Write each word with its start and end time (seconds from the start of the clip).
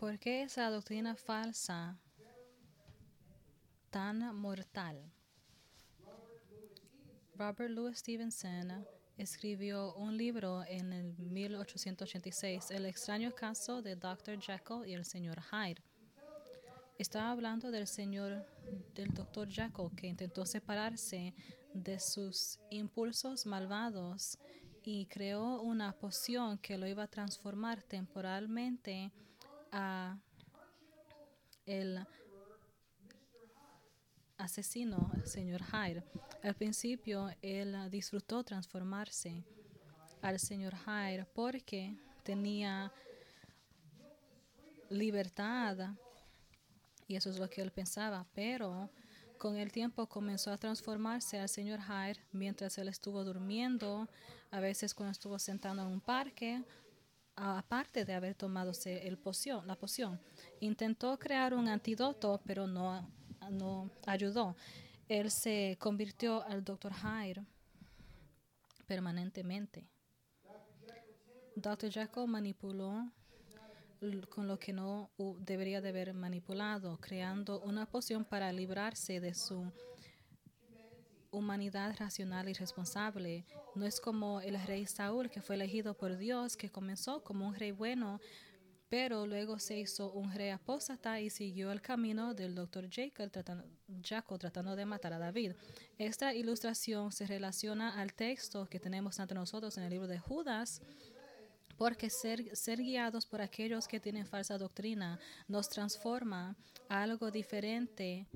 ¿Por 0.00 0.18
qué 0.18 0.44
esa 0.44 0.70
doctrina 0.70 1.14
falsa 1.14 2.00
tan 3.90 4.34
mortal? 4.34 5.12
Robert 7.34 7.70
Louis 7.70 7.98
Stevenson 7.98 8.86
escribió 9.18 9.92
un 9.96 10.16
libro 10.16 10.64
en 10.66 10.94
el 10.94 11.18
1886, 11.18 12.70
El 12.70 12.86
extraño 12.86 13.30
caso 13.34 13.82
de 13.82 13.94
Dr. 13.94 14.40
Jekyll 14.40 14.86
y 14.86 14.94
el 14.94 15.04
señor 15.04 15.38
Hyde. 15.42 15.82
Estaba 16.96 17.32
hablando 17.32 17.70
del 17.70 17.86
señor, 17.86 18.46
del 18.94 19.12
Dr. 19.12 19.50
Jekyll, 19.50 19.94
que 19.94 20.06
intentó 20.06 20.46
separarse 20.46 21.34
de 21.74 22.00
sus 22.00 22.58
impulsos 22.70 23.44
malvados 23.44 24.38
y 24.82 25.04
creó 25.04 25.60
una 25.60 25.92
poción 25.92 26.56
que 26.56 26.78
lo 26.78 26.86
iba 26.86 27.02
a 27.02 27.06
transformar 27.06 27.82
temporalmente 27.82 29.12
a 29.72 30.18
el 31.66 32.04
asesino, 34.38 35.10
el 35.14 35.26
señor 35.26 35.62
Hyde. 35.62 36.02
Al 36.42 36.54
principio, 36.54 37.30
él 37.42 37.76
disfrutó 37.90 38.42
transformarse 38.42 39.44
al 40.22 40.38
señor 40.38 40.74
Hyde 40.74 41.26
porque 41.34 41.96
tenía 42.22 42.92
libertad 44.88 45.94
y 47.06 47.16
eso 47.16 47.30
es 47.30 47.38
lo 47.38 47.48
que 47.50 47.60
él 47.60 47.70
pensaba, 47.70 48.26
pero 48.34 48.90
con 49.38 49.56
el 49.56 49.72
tiempo 49.72 50.06
comenzó 50.06 50.52
a 50.52 50.58
transformarse 50.58 51.38
al 51.38 51.48
señor 51.48 51.80
Hyde 51.80 52.20
mientras 52.32 52.78
él 52.78 52.88
estuvo 52.88 53.24
durmiendo, 53.24 54.08
a 54.50 54.60
veces 54.60 54.94
cuando 54.94 55.12
estuvo 55.12 55.38
sentado 55.38 55.82
en 55.82 55.88
un 55.88 56.00
parque, 56.00 56.62
aparte 57.36 58.04
de 58.04 58.14
haber 58.14 58.34
tomado 58.34 58.72
el 58.84 59.18
poción, 59.18 59.66
la 59.66 59.76
poción. 59.76 60.20
Intentó 60.60 61.18
crear 61.18 61.54
un 61.54 61.68
antídoto, 61.68 62.40
pero 62.44 62.66
no, 62.66 63.08
no 63.50 63.90
ayudó. 64.06 64.56
Él 65.08 65.30
se 65.30 65.76
convirtió 65.80 66.42
al 66.42 66.62
Dr. 66.62 66.92
Hyde 66.92 67.44
permanentemente. 68.86 69.88
Dr. 71.56 71.90
Jekyll 71.90 72.26
manipuló 72.26 73.10
con 74.30 74.48
lo 74.48 74.58
que 74.58 74.72
no 74.72 75.10
debería 75.40 75.80
de 75.80 75.90
haber 75.90 76.14
manipulado, 76.14 76.96
creando 76.98 77.60
una 77.60 77.86
poción 77.86 78.24
para 78.24 78.50
librarse 78.52 79.20
de 79.20 79.34
su 79.34 79.70
humanidad 81.30 81.94
racional 81.98 82.48
y 82.48 82.52
responsable. 82.52 83.44
No 83.74 83.86
es 83.86 84.00
como 84.00 84.40
el 84.40 84.60
rey 84.66 84.86
Saúl, 84.86 85.30
que 85.30 85.40
fue 85.40 85.56
elegido 85.56 85.94
por 85.94 86.16
Dios, 86.16 86.56
que 86.56 86.70
comenzó 86.70 87.22
como 87.22 87.46
un 87.46 87.54
rey 87.54 87.72
bueno, 87.72 88.20
pero 88.88 89.24
luego 89.26 89.60
se 89.60 89.78
hizo 89.78 90.10
un 90.12 90.32
rey 90.32 90.50
apóstata 90.50 91.20
y 91.20 91.30
siguió 91.30 91.70
el 91.70 91.80
camino 91.80 92.34
del 92.34 92.56
doctor 92.56 92.88
Jacob 92.90 93.30
tratando, 93.30 93.64
Jacob 94.02 94.38
tratando 94.38 94.74
de 94.74 94.84
matar 94.84 95.12
a 95.12 95.18
David. 95.18 95.52
Esta 95.96 96.34
ilustración 96.34 97.12
se 97.12 97.26
relaciona 97.26 98.00
al 98.00 98.12
texto 98.12 98.66
que 98.66 98.80
tenemos 98.80 99.20
ante 99.20 99.34
nosotros 99.34 99.78
en 99.78 99.84
el 99.84 99.90
libro 99.90 100.08
de 100.08 100.18
Judas, 100.18 100.82
porque 101.76 102.10
ser, 102.10 102.54
ser 102.56 102.82
guiados 102.82 103.26
por 103.26 103.40
aquellos 103.40 103.86
que 103.86 104.00
tienen 104.00 104.26
falsa 104.26 104.58
doctrina 104.58 105.20
nos 105.46 105.68
transforma 105.68 106.56
a 106.88 107.02
algo 107.02 107.30
diferente 107.30 108.26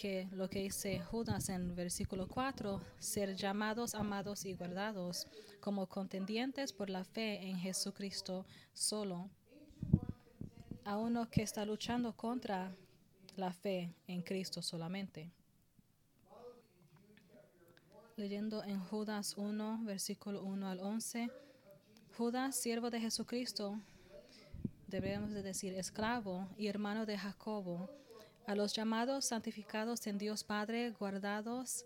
que 0.00 0.26
lo 0.32 0.48
que 0.48 0.60
dice 0.60 0.98
Judas 1.00 1.50
en 1.50 1.74
versículo 1.74 2.26
4, 2.26 2.80
ser 2.98 3.36
llamados, 3.36 3.94
amados 3.94 4.46
y 4.46 4.54
guardados 4.54 5.26
como 5.60 5.86
contendientes 5.86 6.72
por 6.72 6.88
la 6.88 7.04
fe 7.04 7.46
en 7.46 7.58
Jesucristo 7.58 8.46
solo. 8.72 9.28
A 10.86 10.96
uno 10.96 11.28
que 11.28 11.42
está 11.42 11.66
luchando 11.66 12.16
contra 12.16 12.74
la 13.36 13.52
fe 13.52 13.94
en 14.06 14.22
Cristo 14.22 14.62
solamente. 14.62 15.30
Leyendo 18.16 18.64
en 18.64 18.80
Judas 18.80 19.34
1, 19.36 19.80
versículo 19.84 20.42
1 20.42 20.66
al 20.66 20.80
11. 20.80 21.28
Judas, 22.16 22.56
siervo 22.56 22.88
de 22.88 23.00
Jesucristo, 23.00 23.78
debemos 24.86 25.32
de 25.32 25.42
decir 25.42 25.74
esclavo 25.74 26.48
y 26.56 26.68
hermano 26.68 27.04
de 27.04 27.18
Jacobo, 27.18 27.99
a 28.50 28.56
los 28.56 28.72
llamados 28.72 29.26
santificados 29.26 30.04
en 30.08 30.18
Dios 30.18 30.42
Padre, 30.42 30.90
guardados 30.90 31.84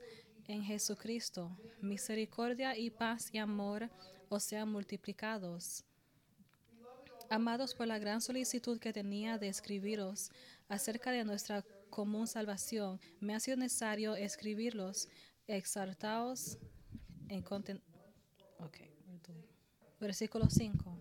en 0.48 0.62
Jesucristo, 0.62 1.54
misericordia 1.82 2.74
y 2.74 2.88
paz 2.88 3.28
y 3.32 3.36
amor 3.36 3.90
os 4.30 4.44
sean 4.44 4.72
multiplicados. 4.72 5.84
Amados 7.28 7.74
por 7.74 7.86
la 7.86 7.98
gran 7.98 8.22
solicitud 8.22 8.78
que 8.78 8.94
tenía 8.94 9.36
de 9.36 9.48
escribiros 9.48 10.30
acerca 10.66 11.10
de 11.10 11.22
nuestra 11.22 11.62
común 11.90 12.26
salvación, 12.26 12.98
me 13.20 13.34
ha 13.34 13.40
sido 13.40 13.58
necesario 13.58 14.16
escribirlos, 14.16 15.10
exaltaos 15.46 16.56
en 17.28 17.42
content 17.42 17.82
okay. 18.60 18.90
Versículo 20.00 20.48
5. 20.48 20.96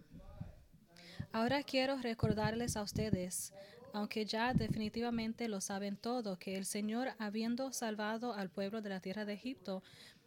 Ahora 1.31 1.63
quiero 1.63 1.97
recordarles 1.99 2.75
a 2.75 2.83
ustedes, 2.83 3.53
aunque 3.93 4.25
ya 4.25 4.53
definitivamente 4.53 5.47
lo 5.47 5.61
saben 5.61 5.95
todo, 5.95 6.37
que 6.37 6.57
el 6.57 6.65
Señor, 6.65 7.09
habiendo 7.19 7.71
salvado 7.71 8.33
al 8.33 8.49
pueblo 8.49 8.81
de 8.81 8.89
la 8.89 8.99
tierra 8.99 9.23
de 9.23 9.33
Egipto, 9.33 9.83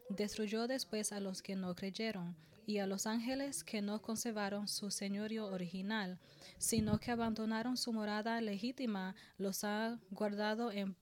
destruyó 0.08 0.68
después 0.68 1.12
a 1.12 1.18
los 1.18 1.42
que 1.42 1.56
no 1.56 1.74
creyeron 1.74 2.36
y 2.64 2.78
a 2.78 2.86
los 2.86 3.06
ángeles 3.06 3.64
que 3.64 3.82
no 3.82 4.00
conservaron 4.00 4.68
su 4.68 4.90
señorío 4.90 5.46
original, 5.46 6.18
sino 6.58 6.98
que 6.98 7.10
abandonaron 7.10 7.76
su 7.76 7.92
morada 7.92 8.40
legítima, 8.40 9.14
los 9.36 9.64
ha 9.64 9.98
guardado 10.10 10.70
en 10.70 10.96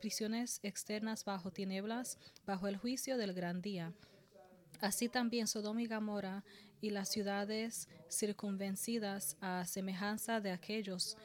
prisiones 0.00 0.60
externas 0.62 1.24
bajo 1.24 1.50
tinieblas, 1.50 2.18
bajo 2.46 2.68
el 2.68 2.76
juicio 2.76 3.16
del 3.16 3.32
gran 3.32 3.60
día. 3.60 3.92
Así 4.80 5.08
también 5.08 5.46
Sodoma 5.46 5.82
y 5.82 5.86
Gomorra 5.86 6.44
y 6.80 6.90
las 6.90 7.08
ciudades 7.08 7.88
circunvencidas 8.10 9.36
a 9.40 9.64
semejanza 9.64 10.40
de 10.40 10.50
aquellos 10.50 11.16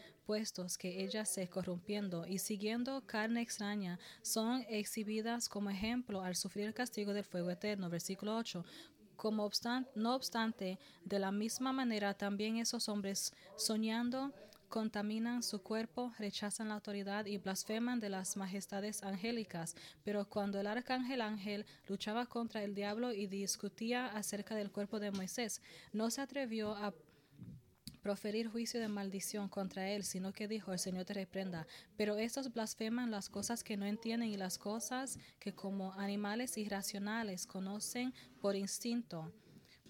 que 0.78 1.04
ellas 1.04 1.28
se 1.28 1.48
corrompiendo 1.48 2.28
y 2.28 2.38
siguiendo 2.38 3.02
carne 3.08 3.42
extraña 3.42 3.98
son 4.22 4.64
exhibidas 4.70 5.50
como 5.50 5.72
ejemplo 5.72 6.22
al 6.22 6.36
sufrir 6.36 6.68
el 6.68 6.76
castigo 6.76 7.14
del 7.14 7.24
fuego 7.24 7.50
eterno. 7.50 7.90
Versículo 7.90 8.38
8. 8.38 8.64
Como 9.16 9.44
obstante, 9.44 9.90
no 9.96 10.14
obstante, 10.14 10.78
de 11.04 11.18
la 11.18 11.32
misma 11.32 11.74
manera 11.74 12.14
también 12.14 12.58
esos 12.58 12.90
hombres 12.90 13.34
soñando 13.58 14.32
contaminan 14.68 15.42
su 15.42 15.64
cuerpo, 15.64 16.14
rechazan 16.20 16.68
la 16.68 16.76
autoridad 16.76 17.26
y 17.26 17.40
blasfeman 17.40 18.00
de 18.00 18.10
las 18.10 18.38
majestades 18.38 19.02
angélicas. 19.02 19.76
Pero 20.04 20.30
cuando 20.30 20.60
el 20.60 20.68
arcángel 20.68 21.22
ángel 21.22 21.66
luchaba 21.88 22.28
contra 22.28 22.64
el 22.64 22.76
diablo 22.76 23.12
y 23.12 23.26
discutía 23.26 24.06
acerca 24.06 24.54
del 24.54 24.70
cuerpo 24.70 25.00
de 25.00 25.10
Moisés, 25.10 25.60
no 25.92 26.12
se 26.12 26.22
atrevió 26.22 26.76
a 26.76 26.94
proferir 28.02 28.48
juicio 28.48 28.80
de 28.80 28.88
maldición 28.88 29.50
contra 29.50 29.90
él, 29.90 30.04
sino 30.04 30.34
que 30.34 30.48
dijo, 30.48 30.72
el 30.72 30.80
Señor 30.80 31.06
te 31.06 31.14
reprenda. 31.14 31.68
Pero 31.98 32.18
estos 32.18 32.54
blasfeman 32.54 33.12
las 33.12 33.30
cosas 33.30 33.64
que 33.64 33.78
no 33.78 33.86
entienden 33.86 34.30
y 34.30 34.38
las 34.38 34.58
cosas 34.58 35.20
que 35.40 35.54
como 35.54 35.94
animales 35.94 36.58
irracionales 36.58 37.46
conocen 37.46 38.14
por 38.42 38.56
instinto. 38.56 39.32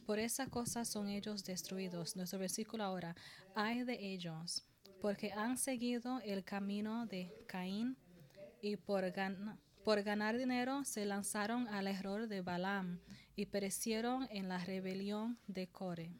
Por 0.05 0.19
esa 0.19 0.47
cosa 0.47 0.85
son 0.85 1.07
ellos 1.09 1.43
destruidos. 1.43 2.15
Nuestro 2.15 2.39
versículo 2.39 2.83
ahora, 2.83 3.15
hay 3.55 3.83
de 3.83 4.13
ellos 4.13 4.65
porque 5.01 5.31
han 5.31 5.57
seguido 5.57 6.19
el 6.21 6.43
camino 6.43 7.05
de 7.05 7.31
Caín 7.47 7.97
y 8.61 8.75
por, 8.75 9.13
por 9.83 10.03
ganar 10.03 10.37
dinero 10.37 10.83
se 10.83 11.05
lanzaron 11.05 11.67
al 11.67 11.87
error 11.87 12.27
de 12.27 12.41
Balaam 12.41 12.99
y 13.35 13.45
perecieron 13.45 14.27
en 14.31 14.49
la 14.49 14.57
rebelión 14.57 15.39
de 15.47 15.67
Core. 15.67 16.11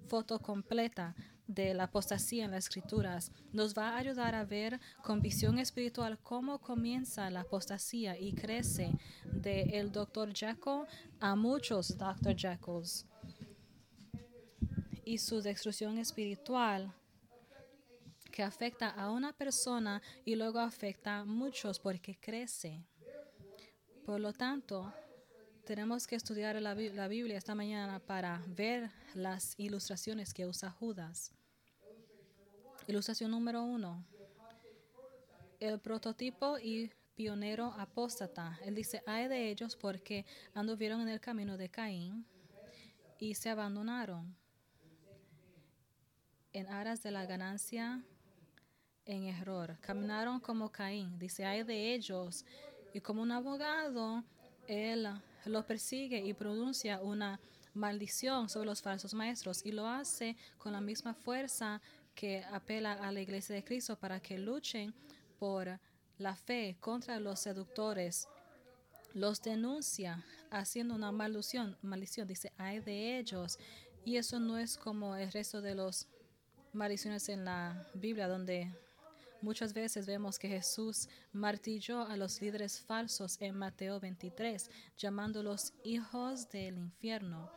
foto 0.09 0.39
completa 0.39 1.15
de 1.55 1.75
la 1.75 1.85
apostasía 1.85 2.44
en 2.44 2.52
las 2.52 2.64
escrituras. 2.64 3.32
Nos 3.52 3.76
va 3.76 3.91
a 3.91 3.99
ayudar 3.99 4.35
a 4.35 4.44
ver 4.44 4.81
con 5.02 5.20
visión 5.20 5.58
espiritual 5.58 6.19
cómo 6.23 6.58
comienza 6.61 7.31
la 7.31 7.41
apostasía 7.41 8.19
y 8.19 8.32
crece 8.32 8.93
de 9.25 9.62
el 9.79 9.91
Dr. 9.91 10.32
Jekyll 10.32 10.87
a 11.19 11.35
muchos 11.35 11.99
Dr. 11.99 12.37
Jekylls 12.37 13.06
y 15.05 15.19
su 15.19 15.43
destrucción 15.43 15.99
espiritual 15.99 16.94
que 18.31 18.44
afecta 18.44 18.91
a 18.91 19.11
una 19.11 19.32
persona 19.32 20.00
y 20.25 20.37
luego 20.37 20.61
afecta 20.61 21.19
a 21.19 21.25
muchos 21.25 21.81
porque 21.81 22.17
crece. 22.20 22.87
Por 24.06 24.20
lo 24.20 24.32
tanto, 24.32 24.93
tenemos 25.64 26.06
que 26.06 26.14
estudiar 26.14 26.61
la, 26.62 26.75
la, 26.75 27.08
Biblia 27.08 27.37
esta 27.37 27.56
mañana 27.56 27.99
para 27.99 28.43
ver 28.47 28.91
las 29.14 29.55
ilustraciones 29.58 30.32
que 30.32 30.47
usa 30.47 30.70
Judas. 30.70 31.32
Ilustración 32.91 33.31
número 33.31 33.63
uno. 33.63 34.05
El 35.61 35.79
prototipo 35.79 36.59
y 36.59 36.91
pionero 37.15 37.73
apóstata. 37.79 38.59
Él 38.65 38.75
dice, 38.75 39.01
hay 39.07 39.29
de 39.29 39.49
ellos 39.49 39.77
porque 39.77 40.27
anduvieron 40.55 41.01
en 41.03 41.09
el 41.09 41.21
camino 41.21 41.57
de 41.57 41.69
Caín 41.69 42.27
y 43.21 43.37
se 43.37 43.49
abandonaron 43.49 44.35
en 46.53 46.67
aras 46.67 47.01
de 47.05 47.13
la 47.13 47.27
ganancia 47.27 48.03
en 49.05 49.23
error. 49.23 49.79
Caminaron 49.81 50.41
como 50.41 50.73
Caín. 50.73 51.17
Dice, 51.17 51.45
hay 51.45 51.63
de 51.63 51.95
ellos. 51.95 52.45
Y 52.93 53.01
como 53.01 53.23
un 53.23 53.31
abogado, 53.31 54.25
él 54.67 55.09
lo 55.45 55.65
persigue 55.65 56.19
y 56.27 56.35
pronuncia 56.35 57.01
una 57.01 57.39
maldición 57.73 58.49
sobre 58.49 58.67
los 58.67 58.83
falsos 58.83 59.15
maestros 59.15 59.65
y 59.65 59.71
lo 59.71 59.87
hace 59.87 60.37
con 60.59 60.73
la 60.73 60.81
misma 60.81 61.15
fuerza 61.15 61.81
que 62.21 62.45
apela 62.53 62.93
a 62.93 63.11
la 63.11 63.23
iglesia 63.23 63.55
de 63.55 63.65
Cristo 63.65 63.97
para 63.97 64.21
que 64.21 64.39
luchen 64.39 64.93
por 65.39 65.81
la 66.19 66.37
fe 66.37 66.77
contra 66.79 67.19
los 67.19 67.41
seductores. 67.41 68.29
Los 69.15 69.41
denuncia 69.41 70.23
haciendo 70.51 70.97
una 70.97 71.13
maldición, 71.13 71.79
maldición. 71.81 72.29
Dice, 72.29 72.53
hay 72.59 72.81
de 72.81 73.19
ellos. 73.19 73.59
Y 74.05 74.19
eso 74.19 74.39
no 74.39 74.59
es 74.59 74.77
como 74.77 75.17
el 75.17 75.33
resto 75.33 75.63
de 75.63 75.75
los 75.75 76.09
maldiciones 76.75 77.27
en 77.31 77.47
la 77.47 77.87
Biblia, 77.95 78.29
donde 78.29 78.71
Muchas 79.43 79.73
veces 79.73 80.05
vemos 80.05 80.39
que 80.39 80.49
Jesús 80.49 81.09
martilló 81.33 82.03
a 82.03 82.19
los 82.19 82.43
líderes 82.43 82.79
falsos 82.79 83.39
en 83.41 83.57
Mateo 83.57 83.99
23, 83.99 84.71
llamándolos 84.99 85.73
hijos 85.83 86.51
del 86.51 86.77
infierno, 86.77 87.51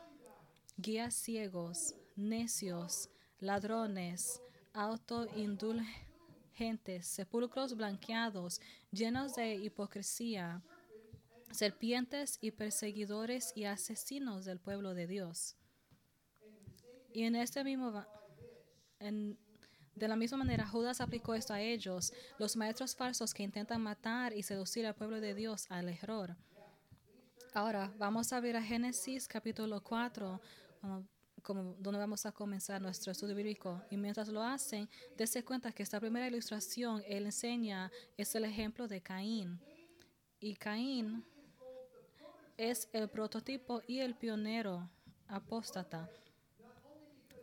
guías 0.77 1.13
ciegos, 1.13 1.93
necios, 2.15 3.09
ladrones, 3.39 4.41
autoindulgentes, 4.73 7.07
sepulcros 7.07 7.75
blanqueados, 7.75 8.61
llenos 8.91 9.35
de 9.35 9.55
hipocresía, 9.55 10.61
serpientes 11.51 12.37
y 12.41 12.51
perseguidores 12.51 13.51
y 13.55 13.65
asesinos 13.65 14.45
del 14.45 14.59
pueblo 14.59 14.93
de 14.93 15.07
Dios. 15.07 15.57
Y 17.13 17.23
en 17.23 17.35
este 17.35 17.63
mismo 17.63 18.05
en 18.99 19.37
de 19.95 20.07
la 20.07 20.15
misma 20.15 20.39
manera, 20.39 20.67
Judas 20.67 21.01
aplicó 21.01 21.35
esto 21.35 21.53
a 21.53 21.61
ellos, 21.61 22.13
los 22.39 22.55
maestros 22.55 22.95
falsos 22.95 23.33
que 23.33 23.43
intentan 23.43 23.81
matar 23.81 24.33
y 24.33 24.41
seducir 24.41 24.87
al 24.87 24.95
pueblo 24.95 25.21
de 25.21 25.35
Dios 25.35 25.67
al 25.69 25.89
error. 25.89 26.35
Ahora, 27.53 27.93
vamos 27.99 28.33
a 28.33 28.39
ver 28.39 28.57
a 28.57 28.63
Génesis 28.63 29.27
capítulo 29.27 29.83
4, 29.83 30.41
donde 31.47 31.99
vamos 31.99 32.25
a 32.25 32.31
comenzar 32.31 32.81
nuestro 32.81 33.11
estudio 33.11 33.35
bíblico. 33.35 33.81
Y 33.89 33.97
mientras 33.97 34.29
lo 34.29 34.41
hacen, 34.41 34.89
dése 35.17 35.43
cuenta 35.43 35.71
que 35.71 35.83
esta 35.83 35.99
primera 35.99 36.27
ilustración, 36.27 37.03
él 37.07 37.25
enseña, 37.25 37.91
es 38.17 38.33
el 38.35 38.45
ejemplo 38.45 38.87
de 38.87 39.01
Caín. 39.01 39.59
Y 40.39 40.55
Caín 40.55 41.23
es 42.57 42.87
el 42.93 43.09
prototipo 43.09 43.81
y 43.87 43.99
el 43.99 44.15
pionero 44.15 44.89
apóstata. 45.27 46.09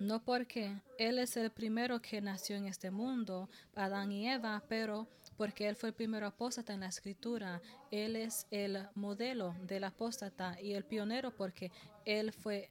No 0.01 0.25
porque 0.25 0.81
Él 0.97 1.19
es 1.19 1.37
el 1.37 1.51
primero 1.51 2.01
que 2.01 2.23
nació 2.23 2.57
en 2.57 2.67
este 2.67 2.91
mundo, 2.91 3.51
Adán 3.75 4.11
y 4.13 4.31
Eva, 4.31 4.63
pero 4.67 5.07
porque 5.37 5.69
Él 5.69 5.77
fue 5.77 5.91
el 5.91 5.95
primero 5.95 6.27
apóstata 6.27 6.73
en 6.73 6.81
la 6.81 6.89
escritura. 6.89 7.61
Él 7.91 8.17
es 8.17 8.47
el 8.51 8.89
modelo 8.95 9.55
del 9.67 9.85
apóstata 9.85 10.59
y 10.59 10.73
el 10.73 10.85
pionero 10.85 11.33
porque 11.33 11.71
Él 12.07 12.33
fue 12.33 12.71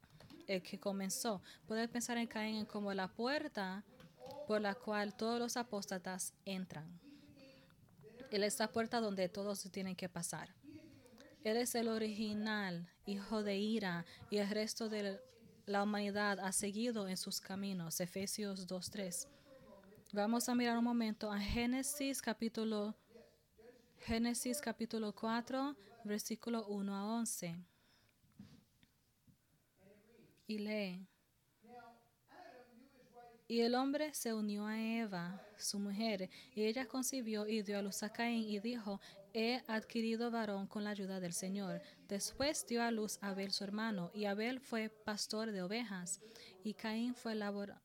el 0.49 0.63
que 0.63 0.79
comenzó. 0.79 1.41
Puedes 1.67 1.87
pensar 1.89 2.17
en 2.17 2.27
Caín 2.27 2.65
como 2.65 2.93
la 2.93 3.07
puerta 3.07 3.85
por 4.47 4.59
la 4.61 4.73
cual 4.73 5.15
todos 5.15 5.39
los 5.39 5.57
apóstatas 5.57 6.33
entran. 6.43 6.99
Él 8.31 8.43
es 8.43 8.59
la 8.59 8.71
puerta 8.71 8.99
donde 8.99 9.29
todos 9.29 9.61
tienen 9.71 9.95
que 9.95 10.09
pasar. 10.09 10.49
Él 11.43 11.55
es 11.55 11.75
el 11.75 11.87
original, 11.87 12.89
hijo 13.05 13.43
de 13.43 13.57
ira, 13.57 14.05
y 14.29 14.37
el 14.37 14.49
resto 14.49 14.89
del 14.89 15.19
la 15.67 15.83
humanidad 15.83 16.39
ha 16.39 16.51
seguido 16.51 17.07
en 17.07 17.15
sus 17.15 17.39
caminos. 17.39 17.99
Efesios 17.99 18.67
2.3. 18.67 19.27
Vamos 20.13 20.49
a 20.49 20.55
mirar 20.55 20.75
un 20.79 20.83
momento 20.83 21.31
a 21.31 21.39
Génesis 21.39 22.23
capítulo, 22.23 22.95
Génesis 23.99 24.61
capítulo 24.61 25.13
4, 25.13 25.75
versículo 26.05 26.65
1 26.65 26.95
a 26.95 27.05
11. 27.19 27.68
Y 30.49 30.57
lee. 30.57 31.07
Y 33.47 33.61
el 33.61 33.75
hombre 33.75 34.15
se 34.15 34.33
unió 34.33 34.65
a 34.65 34.81
Eva, 34.81 35.39
su 35.57 35.77
mujer, 35.77 36.27
y 36.55 36.63
ella 36.63 36.87
concibió 36.87 37.47
y 37.47 37.61
dio 37.61 37.77
a 37.77 37.83
luz 37.83 38.01
a 38.01 38.11
Caín 38.11 38.49
y 38.49 38.59
dijo, 38.59 38.99
he 39.31 39.61
adquirido 39.67 40.31
varón 40.31 40.65
con 40.65 40.83
la 40.83 40.89
ayuda 40.89 41.19
del 41.19 41.33
Señor. 41.33 41.83
Después 42.07 42.65
dio 42.65 42.81
a 42.81 42.89
luz 42.89 43.19
a 43.21 43.29
Abel 43.29 43.51
su 43.51 43.63
hermano, 43.63 44.09
y 44.15 44.25
Abel 44.25 44.59
fue 44.59 44.89
pastor 44.89 45.51
de 45.51 45.61
ovejas, 45.61 46.19
y 46.63 46.73
Caín 46.73 47.13
fue 47.13 47.35
labrador 47.35 47.77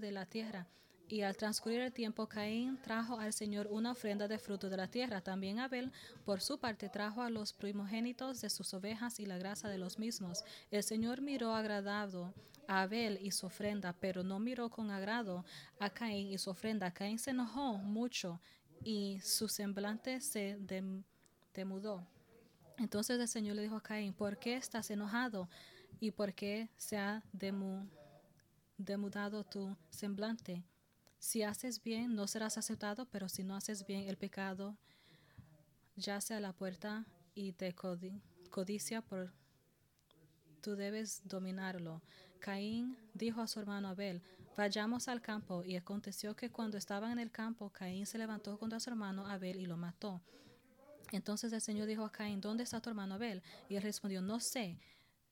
de 0.00 0.10
la 0.10 0.26
tierra. 0.26 0.66
Y 1.10 1.22
al 1.22 1.36
transcurrir 1.36 1.80
el 1.80 1.92
tiempo, 1.92 2.28
Caín 2.28 2.80
trajo 2.80 3.18
al 3.18 3.32
Señor 3.32 3.66
una 3.68 3.90
ofrenda 3.90 4.28
de 4.28 4.38
fruto 4.38 4.70
de 4.70 4.76
la 4.76 4.86
tierra. 4.86 5.20
También 5.20 5.58
Abel, 5.58 5.90
por 6.24 6.40
su 6.40 6.60
parte, 6.60 6.88
trajo 6.88 7.20
a 7.20 7.30
los 7.30 7.52
primogénitos 7.52 8.40
de 8.40 8.48
sus 8.48 8.72
ovejas 8.74 9.18
y 9.18 9.26
la 9.26 9.36
grasa 9.36 9.68
de 9.68 9.76
los 9.76 9.98
mismos. 9.98 10.44
El 10.70 10.84
Señor 10.84 11.20
miró 11.20 11.52
agradado 11.52 12.32
a 12.68 12.82
Abel 12.82 13.18
y 13.20 13.32
su 13.32 13.46
ofrenda, 13.46 13.92
pero 13.98 14.22
no 14.22 14.38
miró 14.38 14.70
con 14.70 14.92
agrado 14.92 15.44
a 15.80 15.90
Caín 15.90 16.28
y 16.28 16.38
su 16.38 16.50
ofrenda. 16.50 16.92
Caín 16.92 17.18
se 17.18 17.32
enojó 17.32 17.78
mucho 17.78 18.40
y 18.84 19.18
su 19.20 19.48
semblante 19.48 20.20
se 20.20 20.58
demudó. 21.52 22.06
Entonces 22.78 23.18
el 23.18 23.26
Señor 23.26 23.56
le 23.56 23.62
dijo 23.62 23.74
a 23.74 23.82
Caín, 23.82 24.14
¿por 24.14 24.38
qué 24.38 24.54
estás 24.54 24.88
enojado? 24.92 25.48
¿Y 25.98 26.12
por 26.12 26.34
qué 26.34 26.70
se 26.76 26.98
ha 26.98 27.24
demudado 28.76 29.42
tu 29.42 29.76
semblante? 29.90 30.62
Si 31.20 31.42
haces 31.42 31.82
bien, 31.82 32.14
no 32.16 32.26
serás 32.26 32.56
aceptado, 32.56 33.06
pero 33.06 33.28
si 33.28 33.44
no 33.44 33.54
haces 33.54 33.86
bien, 33.86 34.08
el 34.08 34.16
pecado 34.16 34.76
yace 35.94 36.32
a 36.34 36.40
la 36.40 36.54
puerta 36.54 37.04
y 37.34 37.52
te 37.52 37.76
codi- 37.76 38.20
codicia 38.50 39.02
por 39.02 39.30
tú 40.62 40.76
debes 40.76 41.20
dominarlo. 41.28 42.00
Caín 42.40 42.96
dijo 43.12 43.42
a 43.42 43.46
su 43.46 43.60
hermano 43.60 43.88
Abel, 43.88 44.22
vayamos 44.56 45.08
al 45.08 45.20
campo. 45.20 45.62
Y 45.62 45.76
aconteció 45.76 46.34
que 46.34 46.50
cuando 46.50 46.78
estaban 46.78 47.12
en 47.12 47.18
el 47.18 47.30
campo, 47.30 47.68
Caín 47.70 48.06
se 48.06 48.16
levantó 48.16 48.58
contra 48.58 48.80
su 48.80 48.88
hermano 48.88 49.26
Abel 49.26 49.60
y 49.60 49.66
lo 49.66 49.76
mató. 49.76 50.22
Entonces 51.12 51.52
el 51.52 51.60
Señor 51.60 51.86
dijo 51.86 52.04
a 52.04 52.12
Caín, 52.12 52.40
¿dónde 52.40 52.64
está 52.64 52.80
tu 52.80 52.88
hermano 52.88 53.16
Abel? 53.16 53.42
Y 53.68 53.76
él 53.76 53.82
respondió, 53.82 54.22
no 54.22 54.40
sé. 54.40 54.78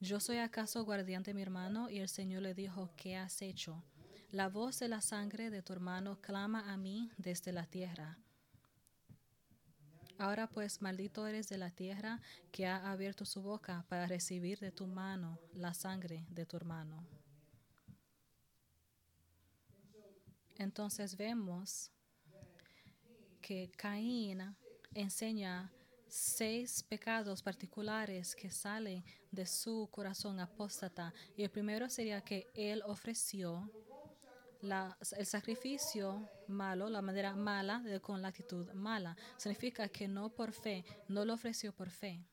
¿Yo 0.00 0.20
soy 0.20 0.36
acaso 0.36 0.84
guardián 0.84 1.22
de 1.22 1.32
mi 1.32 1.40
hermano? 1.40 1.88
Y 1.88 1.98
el 1.98 2.08
Señor 2.10 2.42
le 2.42 2.52
dijo, 2.54 2.90
¿qué 2.96 3.16
has 3.16 3.40
hecho? 3.40 3.82
La 4.30 4.50
voz 4.50 4.78
de 4.78 4.88
la 4.88 5.00
sangre 5.00 5.48
de 5.48 5.62
tu 5.62 5.72
hermano 5.72 6.20
clama 6.20 6.70
a 6.70 6.76
mí 6.76 7.10
desde 7.16 7.50
la 7.50 7.64
tierra. 7.64 8.18
Ahora 10.18 10.48
pues, 10.50 10.82
maldito 10.82 11.26
eres 11.26 11.48
de 11.48 11.56
la 11.56 11.70
tierra 11.70 12.20
que 12.52 12.66
ha 12.66 12.90
abierto 12.90 13.24
su 13.24 13.40
boca 13.40 13.86
para 13.88 14.06
recibir 14.06 14.58
de 14.58 14.70
tu 14.70 14.86
mano 14.86 15.38
la 15.54 15.72
sangre 15.72 16.26
de 16.28 16.44
tu 16.44 16.58
hermano. 16.58 17.06
Entonces 20.58 21.16
vemos 21.16 21.90
que 23.40 23.70
Caín 23.78 24.54
enseña 24.92 25.72
seis 26.06 26.82
pecados 26.82 27.42
particulares 27.42 28.36
que 28.36 28.50
salen 28.50 29.02
de 29.30 29.46
su 29.46 29.88
corazón 29.90 30.38
apóstata. 30.38 31.14
Y 31.34 31.44
el 31.44 31.50
primero 31.50 31.88
sería 31.88 32.20
que 32.20 32.50
él 32.54 32.82
ofreció 32.84 33.70
la- 34.60 34.96
el 35.16 35.26
sacrificio 35.26 36.28
malo, 36.48 36.88
la 36.88 37.02
manera 37.02 37.34
mala, 37.34 37.80
de- 37.80 38.00
con 38.00 38.22
la 38.22 38.28
actitud 38.28 38.70
mala. 38.72 39.16
Significa 39.36 39.88
que 39.88 40.08
no 40.08 40.30
por 40.30 40.52
fe, 40.52 40.84
no 41.08 41.24
lo 41.24 41.34
ofreció 41.34 41.72
por 41.72 41.90
fe. 41.90 42.24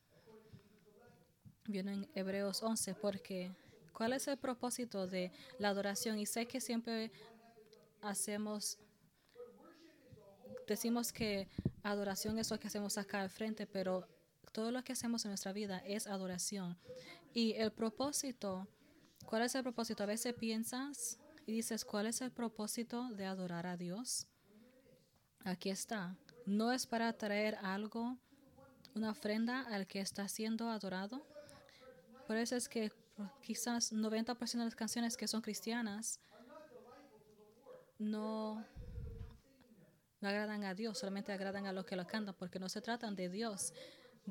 Viene 1.68 1.94
en 1.94 2.10
Hebreos 2.14 2.62
11, 2.62 2.94
porque 2.94 3.52
¿cuál 3.94 4.14
es 4.14 4.28
el 4.28 4.38
propósito 4.38 5.08
de 5.08 5.32
la 5.58 5.70
adoración? 5.70 6.20
Y 6.20 6.26
sé 6.26 6.46
que 6.48 6.62
siempre 6.62 7.12
hacemos, 8.02 8.78
decimos 10.68 11.12
que 11.12 11.48
adoración 11.84 12.38
es 12.38 12.52
lo 12.52 12.60
que 12.60 12.68
hacemos 12.68 12.98
acá 12.98 13.22
al 13.22 13.30
frente, 13.30 13.66
pero 13.66 14.08
todo 14.52 14.72
lo 14.72 14.84
que 14.84 14.94
hacemos 14.94 15.26
en 15.26 15.32
nuestra 15.32 15.54
vida 15.54 15.80
es 15.86 16.08
adoración. 16.08 16.78
Y 17.34 17.54
el 17.54 17.72
propósito, 17.72 18.68
¿cuál 19.26 19.42
es 19.42 19.56
el 19.56 19.64
propósito? 19.64 20.04
A 20.04 20.08
veces 20.08 20.34
piensas 20.34 21.20
y 21.46 21.52
dices, 21.52 21.86
¿cuál 21.86 22.08
es 22.08 22.22
el 22.22 22.32
propósito 22.32 23.10
de 23.10 23.26
adorar 23.26 23.68
a 23.68 23.78
Dios? 23.78 24.28
Aquí 25.44 25.70
está. 25.70 26.16
No 26.46 26.72
es 26.72 26.88
para 26.88 27.14
traer 27.14 27.56
algo, 27.62 28.18
una 28.96 29.12
ofrenda 29.12 29.62
al 29.62 29.86
que 29.86 30.00
está 30.00 30.28
siendo 30.28 30.70
adorado. 30.70 31.26
Por 32.28 32.38
eso 32.38 32.56
es 32.56 32.68
que 32.68 32.92
quizás 33.42 33.94
90% 33.94 34.58
de 34.58 34.66
las 34.66 34.76
canciones 34.76 35.16
que 35.16 35.28
son 35.28 35.42
cristianas 35.42 36.20
no, 38.00 38.66
no 40.20 40.28
agradan 40.28 40.64
a 40.64 40.74
Dios, 40.74 40.98
solamente 40.98 41.32
agradan 41.32 41.68
a 41.68 41.74
los 41.74 41.86
que 41.86 41.96
lo 41.96 42.08
cantan, 42.08 42.36
porque 42.36 42.60
no 42.60 42.70
se 42.70 42.82
tratan 42.82 43.16
de 43.16 43.30
Dios. 43.30 43.74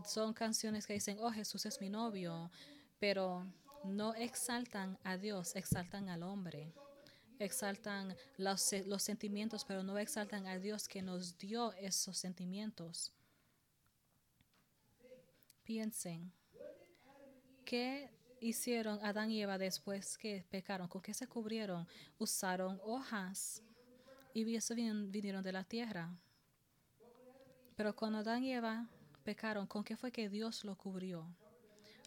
Son 0.05 0.35
canciones 0.35 0.87
que 0.87 0.95
dicen, 0.95 1.19
oh 1.21 1.31
Jesús 1.31 1.65
es 1.67 1.81
mi 1.81 1.89
novio, 1.89 2.51
pero 2.99 3.47
no 3.85 4.15
exaltan 4.15 4.99
a 5.05 5.17
Dios, 5.17 5.55
exaltan 5.55 6.09
al 6.09 6.25
hombre. 6.25 6.75
Exaltan 7.39 8.17
los, 8.37 8.73
los 8.87 9.03
sentimientos, 9.03 9.65
pero 9.65 9.83
no 9.83 9.99
exaltan 9.99 10.47
a 10.47 10.59
Dios 10.59 10.89
que 10.89 11.03
nos 11.03 11.37
dio 11.39 11.73
esos 11.75 12.17
sentimientos. 12.17 13.13
Piensen, 15.65 16.31
¿qué 17.65 18.11
hicieron 18.41 18.99
Adán 19.05 19.31
y 19.31 19.43
Eva 19.43 19.59
después 19.59 20.19
que 20.19 20.45
pecaron? 20.51 20.89
¿Con 20.89 21.03
qué 21.03 21.15
se 21.15 21.27
cubrieron? 21.27 21.89
Usaron 22.19 22.81
hojas 22.85 23.63
y 24.35 24.55
eso 24.55 24.75
vin- 24.75 25.11
vinieron 25.11 25.43
de 25.43 25.53
la 25.53 25.65
tierra. 25.65 26.15
Pero 27.77 27.97
cuando 27.97 28.19
Adán 28.19 28.45
y 28.45 28.53
Eva 28.53 28.89
pecaron, 29.25 29.67
¿con 29.67 29.83
qué 29.83 29.97
fue 29.97 30.13
que 30.13 30.29
Dios 30.29 30.65
lo 30.65 30.77
cubrió? 30.77 31.27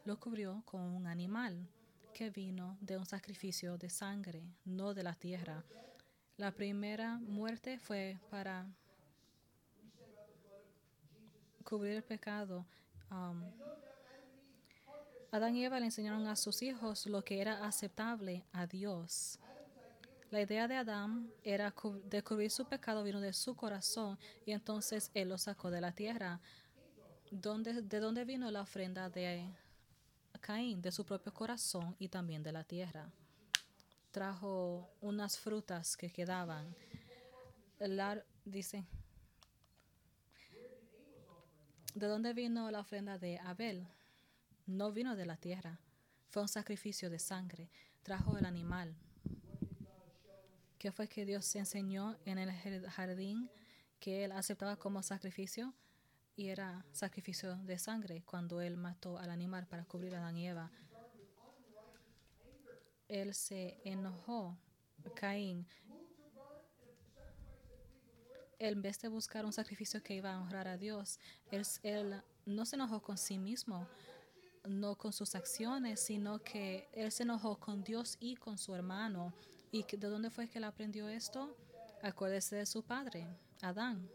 Lo 0.05 0.19
cubrió 0.19 0.62
con 0.65 0.81
un 0.81 1.07
animal 1.07 1.67
que 2.17 2.31
vino 2.31 2.75
de 2.81 2.97
un 2.97 3.05
sacrificio 3.05 3.77
de 3.77 3.91
sangre, 3.91 4.41
no 4.65 4.95
de 4.95 5.03
la 5.03 5.13
tierra. 5.13 5.63
La 6.38 6.50
primera 6.51 7.19
muerte 7.19 7.77
fue 7.77 8.17
para 8.31 8.65
cubrir 11.63 11.93
el 11.97 12.03
pecado. 12.03 12.65
Um, 13.12 13.43
Adán 15.31 15.55
y 15.55 15.63
Eva 15.65 15.79
le 15.79 15.86
enseñaron 15.86 16.25
a 16.25 16.36
sus 16.36 16.63
hijos 16.63 17.05
lo 17.05 17.24
que 17.24 17.39
era 17.39 17.63
aceptable 17.67 18.43
a 18.51 18.65
Dios. 18.65 19.38
La 20.31 20.41
idea 20.41 20.67
de 20.67 20.75
Adán 20.75 21.29
era 21.43 21.69
cu- 21.71 22.01
de 22.03 22.24
cubrir 22.24 22.50
su 22.50 22.65
pecado, 22.65 23.03
vino 23.03 23.21
de 23.21 23.31
su 23.33 23.55
corazón 23.55 24.17
y 24.43 24.53
entonces 24.53 25.12
él 25.13 25.29
lo 25.29 25.38
sacó 25.38 25.69
de 25.69 25.81
la 25.81 25.91
tierra. 25.91 26.39
¿Dónde- 27.29 27.83
¿De 27.83 28.00
dónde 28.00 28.25
vino 28.25 28.50
la 28.50 28.62
ofrenda 28.62 29.07
de 29.12 29.53
Caín? 30.48 30.82
De 30.82 30.94
su 30.94 31.04
propio 31.06 31.34
corazón 31.34 31.94
y 32.00 32.08
también 32.08 32.42
de 32.42 32.54
la 32.54 32.63
tierra. 32.63 33.12
Trajo 34.12 34.89
unas 35.01 35.38
frutas 35.38 35.98
que 35.98 36.10
quedaban. 36.10 36.74
El 37.80 38.00
ar- 38.00 38.25
dice, 38.46 38.86
¿de 41.96 42.08
dónde 42.08 42.32
vino 42.34 42.72
la 42.72 42.80
ofrenda 42.80 43.18
de 43.18 43.39
Abel? 43.39 43.86
No 44.66 44.94
vino 44.94 45.18
de 45.18 45.25
la 45.25 45.36
tierra. 45.36 45.77
Fue 46.30 46.42
un 46.44 46.48
sacrificio 46.48 47.10
de 47.10 47.20
sangre. 47.20 47.70
Trajo 48.01 48.38
el 48.38 48.46
animal. 48.46 48.96
¿Qué 50.80 50.94
fue 50.94 51.10
que 51.10 51.25
Dios 51.25 51.54
enseñó 51.58 52.16
en 52.24 52.38
el 52.38 52.51
jardín 52.89 53.50
que 54.00 54.24
él 54.24 54.32
aceptaba 54.32 54.77
como 54.77 55.04
sacrificio? 55.04 55.74
Y 56.38 56.50
era 56.50 56.86
sacrificio 56.94 57.56
de 57.56 57.79
sangre 57.79 58.22
cuando 58.24 58.62
él 58.62 58.77
mató 58.77 59.17
al 59.17 59.32
animal 59.32 59.65
para 59.65 59.86
cubrir 59.86 60.15
a 60.15 60.20
Adán 60.20 60.38
y 60.38 60.48
Eva. 60.48 60.72
Él 63.08 63.34
se 63.34 63.82
enojó, 63.84 64.56
Caín. 65.15 65.65
En 68.60 68.82
vez 68.84 69.01
de 69.01 69.08
buscar 69.08 69.46
un 69.46 69.53
sacrificio 69.53 70.03
que 70.03 70.13
iba 70.13 70.32
a 70.32 70.39
honrar 70.39 70.67
a 70.67 70.77
Dios, 70.77 71.20
él, 71.51 72.22
no 72.46 72.65
se 72.65 72.75
enojó 72.75 73.01
con 73.01 73.17
sí 73.17 73.39
mismo, 73.39 73.88
no 74.63 74.96
con 74.96 75.13
sus 75.13 75.34
acciones, 75.34 76.01
sino 76.01 76.38
que 76.44 76.88
él 76.94 77.12
se 77.12 77.24
enojó 77.24 77.60
con 77.60 77.84
Dios 77.84 78.15
y 78.20 78.36
con 78.36 78.60
su 78.60 78.75
hermano. 78.75 79.34
¿Y 79.72 79.84
de 79.84 80.08
dónde 80.08 80.29
fue 80.29 80.48
que 80.48 80.60
él 80.60 80.65
aprendió 80.65 81.10
esto? 81.10 81.56
Acuérdese 82.03 82.58
de 82.58 82.65
su 82.67 82.84
padre, 82.84 83.27
Adán. 83.62 84.08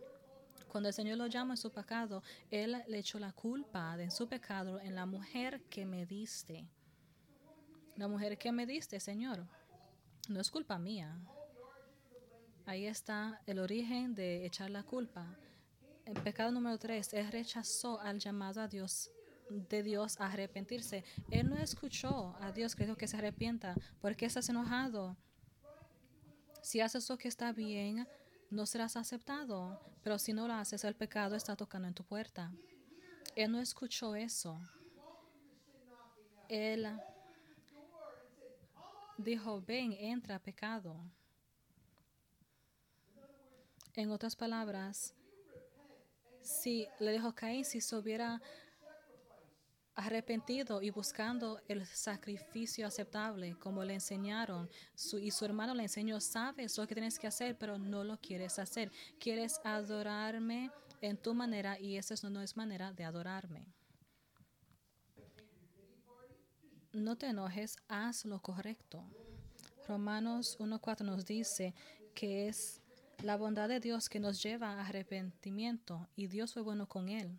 Cuando 0.73 0.89
el 0.89 0.95
Señor 0.95 1.19
lo 1.19 1.27
llama 1.27 1.53
en 1.53 1.59
su 1.59 1.71
pecado, 1.71 2.23
Él 2.51 2.83
le 2.89 2.99
echó 2.99 3.19
la 3.19 3.35
culpa 3.35 3.95
de 3.99 4.11
su 4.11 4.27
pecado 4.27 4.81
en 4.81 4.95
la 4.95 5.05
mujer 5.05 5.61
que 5.69 5.85
me 5.85 6.07
diste. 6.07 6.67
La 7.95 8.09
mujer 8.09 8.39
que 8.39 8.53
me 8.53 8.65
diste, 8.65 8.99
Señor, 8.99 9.47
no 10.31 10.41
es 10.41 10.51
culpa 10.51 10.79
mía. 10.79 11.21
Ahí 12.65 12.87
está 12.87 13.43
el 13.45 13.59
origen 13.59 14.15
de 14.15 14.47
echar 14.47 14.71
la 14.71 14.83
culpa. 14.83 15.37
El 16.07 16.19
pecado 16.23 16.51
número 16.51 16.79
tres, 16.79 17.13
Él 17.13 17.31
rechazó 17.31 18.01
al 18.01 18.19
llamado 18.19 18.63
a 18.63 18.67
Dios 18.67 19.11
de 19.51 19.83
Dios 19.83 20.19
a 20.19 20.29
arrepentirse. 20.29 21.05
Él 21.31 21.51
no 21.51 21.59
escuchó 21.59 22.35
a 22.41 22.51
Dios 22.51 22.75
que 22.75 22.85
dijo 22.85 22.97
que 22.97 23.09
se 23.09 23.19
arrepienta. 23.19 23.75
¿Por 24.01 24.17
qué 24.17 24.25
estás 24.25 24.49
enojado? 24.49 25.19
Si 26.63 26.81
haces 26.81 27.11
lo 27.11 27.19
que 27.19 27.29
está 27.29 27.53
bien, 27.53 28.09
no 28.53 28.67
serás 28.67 28.97
aceptado. 28.97 29.81
Pero 30.03 30.19
si 30.19 30.33
no 30.33 30.47
lo 30.47 30.55
haces, 30.55 30.85
el 30.85 30.95
pecado 30.95 31.35
está 31.35 31.57
tocando 31.57 31.89
en 31.89 31.95
tu 31.95 32.05
puerta. 32.05 32.53
Él 33.35 33.51
no 33.51 33.59
escuchó 33.59 34.15
eso. 34.15 34.61
Él 36.49 36.87
dijo, 39.17 39.63
ven, 39.63 39.93
entra, 39.93 40.39
pecado. 40.39 40.97
En 43.95 44.11
otras 44.11 44.37
palabras, 44.37 45.15
si 46.43 46.87
le 46.99 47.13
dijo 47.13 47.35
Caín, 47.35 47.65
si 47.65 47.81
se 47.81 47.97
hubiera 47.97 48.41
arrepentido 49.95 50.83
y 50.83 50.91
buscando 50.91 51.61
el 51.69 51.87
sacrificio 51.87 52.87
aceptable, 52.87 53.57
como 53.59 53.85
le 53.85 53.95
enseñaron, 53.95 54.69
su, 54.95 55.19
y 55.19 55.31
su 55.31 55.45
hermano 55.45 55.75
le 55.75 55.85
enseñó, 55.85 56.21
sabes 56.21 56.79
lo 56.79 56.87
que 56.87 56.95
tienes 56.95 57.19
que 57.19 57.27
hacer, 57.27 57.57
pero 57.59 57.79
no 57.79 58.05
lo 58.05 58.19
quieres 58.19 58.59
hacer. 58.59 58.91
Quieres 59.19 59.61
adorarme 59.65 60.71
en 61.01 61.17
tu 61.17 61.35
manera 61.35 61.79
y 61.79 61.97
esa 61.97 62.15
no 62.29 62.41
es 62.41 62.57
manera 62.57 62.93
de 62.93 63.05
adorarme. 63.05 63.67
No 66.93 67.17
te 67.17 67.27
enojes, 67.27 67.77
haz 67.89 68.25
lo 68.25 68.41
correcto. 68.41 69.05
Romanos 69.89 70.59
1.4 70.59 71.05
nos 71.05 71.25
dice 71.25 71.75
que 72.15 72.49
es 72.49 72.81
la 73.23 73.37
bondad 73.37 73.69
de 73.69 73.81
Dios 73.81 74.09
que 74.09 74.21
nos 74.21 74.43
lleva 74.43 74.73
a 74.73 74.87
arrepentimiento 74.87 76.09
y 76.17 76.27
Dios 76.27 76.53
fue 76.53 76.63
bueno 76.63 76.89
con 76.89 77.09
él. 77.09 77.39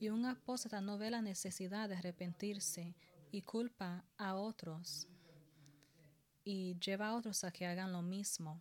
Y 0.00 0.08
un 0.08 0.24
apóstata 0.24 0.80
no 0.80 0.98
ve 0.98 1.10
la 1.10 1.22
necesidad 1.22 1.88
de 1.88 1.94
arrepentirse 1.94 2.96
y 3.30 3.42
culpa 3.42 4.04
a 4.16 4.34
otros 4.34 5.06
y 6.42 6.78
lleva 6.78 7.08
a 7.08 7.14
otros 7.14 7.44
a 7.44 7.52
que 7.52 7.66
hagan 7.66 7.92
lo 7.92 8.02
mismo. 8.02 8.60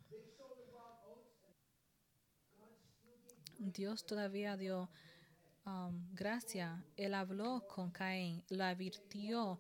Dios 3.57 4.05
todavía 4.05 4.57
dio 4.57 4.89
um, 5.65 6.13
gracia. 6.13 6.83
Él 6.97 7.13
habló 7.13 7.65
con 7.67 7.89
Caín, 7.89 8.43
lo 8.49 8.63
advirtió, 8.63 9.59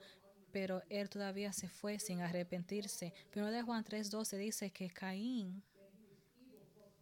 pero 0.51 0.83
él 0.89 1.09
todavía 1.09 1.53
se 1.53 1.69
fue 1.69 1.97
sin 1.99 2.21
arrepentirse. 2.21 3.13
Primero 3.31 3.53
de 3.53 3.61
Juan 3.61 3.83
3:12 3.83 4.37
dice 4.37 4.71
que 4.71 4.89
Caín 4.89 5.63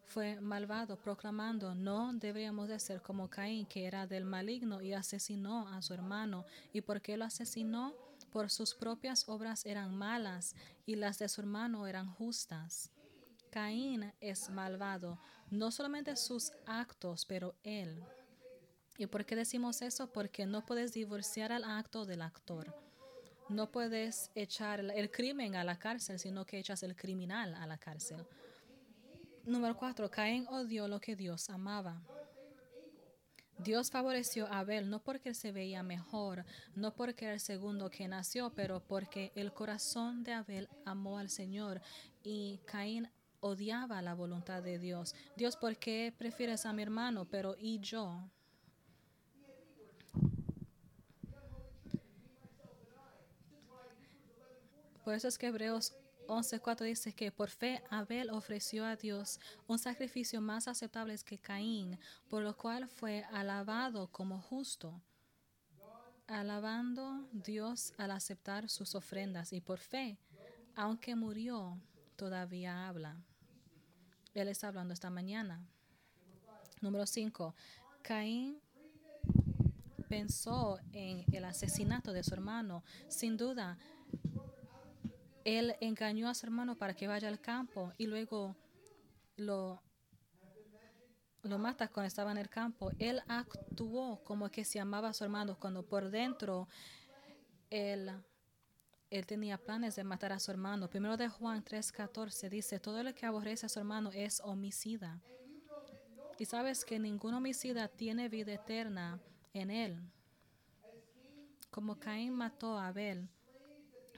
fue 0.08 0.40
malvado, 0.40 0.98
proclamando, 0.98 1.76
no 1.76 2.14
deberíamos 2.14 2.70
de 2.70 2.80
ser 2.80 3.02
como 3.02 3.30
Caín, 3.30 3.66
que 3.66 3.86
era 3.86 4.08
del 4.08 4.24
maligno 4.24 4.82
y 4.82 4.94
asesinó 4.94 5.68
a 5.68 5.82
su 5.82 5.94
hermano. 5.94 6.46
¿Y 6.74 6.82
por 6.82 7.02
qué 7.02 7.18
lo 7.18 7.26
asesinó? 7.26 7.94
Por 8.32 8.50
sus 8.50 8.74
propias 8.74 9.28
obras 9.28 9.66
eran 9.66 9.96
malas 9.96 10.56
y 10.86 10.96
las 10.96 11.20
de 11.20 11.28
su 11.28 11.42
hermano 11.42 11.88
eran 11.88 12.10
justas. 12.14 12.90
Caín 13.52 14.14
es 14.22 14.50
malvado, 14.50 15.20
no 15.50 15.72
solamente 15.72 16.16
sus 16.16 16.52
actos, 16.66 17.26
pero 17.26 17.56
él. 17.64 18.02
¿Y 18.98 19.08
por 19.08 19.26
qué 19.26 19.36
decimos 19.36 19.82
eso? 19.82 20.12
Porque 20.12 20.46
no 20.46 20.66
puedes 20.66 20.94
divorciar 20.94 21.52
al 21.52 21.64
acto 21.64 22.06
del 22.06 22.22
actor. 22.22 22.74
No 23.50 23.72
puedes 23.72 24.32
echar 24.36 24.80
el 24.80 25.12
crimen 25.12 25.56
a 25.56 25.64
la 25.64 25.80
cárcel, 25.80 26.20
sino 26.20 26.46
que 26.46 26.60
echas 26.60 26.84
el 26.84 26.96
criminal 26.96 27.54
a 27.56 27.66
la 27.68 27.78
cárcel. 27.78 28.26
Número 29.48 29.77
cuatro, 29.77 30.12
Caín 30.12 30.46
odió 30.50 30.89
lo 30.89 31.00
que 31.00 31.16
Dios 31.16 31.50
amaba. 31.50 32.01
Dios 33.58 33.89
favoreció 33.89 34.46
a 34.48 34.60
Abel 34.60 34.89
no 34.89 35.01
porque 35.01 35.34
se 35.34 35.54
veía 35.54 35.84
mejor, 35.84 36.44
no 36.75 36.94
porque 36.94 37.24
era 37.24 37.34
el 37.36 37.39
segundo 37.39 37.89
que 37.89 38.10
nació, 38.10 38.50
pero 38.50 38.82
porque 38.82 39.32
el 39.36 39.54
corazón 39.54 40.25
de 40.25 40.34
Abel 40.34 40.68
amó 40.84 41.18
al 41.18 41.30
Señor 41.30 41.82
y 42.24 42.60
Caín 42.66 43.10
odiaba 43.39 44.01
la 44.01 44.16
voluntad 44.16 44.62
de 44.62 44.80
Dios. 44.80 45.16
Dios, 45.38 45.56
¿por 45.56 45.77
qué 45.77 46.13
prefieres 46.18 46.66
a 46.66 46.74
mi 46.74 46.84
hermano? 46.84 47.24
Pero 47.24 47.56
¿y 47.58 47.80
yo? 47.80 48.30
Por 55.06 55.13
eso 55.13 55.30
es 55.30 55.38
que 55.38 55.48
Hebreos 55.48 55.96
11.4 56.27 56.84
dice 56.84 57.13
que 57.13 57.31
por 57.31 57.50
fe 57.50 57.84
Abel 57.89 58.29
ofreció 58.29 58.86
a 58.86 58.96
Dios 58.96 59.39
un 59.67 59.79
sacrificio 59.79 60.41
más 60.41 60.67
aceptable 60.67 61.15
que 61.25 61.38
Caín, 61.38 62.00
por 62.29 62.43
lo 62.43 62.55
cual 62.55 62.88
fue 62.88 63.24
alabado 63.31 64.07
como 64.12 64.41
justo, 64.41 65.01
alabando 66.27 67.27
Dios 67.31 67.93
al 67.98 68.12
aceptar 68.12 68.69
sus 68.69 68.96
ofrendas 68.96 69.53
y 69.53 69.62
por 69.62 69.79
fe, 69.79 70.19
aunque 70.75 71.15
murió, 71.15 71.79
todavía 72.15 72.88
habla. 72.88 73.17
Él 74.34 74.50
está 74.50 74.67
hablando 74.67 74.93
esta 74.93 75.10
mañana. 75.10 75.65
Número 76.81 77.05
5. 77.05 77.55
Caín 78.03 78.60
pensó 80.07 80.79
en 80.91 81.25
el 81.31 81.46
asesinato 81.46 82.13
de 82.13 82.24
su 82.24 82.34
hermano. 82.34 82.84
Sin 83.07 83.38
duda, 83.38 83.77
él 85.48 85.77
engañó 85.80 86.27
a 86.27 86.34
su 86.34 86.46
hermano 86.46 86.75
para 86.75 86.94
que 86.94 87.08
vaya 87.08 87.30
al 87.30 87.39
campo 87.39 87.94
y 87.98 88.06
luego 88.06 88.58
lo, 89.38 89.82
lo 91.44 91.58
mata 91.58 91.88
cuando 91.88 92.08
estaba 92.08 92.32
en 92.32 92.38
el 92.38 92.50
campo. 92.50 92.92
Él 93.00 93.22
actuó 93.30 94.22
como 94.25 94.50
que 94.50 94.66
se 94.66 94.82
amaba 94.82 95.08
a 95.08 95.13
su 95.13 95.24
hermano 95.24 95.58
cuando 95.58 95.84
por 95.84 96.10
dentro 96.10 96.68
él, 97.70 98.12
él 99.10 99.25
tenía 99.25 99.58
planes 99.58 99.96
de 99.96 100.04
matar 100.04 100.34
a 100.34 100.39
su 100.39 100.51
hermano. 100.51 100.89
Primero 100.89 101.15
de 101.15 101.30
Juan 101.30 101.63
3:14 101.63 102.50
dice, 102.50 102.82
todo 102.82 103.00
el 103.00 103.13
que 103.13 103.26
aborrece 103.26 103.67
a 103.67 103.69
su 103.69 103.80
hermano 103.80 104.12
es 104.13 104.41
homicida. 104.41 105.21
Y 106.38 106.43
sabes 106.43 106.84
que 106.84 107.00
ningún 107.00 107.34
homicida 107.34 107.88
tiene 107.88 108.28
vida 108.28 108.52
eterna 108.52 109.21
en 109.54 109.71
él. 109.71 109.98
Como 111.71 111.98
Caín 111.98 112.34
mató 112.34 112.78
a 112.78 112.88
Abel, 112.88 113.30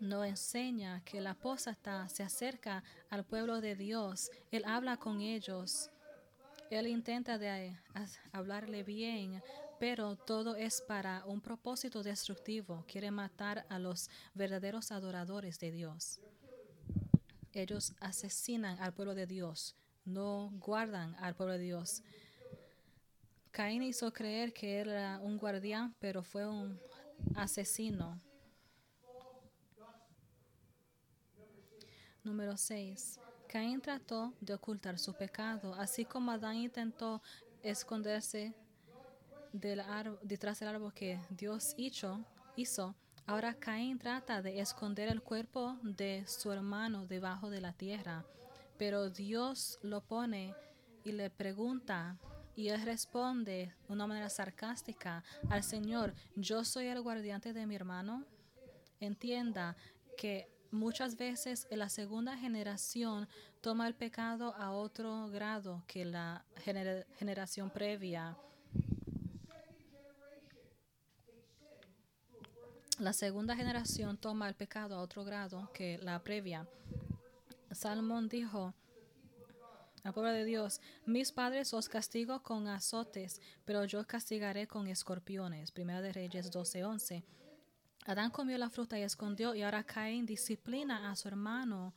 nos 0.02 0.26
enseña 0.26 1.04
que 1.04 1.22
la 1.22 1.32
apóstata 1.32 2.08
se 2.10 2.24
acerca 2.24 2.84
al 3.10 3.26
pueblo 3.26 3.62
de 3.62 3.76
Dios. 3.76 4.32
Él 4.52 4.64
habla 4.66 4.98
con 4.98 5.22
ellos. 5.22 5.90
Él 6.70 6.88
intenta 6.88 7.38
de 7.38 7.76
hablarle 8.32 8.84
bien, 8.84 9.42
pero 9.80 10.16
todo 10.16 10.56
es 10.56 10.82
para 10.82 11.26
un 11.26 11.42
propósito 11.42 12.04
destructivo. 12.04 12.86
Quiere 12.88 13.12
matar 13.12 13.66
a 13.70 13.80
los 13.80 14.10
verdaderos 14.34 14.92
adoradores 14.92 15.60
de 15.60 15.72
Dios. 15.72 16.20
Ellos 17.54 17.94
asesinan 18.00 18.80
al 18.80 18.94
pueblo 18.94 19.16
de 19.16 19.26
Dios, 19.26 19.76
no 20.06 20.52
guardan 20.60 21.16
al 21.16 21.36
pueblo 21.36 21.54
de 21.54 21.64
Dios. 21.64 22.04
Caín 23.52 23.82
hizo 23.82 24.14
creer 24.14 24.54
que 24.54 24.78
era 24.78 25.20
un 25.20 25.38
guardián, 25.38 25.96
pero 26.00 26.22
fue 26.22 26.48
un 26.48 26.80
asesino. 27.36 28.22
Número 32.24 32.58
6. 32.58 33.20
Caín 33.48 33.82
trató 33.82 34.34
de 34.42 34.54
ocultar 34.54 35.00
su 35.00 35.14
pecado, 35.14 35.74
así 35.76 36.06
como 36.06 36.32
Adán 36.32 36.58
intentó 36.58 37.22
esconderse 37.64 38.54
del 39.54 39.82
detrás 40.22 40.60
del 40.60 40.70
árbol 40.70 40.94
que 40.94 41.20
Dios 41.30 41.74
hizo, 41.78 42.24
hizo. 42.56 42.94
Ahora 43.26 43.54
Caín 43.54 43.98
trata 43.98 44.42
de 44.42 44.60
esconder 44.60 45.08
el 45.10 45.22
cuerpo 45.22 45.78
de 45.82 46.26
su 46.28 46.52
hermano 46.52 47.08
debajo 47.08 47.50
de 47.50 47.62
la 47.62 47.74
tierra, 47.74 48.26
pero 48.78 49.10
Dios 49.10 49.80
lo 49.82 50.02
pone 50.02 50.54
y 51.04 51.14
le 51.14 51.30
pregunta 51.30 52.18
y 52.56 52.68
él 52.70 52.82
responde 52.82 53.74
de 53.88 53.94
una 53.94 54.06
manera 54.06 54.30
sarcástica 54.30 55.24
al 55.50 55.64
Señor, 55.64 56.14
yo 56.36 56.66
soy 56.66 56.88
el 56.88 57.02
guardiante 57.02 57.54
de 57.54 57.66
mi 57.66 57.76
hermano. 57.76 58.26
Entienda 59.00 59.78
que 60.18 60.50
Muchas 60.72 61.18
veces 61.18 61.68
la 61.72 61.90
segunda 61.90 62.38
generación 62.38 63.28
toma 63.60 63.88
el 63.88 63.96
pecado 63.96 64.54
a 64.56 64.72
otro 64.72 65.28
grado 65.30 65.84
que 65.88 66.06
la 66.06 66.46
generación 67.18 67.72
previa. 67.72 68.38
La 73.00 73.14
segunda 73.14 73.56
generación 73.56 74.18
toma 74.18 74.48
el 74.48 74.56
pecado 74.56 74.96
a 74.96 75.02
otro 75.02 75.24
grado 75.24 75.72
que 75.74 75.98
la 76.00 76.20
previa. 76.20 76.68
Salmón 77.72 78.30
dijo 78.30 78.74
al 80.04 80.14
pueblo 80.14 80.32
de 80.32 80.46
Dios, 80.46 80.82
mis 81.06 81.32
padres 81.32 81.74
os 81.74 81.90
castigo 81.90 82.44
con 82.44 82.68
azotes, 82.68 83.42
pero 83.66 83.86
yo 83.86 84.06
castigaré 84.06 84.68
con 84.68 84.88
escorpiones. 84.88 85.72
Primera 85.72 86.02
de 86.02 86.14
Reyes 86.14 86.52
12:11. 86.52 87.24
Adán 88.06 88.32
comió 88.32 88.58
la 88.58 88.70
fruta 88.70 88.98
y 88.98 89.04
escondió, 89.04 89.56
y 89.56 89.62
ahora 89.62 89.84
Caín 89.84 90.26
disciplina 90.26 91.12
a 91.12 91.16
su 91.16 91.28
hermano 91.28 91.94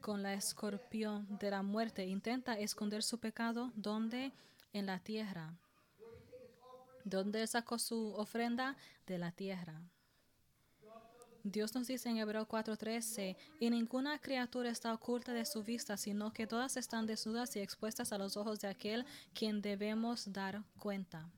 con 0.00 0.22
la 0.22 0.34
escorpión 0.34 1.26
de 1.38 1.50
la 1.50 1.62
muerte. 1.62 2.06
Intenta 2.06 2.58
esconder 2.58 3.02
su 3.02 3.18
pecado 3.18 3.72
donde 3.74 4.32
en 4.72 4.86
la 4.86 4.98
tierra. 4.98 5.54
¿Dónde 7.04 7.46
sacó 7.46 7.78
su 7.78 8.14
ofrenda? 8.14 8.76
De 9.06 9.18
la 9.18 9.32
tierra. 9.32 9.80
Dios 11.44 11.74
nos 11.74 11.88
dice 11.88 12.08
en 12.08 12.18
Hebreo 12.18 12.46
4:13, 12.46 13.36
y 13.58 13.70
ninguna 13.70 14.20
criatura 14.20 14.70
está 14.70 14.94
oculta 14.94 15.32
de 15.32 15.44
su 15.44 15.64
vista, 15.64 15.96
sino 15.96 16.32
que 16.32 16.46
todas 16.46 16.76
están 16.76 17.06
desnudas 17.06 17.56
y 17.56 17.60
expuestas 17.60 18.12
a 18.12 18.18
los 18.18 18.36
ojos 18.36 18.60
de 18.60 18.68
aquel 18.68 19.04
quien 19.34 19.60
debemos 19.60 20.32
dar 20.32 20.62
cuenta. 20.78 21.28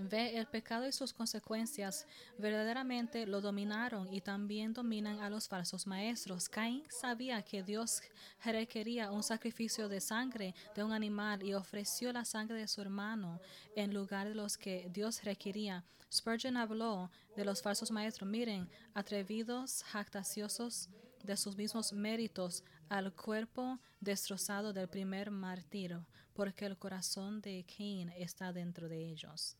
Ve 0.00 0.38
el 0.38 0.46
pecado 0.46 0.86
y 0.86 0.92
sus 0.92 1.12
consecuencias. 1.12 2.06
Verdaderamente 2.38 3.26
lo 3.26 3.40
dominaron 3.40 4.06
y 4.14 4.20
también 4.20 4.72
dominan 4.72 5.18
a 5.18 5.28
los 5.28 5.48
falsos 5.48 5.88
maestros. 5.88 6.48
Caín 6.48 6.84
sabía 6.88 7.42
que 7.42 7.64
Dios 7.64 8.02
requería 8.44 9.10
un 9.10 9.24
sacrificio 9.24 9.88
de 9.88 10.00
sangre 10.00 10.54
de 10.76 10.84
un 10.84 10.92
animal 10.92 11.42
y 11.42 11.52
ofreció 11.52 12.12
la 12.12 12.24
sangre 12.24 12.58
de 12.58 12.68
su 12.68 12.80
hermano 12.80 13.40
en 13.74 13.92
lugar 13.92 14.28
de 14.28 14.36
los 14.36 14.56
que 14.56 14.88
Dios 14.92 15.24
requería. 15.24 15.84
Spurgeon 16.12 16.56
habló 16.56 17.10
de 17.34 17.44
los 17.44 17.60
falsos 17.60 17.90
maestros. 17.90 18.30
Miren, 18.30 18.70
atrevidos, 18.94 19.82
jactaciosos 19.82 20.90
de 21.24 21.36
sus 21.36 21.56
mismos 21.56 21.92
méritos 21.92 22.62
al 22.88 23.12
cuerpo 23.12 23.80
destrozado 24.00 24.72
del 24.72 24.88
primer 24.88 25.32
martirio, 25.32 26.06
porque 26.34 26.66
el 26.66 26.78
corazón 26.78 27.40
de 27.40 27.66
Caín 27.66 28.10
está 28.10 28.52
dentro 28.52 28.88
de 28.88 29.10
ellos. 29.10 29.56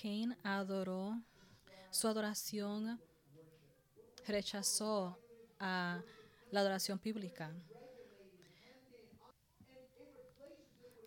Cain 0.00 0.36
adoró 0.42 1.20
su 1.90 2.08
adoración, 2.08 3.00
rechazó 4.26 5.18
a 5.58 6.02
la 6.50 6.60
adoración 6.60 7.00
bíblica. 7.02 7.52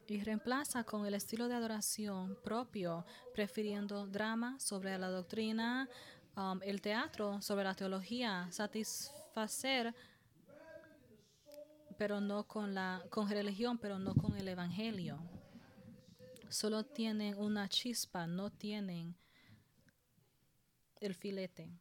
y 0.07 0.23
reemplaza 0.23 0.83
con 0.83 1.05
el 1.05 1.13
estilo 1.13 1.47
de 1.47 1.53
adoración 1.53 2.35
propio, 2.43 3.05
prefiriendo 3.31 4.07
drama 4.07 4.59
sobre 4.59 4.97
la 4.97 5.07
doctrina, 5.07 5.87
um, 6.35 6.59
el 6.63 6.81
teatro 6.81 7.39
sobre 7.43 7.63
la 7.63 7.75
teología, 7.75 8.47
satisfacer, 8.49 9.93
pero 11.95 12.19
no 12.19 12.47
con 12.47 12.73
la 12.73 13.03
con 13.11 13.29
religión, 13.29 13.77
pero 13.77 13.99
no 13.99 14.15
con 14.15 14.35
el 14.35 14.47
evangelio. 14.47 15.19
Solo 16.49 16.83
tienen 16.83 17.37
una 17.37 17.69
chispa, 17.69 18.25
no 18.25 18.49
tienen 18.49 19.15
el 20.99 21.13
filete. 21.13 21.71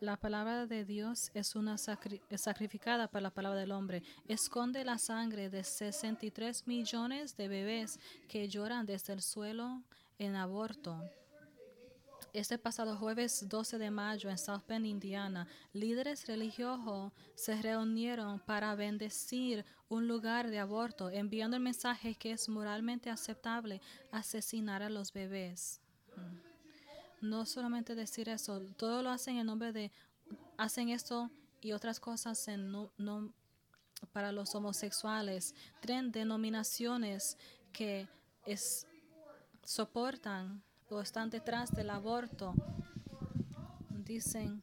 La 0.00 0.16
palabra 0.16 0.66
de 0.66 0.84
Dios 0.84 1.30
es 1.34 1.54
una 1.54 1.76
sacrificada 1.78 3.08
para 3.08 3.22
la 3.22 3.30
palabra 3.30 3.60
del 3.60 3.70
hombre. 3.70 4.02
Esconde 4.26 4.84
la 4.84 4.98
sangre 4.98 5.48
de 5.48 5.62
63 5.62 6.66
millones 6.66 7.36
de 7.36 7.46
bebés 7.46 8.00
que 8.28 8.48
lloran 8.48 8.86
desde 8.86 9.12
el 9.12 9.22
suelo 9.22 9.82
en 10.18 10.34
aborto. 10.34 11.00
Este 12.32 12.56
pasado 12.56 12.96
jueves 12.96 13.46
12 13.46 13.76
de 13.76 13.90
mayo 13.90 14.30
en 14.30 14.38
South 14.38 14.62
Bend, 14.66 14.86
Indiana, 14.86 15.46
líderes 15.74 16.26
religiosos 16.26 17.12
se 17.34 17.60
reunieron 17.60 18.40
para 18.40 18.74
bendecir 18.74 19.66
un 19.90 20.08
lugar 20.08 20.48
de 20.48 20.58
aborto, 20.58 21.10
enviando 21.10 21.58
el 21.58 21.62
mensaje 21.62 22.14
que 22.14 22.32
es 22.32 22.48
moralmente 22.48 23.10
aceptable 23.10 23.82
asesinar 24.10 24.82
a 24.82 24.88
los 24.88 25.12
bebés. 25.12 25.82
No 27.20 27.44
solamente 27.44 27.94
decir 27.94 28.30
eso, 28.30 28.62
todo 28.78 29.02
lo 29.02 29.10
hacen 29.10 29.36
en 29.36 29.44
nombre 29.44 29.70
de, 29.72 29.92
hacen 30.56 30.88
esto 30.88 31.30
y 31.60 31.72
otras 31.72 32.00
cosas 32.00 32.48
para 34.10 34.32
los 34.32 34.54
homosexuales. 34.54 35.54
Tren 35.82 36.10
denominaciones 36.10 37.36
que 37.74 38.08
soportan 39.64 40.62
o 40.92 41.00
están 41.00 41.30
detrás 41.30 41.72
del 41.72 41.90
aborto. 41.90 42.54
Dicen, 43.88 44.62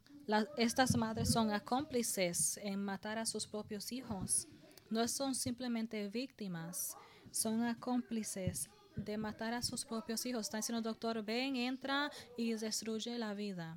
estas 0.56 0.96
madres 0.96 1.32
son 1.32 1.50
cómplices 1.60 2.58
en 2.58 2.82
matar 2.82 3.18
a 3.18 3.26
sus 3.26 3.46
propios 3.46 3.90
hijos. 3.92 4.46
No 4.90 5.06
son 5.08 5.34
simplemente 5.34 6.08
víctimas, 6.08 6.96
son 7.30 7.74
cómplices 7.76 8.68
de 8.96 9.16
matar 9.16 9.54
a 9.54 9.62
sus 9.62 9.84
propios 9.84 10.24
hijos. 10.26 10.42
Está 10.42 10.58
diciendo, 10.58 10.82
doctor, 10.82 11.22
ven, 11.24 11.56
entra 11.56 12.10
y 12.36 12.52
destruye 12.52 13.18
la 13.18 13.34
vida. 13.34 13.76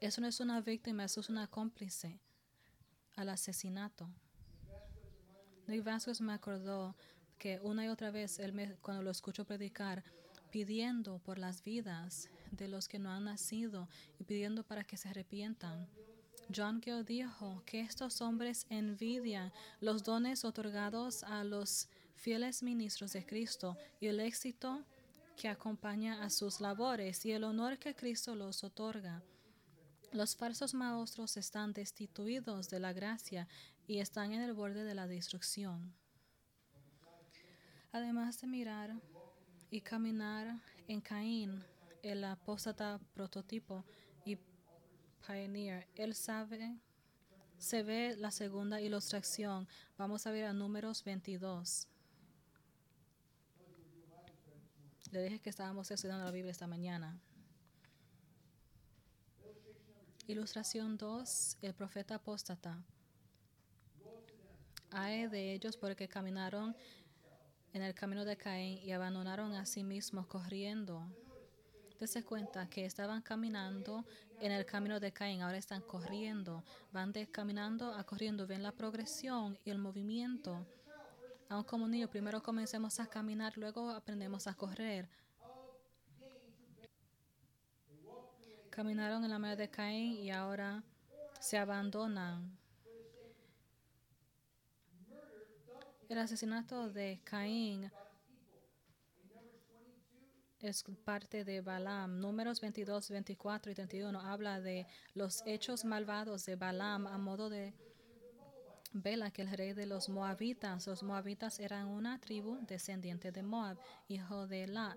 Eso 0.00 0.20
no 0.20 0.26
es 0.26 0.40
una 0.40 0.60
víctima, 0.60 1.04
eso 1.04 1.20
es 1.20 1.28
una 1.28 1.46
cómplice 1.46 2.20
al 3.16 3.28
asesinato. 3.28 4.08
Nick 5.66 5.84
Vasquez 5.84 6.20
me 6.20 6.32
acordó 6.32 6.96
que 7.38 7.60
una 7.60 7.86
y 7.86 7.88
otra 7.88 8.10
vez, 8.10 8.38
él 8.38 8.76
cuando 8.82 9.02
lo 9.02 9.10
escucho 9.10 9.44
predicar, 9.44 10.04
pidiendo 10.54 11.18
por 11.18 11.36
las 11.36 11.64
vidas 11.64 12.30
de 12.52 12.68
los 12.68 12.86
que 12.86 13.00
no 13.00 13.10
han 13.10 13.24
nacido 13.24 13.88
y 14.20 14.22
pidiendo 14.22 14.62
para 14.62 14.84
que 14.84 14.96
se 14.96 15.08
arrepientan. 15.08 15.88
John 16.54 16.80
Gill 16.80 17.04
dijo 17.04 17.64
que 17.66 17.80
estos 17.80 18.20
hombres 18.20 18.64
envidian 18.70 19.52
los 19.80 20.04
dones 20.04 20.44
otorgados 20.44 21.24
a 21.24 21.42
los 21.42 21.88
fieles 22.14 22.62
ministros 22.62 23.14
de 23.14 23.26
Cristo 23.26 23.76
y 23.98 24.06
el 24.06 24.20
éxito 24.20 24.84
que 25.36 25.48
acompaña 25.48 26.22
a 26.22 26.30
sus 26.30 26.60
labores 26.60 27.26
y 27.26 27.32
el 27.32 27.42
honor 27.42 27.80
que 27.80 27.96
Cristo 27.96 28.36
los 28.36 28.62
otorga. 28.62 29.24
Los 30.12 30.36
falsos 30.36 30.72
maestros 30.72 31.36
están 31.36 31.72
destituidos 31.72 32.68
de 32.68 32.78
la 32.78 32.92
gracia 32.92 33.48
y 33.88 33.98
están 33.98 34.32
en 34.32 34.40
el 34.40 34.52
borde 34.52 34.84
de 34.84 34.94
la 34.94 35.08
destrucción. 35.08 35.92
Además 37.90 38.40
de 38.40 38.46
mirar 38.46 38.94
y 39.74 39.80
caminar 39.80 40.56
en 40.86 41.00
Caín, 41.00 41.60
el 42.00 42.22
apóstata 42.22 43.00
prototipo 43.12 43.84
y 44.24 44.38
pioneer, 45.26 45.88
él 45.96 46.14
sabe, 46.14 46.78
se 47.58 47.82
ve 47.82 48.14
la 48.16 48.30
segunda 48.30 48.80
ilustración. 48.80 49.66
Vamos 49.98 50.28
a 50.28 50.30
ver 50.30 50.44
a 50.44 50.52
números 50.52 51.02
22. 51.02 51.88
Le 55.10 55.22
dije 55.24 55.40
que 55.40 55.50
estábamos 55.50 55.90
estudiando 55.90 56.24
la 56.24 56.30
Biblia 56.30 56.52
esta 56.52 56.68
mañana. 56.68 57.18
Ilustración 60.28 60.96
2. 60.96 61.58
El 61.62 61.74
profeta 61.74 62.14
apóstata. 62.14 62.80
Hay 64.92 65.26
de 65.26 65.52
ellos 65.52 65.76
porque 65.76 66.06
caminaron 66.06 66.76
en 67.74 67.82
el 67.82 67.94
camino 67.94 68.24
de 68.24 68.38
Caín 68.38 68.78
y 68.82 68.92
abandonaron 68.92 69.52
a 69.54 69.66
sí 69.66 69.84
mismos 69.84 70.26
corriendo. 70.26 71.06
Dese 72.00 72.24
cuenta 72.24 72.70
que 72.70 72.86
estaban 72.86 73.20
caminando 73.20 74.06
en 74.40 74.52
el 74.52 74.64
camino 74.64 74.98
de 74.98 75.12
Caín, 75.12 75.42
ahora 75.42 75.58
están 75.58 75.82
corriendo. 75.82 76.64
Van 76.92 77.12
de 77.12 77.26
caminando 77.26 77.92
a 77.92 78.04
corriendo. 78.04 78.46
Ven 78.46 78.62
la 78.62 78.72
progresión 78.72 79.58
y 79.64 79.70
el 79.70 79.78
movimiento 79.78 80.66
aún 81.48 81.64
como 81.64 81.86
niño, 81.86 82.08
primero 82.08 82.42
comencemos 82.42 82.98
a 83.00 83.06
caminar, 83.06 83.56
luego 83.56 83.90
aprendemos 83.90 84.46
a 84.46 84.54
correr. 84.54 85.08
Caminaron 88.70 89.22
en 89.24 89.30
la 89.30 89.38
manera 89.38 89.56
de 89.56 89.70
Caín 89.70 90.14
y 90.14 90.30
ahora 90.30 90.82
se 91.38 91.58
abandonan. 91.58 92.58
El 96.08 96.18
asesinato 96.18 96.90
de 96.90 97.20
Caín 97.24 97.90
es 100.60 100.84
parte 101.04 101.44
de 101.44 101.62
Balaam. 101.62 102.20
Números 102.20 102.60
22, 102.60 103.10
24 103.10 103.72
y 103.72 103.74
31 103.74 104.20
habla 104.20 104.60
de 104.60 104.86
los 105.14 105.42
hechos 105.46 105.84
malvados 105.84 106.44
de 106.44 106.56
Balaam 106.56 107.06
a 107.06 107.16
modo 107.16 107.48
de 107.48 107.74
Vela 108.92 109.30
que 109.30 109.42
el 109.42 109.50
rey 109.50 109.72
de 109.72 109.86
los 109.86 110.08
moabitas, 110.08 110.86
los 110.86 111.02
moabitas 111.02 111.58
eran 111.58 111.88
una 111.88 112.20
tribu 112.20 112.58
descendiente 112.66 113.32
de 113.32 113.42
Moab, 113.42 113.76
hijo 114.06 114.46
de 114.46 114.68
La, 114.68 114.96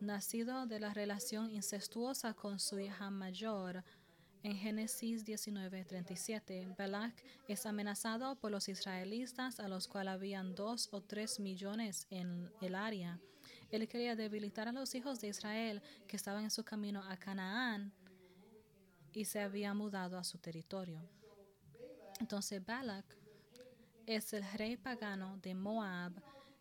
nacido 0.00 0.66
de 0.66 0.80
la 0.80 0.92
relación 0.92 1.50
incestuosa 1.50 2.34
con 2.34 2.58
su 2.58 2.80
hija 2.80 3.10
mayor. 3.10 3.84
En 4.46 4.54
Génesis 4.54 5.24
19:37, 5.24 6.76
Balak 6.78 7.20
es 7.48 7.66
amenazado 7.66 8.36
por 8.36 8.52
los 8.52 8.68
israelitas, 8.68 9.58
a 9.58 9.66
los 9.66 9.88
cuales 9.88 10.14
habían 10.14 10.54
dos 10.54 10.88
o 10.92 11.00
tres 11.00 11.40
millones 11.40 12.06
en 12.10 12.48
el 12.60 12.76
área. 12.76 13.18
Él 13.72 13.88
quería 13.88 14.14
debilitar 14.14 14.68
a 14.68 14.72
los 14.72 14.94
hijos 14.94 15.20
de 15.20 15.26
Israel 15.30 15.82
que 16.06 16.14
estaban 16.14 16.44
en 16.44 16.52
su 16.52 16.62
camino 16.62 17.02
a 17.02 17.16
Canaán 17.16 17.92
y 19.12 19.24
se 19.24 19.40
había 19.40 19.74
mudado 19.74 20.16
a 20.16 20.22
su 20.22 20.38
territorio. 20.38 21.02
Entonces 22.20 22.64
Balak 22.64 23.04
es 24.06 24.32
el 24.32 24.44
rey 24.52 24.76
pagano 24.76 25.38
de 25.38 25.56
Moab. 25.56 26.12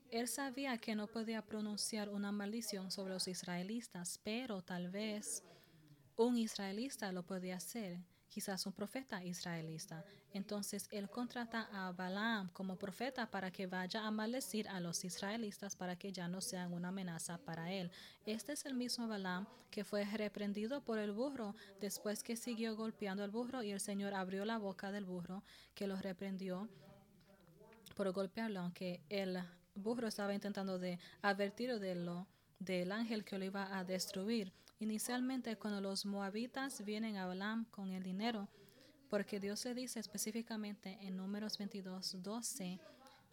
Él 0.09 0.27
sabía 0.27 0.79
que 0.79 0.95
no 0.95 1.05
podía 1.05 1.43
pronunciar 1.43 2.09
una 2.09 2.31
maldición 2.31 2.89
sobre 2.89 3.13
los 3.13 3.27
israelitas, 3.27 4.19
pero 4.23 4.63
tal 4.63 4.89
vez 4.89 5.43
un 6.17 6.37
israelita 6.37 7.11
lo 7.11 7.23
podía 7.23 7.57
hacer, 7.57 7.99
quizás 8.29 8.65
un 8.65 8.73
profeta 8.73 9.23
israelita. 9.23 10.03
Entonces 10.33 10.87
él 10.91 11.09
contrata 11.09 11.69
a 11.71 11.91
Balaam 11.93 12.49
como 12.49 12.75
profeta 12.75 13.29
para 13.31 13.51
que 13.51 13.67
vaya 13.67 14.05
a 14.05 14.11
maldecir 14.11 14.67
a 14.67 14.79
los 14.79 15.05
israelitas 15.05 15.75
para 15.75 15.95
que 15.95 16.11
ya 16.11 16.27
no 16.27 16.41
sean 16.41 16.73
una 16.73 16.89
amenaza 16.89 17.37
para 17.37 17.71
él. 17.71 17.91
Este 18.25 18.53
es 18.53 18.65
el 18.65 18.73
mismo 18.73 19.07
Balaam 19.07 19.47
que 19.71 19.83
fue 19.83 20.03
reprendido 20.03 20.81
por 20.81 20.99
el 20.99 21.11
burro 21.11 21.55
después 21.79 22.23
que 22.23 22.35
siguió 22.35 22.75
golpeando 22.75 23.23
al 23.23 23.31
burro 23.31 23.63
y 23.63 23.71
el 23.71 23.79
Señor 23.79 24.13
abrió 24.13 24.43
la 24.45 24.57
boca 24.57 24.91
del 24.91 25.05
burro 25.05 25.43
que 25.73 25.87
lo 25.87 25.95
reprendió 25.95 26.67
por 27.95 28.11
golpearlo, 28.11 28.59
aunque 28.59 29.01
el 29.09 29.41
burro 29.73 30.07
estaba 30.07 30.33
intentando 30.33 30.77
de 30.77 30.99
advertirlo 31.21 31.79
de 31.79 31.95
lo, 31.95 32.27
del 32.59 32.91
ángel 32.91 33.23
que 33.23 33.37
lo 33.37 33.45
iba 33.45 33.77
a 33.77 33.83
destruir. 33.83 34.51
Inicialmente, 34.79 35.55
cuando 35.57 35.79
los 35.79 36.05
moabitas 36.05 36.83
vienen 36.83 37.17
a 37.17 37.25
Balaam 37.25 37.65
con 37.65 37.91
el 37.91 38.03
dinero, 38.03 38.49
porque 39.09 39.39
Dios 39.39 39.63
le 39.65 39.73
dice 39.73 39.99
específicamente 39.99 40.97
en 41.01 41.15
Números 41.15 41.57
22, 41.57 42.21
12, 42.21 42.79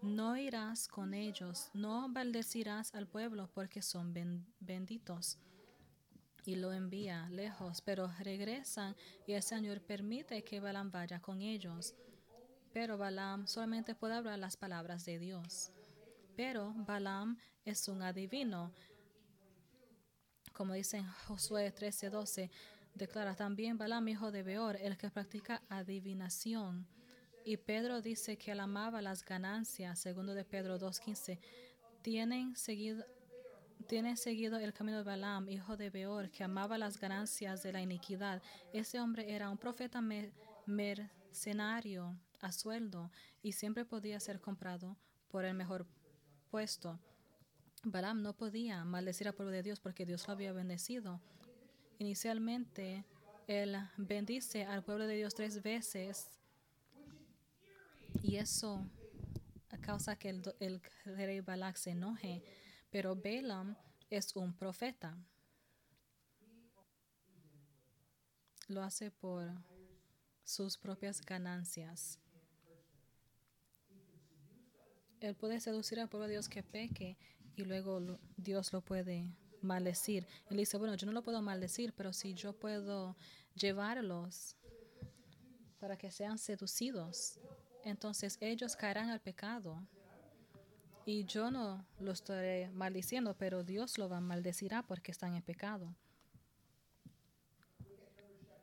no 0.02 0.37
irás 0.37 0.88
con 0.88 1.14
ellos, 1.14 1.70
no 1.74 2.09
maldecirás 2.09 2.94
al 2.94 3.07
pueblo 3.07 3.48
porque 3.52 3.83
son 3.83 4.14
benditos. 4.61 5.38
Y 6.44 6.57
lo 6.57 6.72
envía 6.72 7.28
lejos, 7.31 7.81
pero 7.83 8.11
regresan 8.18 8.96
y 9.26 9.33
el 9.33 9.42
Señor 9.42 9.81
permite 9.81 10.42
que 10.42 10.61
Balaam 10.61 10.90
vaya 10.90 11.20
con 11.20 11.40
ellos. 11.40 11.94
Pero 12.72 12.98
Balaam 12.98 13.46
solamente 13.46 13.94
puede 13.94 14.14
hablar 14.14 14.38
las 14.38 14.57
palabras 14.57 15.05
de 15.05 15.18
Dios. 15.18 15.70
Pero 16.37 16.72
Balaam 16.74 17.38
es 17.64 17.87
un 17.88 18.02
adivino. 18.02 18.72
Como 20.52 20.74
dice 20.74 20.98
en 20.98 21.06
Josué 21.26 21.72
13:12, 21.74 22.50
declara 22.94 23.34
también 23.34 23.78
Balaam, 23.78 24.08
hijo 24.08 24.30
de 24.30 24.42
Beor, 24.42 24.76
el 24.76 24.96
que 24.96 25.10
practica 25.10 25.62
adivinación. 25.68 26.86
Y 27.44 27.56
Pedro 27.56 28.00
dice 28.00 28.36
que 28.36 28.52
él 28.52 28.60
amaba 28.60 29.02
las 29.02 29.24
ganancias, 29.24 29.98
segundo 29.98 30.34
de 30.34 30.44
Pedro 30.44 30.78
2.15. 30.78 31.40
Tienen 32.02 32.54
seguido, 32.54 33.04
tienen 33.88 34.16
seguido 34.16 34.58
el 34.58 34.72
camino 34.72 34.98
de 34.98 35.04
Balaam, 35.04 35.48
hijo 35.48 35.76
de 35.76 35.90
Beor, 35.90 36.30
que 36.30 36.44
amaba 36.44 36.78
las 36.78 36.98
ganancias 37.00 37.62
de 37.62 37.72
la 37.72 37.80
iniquidad. 37.80 38.42
Ese 38.72 39.00
hombre 39.00 39.34
era 39.34 39.50
un 39.50 39.58
profeta 39.58 40.00
mercenario 40.66 42.16
a 42.40 42.52
sueldo 42.52 43.10
y 43.42 43.52
siempre 43.52 43.84
podía 43.84 44.20
ser 44.20 44.40
comprado 44.40 44.96
por 45.28 45.44
el 45.44 45.54
mejor 45.54 45.86
puesto. 46.50 47.00
Balaam 47.85 48.23
no 48.23 48.33
podía 48.33 48.85
maldecir 48.85 49.27
al 49.27 49.35
pueblo 49.35 49.53
de 49.53 49.62
Dios 49.62 49.81
porque 49.81 50.07
Dios 50.07 50.27
lo 50.29 50.35
había 50.35 50.53
bendecido. 50.53 51.21
Inicialmente, 51.99 53.05
él 53.49 53.77
bendice 53.97 54.64
al 54.64 54.85
pueblo 54.85 55.07
de 55.07 55.16
Dios 55.16 55.35
tres 55.35 55.62
veces 55.62 56.31
y 58.23 58.37
eso 58.37 58.87
causa 59.81 60.16
que 60.16 60.31
el, 60.31 60.42
el 60.61 60.81
rey 61.05 61.40
Balak 61.40 61.77
se 61.77 61.90
enoje. 61.90 62.42
Pero 62.90 63.16
Balaam 63.16 63.77
es 64.11 64.37
un 64.37 64.55
profeta. 64.55 65.16
Lo 68.68 68.83
hace 68.83 69.11
por 69.11 69.51
sus 70.45 70.79
propias 70.79 71.21
ganancias. 71.21 72.18
Él 75.21 75.35
puede 75.35 75.61
seducir 75.61 76.01
al 76.01 76.09
pueblo 76.09 76.27
de 76.27 76.35
Dios 76.35 76.49
que 76.49 76.62
peque 76.62 77.16
y 77.56 77.64
luego 77.64 78.18
Dios 78.36 78.72
lo 78.72 78.80
puede 78.80 79.34
maldecir. 79.60 80.26
Él 80.50 80.56
dice, 80.56 80.76
bueno, 80.78 80.94
yo 80.94 81.06
no 81.06 81.12
lo 81.12 81.22
puedo 81.22 81.40
maldecir, 81.42 81.92
pero 81.94 82.12
si 82.12 82.34
yo 82.34 82.52
puedo 82.52 83.16
llevarlos 83.54 84.56
para 85.78 85.96
que 85.96 86.10
sean 86.10 86.38
seducidos, 86.38 87.38
entonces 87.84 88.38
ellos 88.40 88.76
caerán 88.76 89.10
al 89.10 89.20
pecado. 89.20 89.86
Y 91.04 91.24
yo 91.24 91.50
no 91.50 91.84
lo 91.98 92.12
estaré 92.12 92.70
maldiciendo, 92.70 93.34
pero 93.36 93.64
Dios 93.64 93.98
lo 93.98 94.08
va 94.08 94.18
a 94.18 94.20
maldecirá 94.20 94.82
porque 94.86 95.10
están 95.10 95.34
en 95.34 95.42
pecado. 95.42 95.96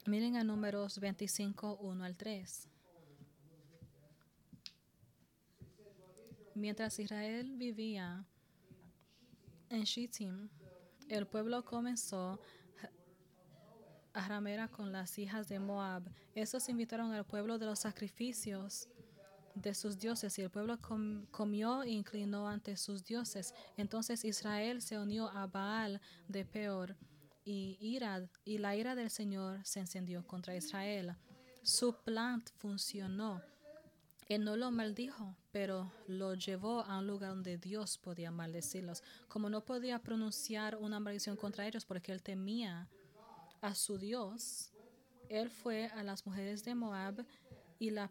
Miren 0.05 0.37
a 0.37 0.43
números 0.43 0.99
25, 0.99 1.79
1 1.81 2.03
al 2.05 2.15
3. 2.15 2.67
Mientras 6.55 6.97
Israel 6.99 7.57
vivía 7.57 8.25
en 9.69 9.83
Shittim, 9.83 10.49
el 11.07 11.25
pueblo 11.27 11.63
comenzó 11.63 12.39
a 14.13 14.27
ramera 14.27 14.67
con 14.67 14.91
las 14.91 15.17
hijas 15.17 15.47
de 15.47 15.59
Moab. 15.59 16.03
Estos 16.35 16.69
invitaron 16.69 17.13
al 17.13 17.25
pueblo 17.25 17.57
de 17.57 17.65
los 17.65 17.79
sacrificios 17.79 18.89
de 19.55 19.73
sus 19.73 19.97
dioses 19.97 20.37
y 20.39 20.41
el 20.41 20.49
pueblo 20.49 20.79
comió 21.31 21.83
e 21.83 21.89
inclinó 21.89 22.47
ante 22.47 22.77
sus 22.77 23.03
dioses. 23.03 23.53
Entonces 23.77 24.23
Israel 24.25 24.81
se 24.81 24.97
unió 24.97 25.29
a 25.29 25.47
Baal 25.47 26.01
de 26.27 26.45
Peor 26.45 26.95
y, 27.43 27.77
ira, 27.79 28.29
y 28.45 28.57
la 28.57 28.75
ira 28.75 28.95
del 28.95 29.09
Señor 29.09 29.65
se 29.65 29.79
encendió 29.79 30.25
contra 30.25 30.55
Israel. 30.55 31.15
Su 31.63 31.95
plan 32.03 32.43
funcionó. 32.57 33.41
Él 34.29 34.43
no 34.43 34.55
lo 34.55 34.69
maldijo, 34.69 35.35
pero 35.51 35.91
lo 36.07 36.35
llevó 36.35 36.81
a 36.81 36.99
un 36.99 37.07
lugar 37.07 37.31
donde 37.31 37.57
Dios 37.57 37.97
podía 37.97 38.29
maldecirlos. 38.29 39.01
Como 39.27 39.49
no 39.49 39.65
podía 39.65 39.97
pronunciar 39.99 40.75
una 40.75 40.99
maldición 40.99 41.35
contra 41.35 41.67
ellos 41.67 41.83
porque 41.83 42.11
él 42.11 42.21
temía 42.21 42.87
a 43.59 43.73
su 43.73 43.97
Dios, 43.97 44.71
él 45.29 45.49
fue 45.49 45.87
a 45.87 46.03
las 46.03 46.27
mujeres 46.27 46.63
de 46.63 46.75
Moab 46.75 47.25
y 47.79 47.89
la 47.89 48.07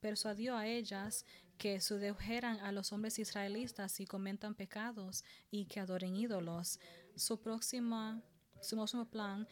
persuadió 0.00 0.56
a 0.58 0.66
ellas 0.66 1.24
que 1.56 1.80
sedujeran 1.80 2.60
a 2.60 2.70
los 2.70 2.92
hombres 2.92 3.18
israelitas 3.18 4.00
y 4.00 4.06
comentan 4.06 4.54
pecados 4.54 5.24
y 5.50 5.64
que 5.64 5.80
adoren 5.80 6.16
ídolos. 6.16 6.78
Su, 7.16 7.40
próxima, 7.40 8.22
su 8.60 8.76
próximo 8.76 9.06
plan 9.06 9.48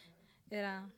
era 0.51 0.90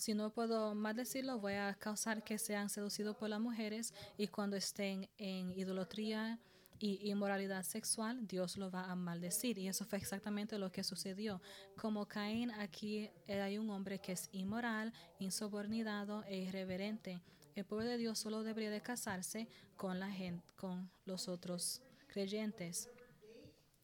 si 0.00 0.14
no 0.14 0.30
puedo 0.30 0.74
maldecirlo, 0.74 1.38
voy 1.38 1.52
a 1.52 1.74
causar 1.74 2.24
que 2.24 2.38
sean 2.38 2.70
seducidos 2.70 3.16
por 3.16 3.28
las 3.28 3.38
mujeres 3.38 3.92
y 4.16 4.28
cuando 4.28 4.56
estén 4.56 5.10
en 5.18 5.50
idolatría 5.50 6.38
y 6.78 7.10
inmoralidad 7.10 7.62
sexual, 7.64 8.26
Dios 8.26 8.56
lo 8.56 8.70
va 8.70 8.84
a 8.90 8.94
maldecir. 8.94 9.58
Y 9.58 9.68
eso 9.68 9.84
fue 9.84 9.98
exactamente 9.98 10.58
lo 10.58 10.72
que 10.72 10.82
sucedió. 10.82 11.42
Como 11.76 12.06
Caín, 12.06 12.50
aquí 12.52 13.10
hay 13.28 13.58
un 13.58 13.68
hombre 13.68 13.98
que 13.98 14.12
es 14.12 14.30
inmoral, 14.32 14.94
insubordinado 15.18 16.24
e 16.24 16.38
irreverente. 16.38 17.20
El 17.54 17.66
pueblo 17.66 17.84
de 17.84 17.98
Dios 17.98 18.18
solo 18.18 18.42
debería 18.42 18.70
de 18.70 18.80
casarse 18.80 19.48
con 19.76 20.00
la 20.00 20.10
gente, 20.10 20.42
con 20.56 20.90
los 21.04 21.28
otros 21.28 21.82
creyentes. 22.06 22.88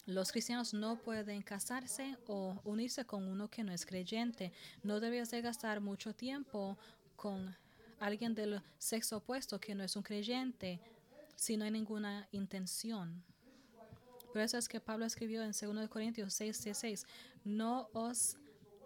Los 0.07 0.31
cristianos 0.31 0.73
no 0.73 0.97
pueden 0.97 1.42
casarse 1.42 2.16
o 2.29 2.61
unirse 2.62 3.05
con 3.05 3.27
uno 3.27 3.49
que 3.49 3.64
no 3.64 3.73
es 3.73 3.85
creyente. 3.85 4.53
No 4.85 5.01
debes 5.01 5.33
de 5.33 5.42
gastar 5.42 5.81
mucho 5.81 6.14
tiempo 6.14 6.79
con 7.16 7.57
alguien 7.99 8.33
del 8.33 8.62
sexo 8.79 9.16
opuesto 9.16 9.59
que 9.59 9.75
no 9.75 9.83
es 9.83 9.97
un 9.97 10.05
creyente 10.05 10.81
si 11.35 11.57
no 11.57 11.64
hay 11.64 11.73
ninguna 11.73 12.29
intención. 12.31 13.25
Por 14.33 14.42
eso 14.42 14.59
es 14.59 14.69
que 14.69 14.79
Pablo 14.79 15.07
escribió 15.07 15.42
en 15.42 15.51
2 15.51 15.88
Corintios 15.88 16.35
6, 16.35 16.69
6, 16.73 17.07
no 17.45 17.88
os 17.92 18.37